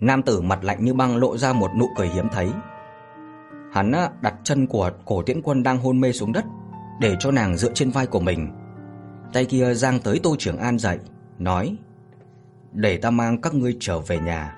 Nam 0.00 0.22
tử 0.22 0.40
mặt 0.40 0.64
lạnh 0.64 0.84
như 0.84 0.94
băng 0.94 1.16
lộ 1.16 1.38
ra 1.38 1.52
một 1.52 1.70
nụ 1.78 1.88
cười 1.96 2.08
hiếm 2.08 2.28
thấy. 2.32 2.48
Hắn 3.72 3.92
đặt 4.20 4.34
chân 4.44 4.66
của 4.66 4.90
Cổ 5.04 5.22
Tiễn 5.22 5.42
Quân 5.42 5.62
đang 5.62 5.78
hôn 5.78 6.00
mê 6.00 6.12
xuống 6.12 6.32
đất, 6.32 6.44
để 7.00 7.16
cho 7.20 7.30
nàng 7.30 7.56
dựa 7.56 7.72
trên 7.72 7.90
vai 7.90 8.06
của 8.06 8.20
mình. 8.20 8.48
Tay 9.32 9.44
kia 9.44 9.74
giang 9.74 10.00
tới 10.00 10.20
Tô 10.22 10.36
Trường 10.38 10.58
An 10.58 10.78
dậy, 10.78 10.98
nói: 11.38 11.76
"Để 12.72 12.96
ta 12.96 13.10
mang 13.10 13.40
các 13.40 13.54
ngươi 13.54 13.76
trở 13.80 13.98
về 13.98 14.18
nhà." 14.18 14.56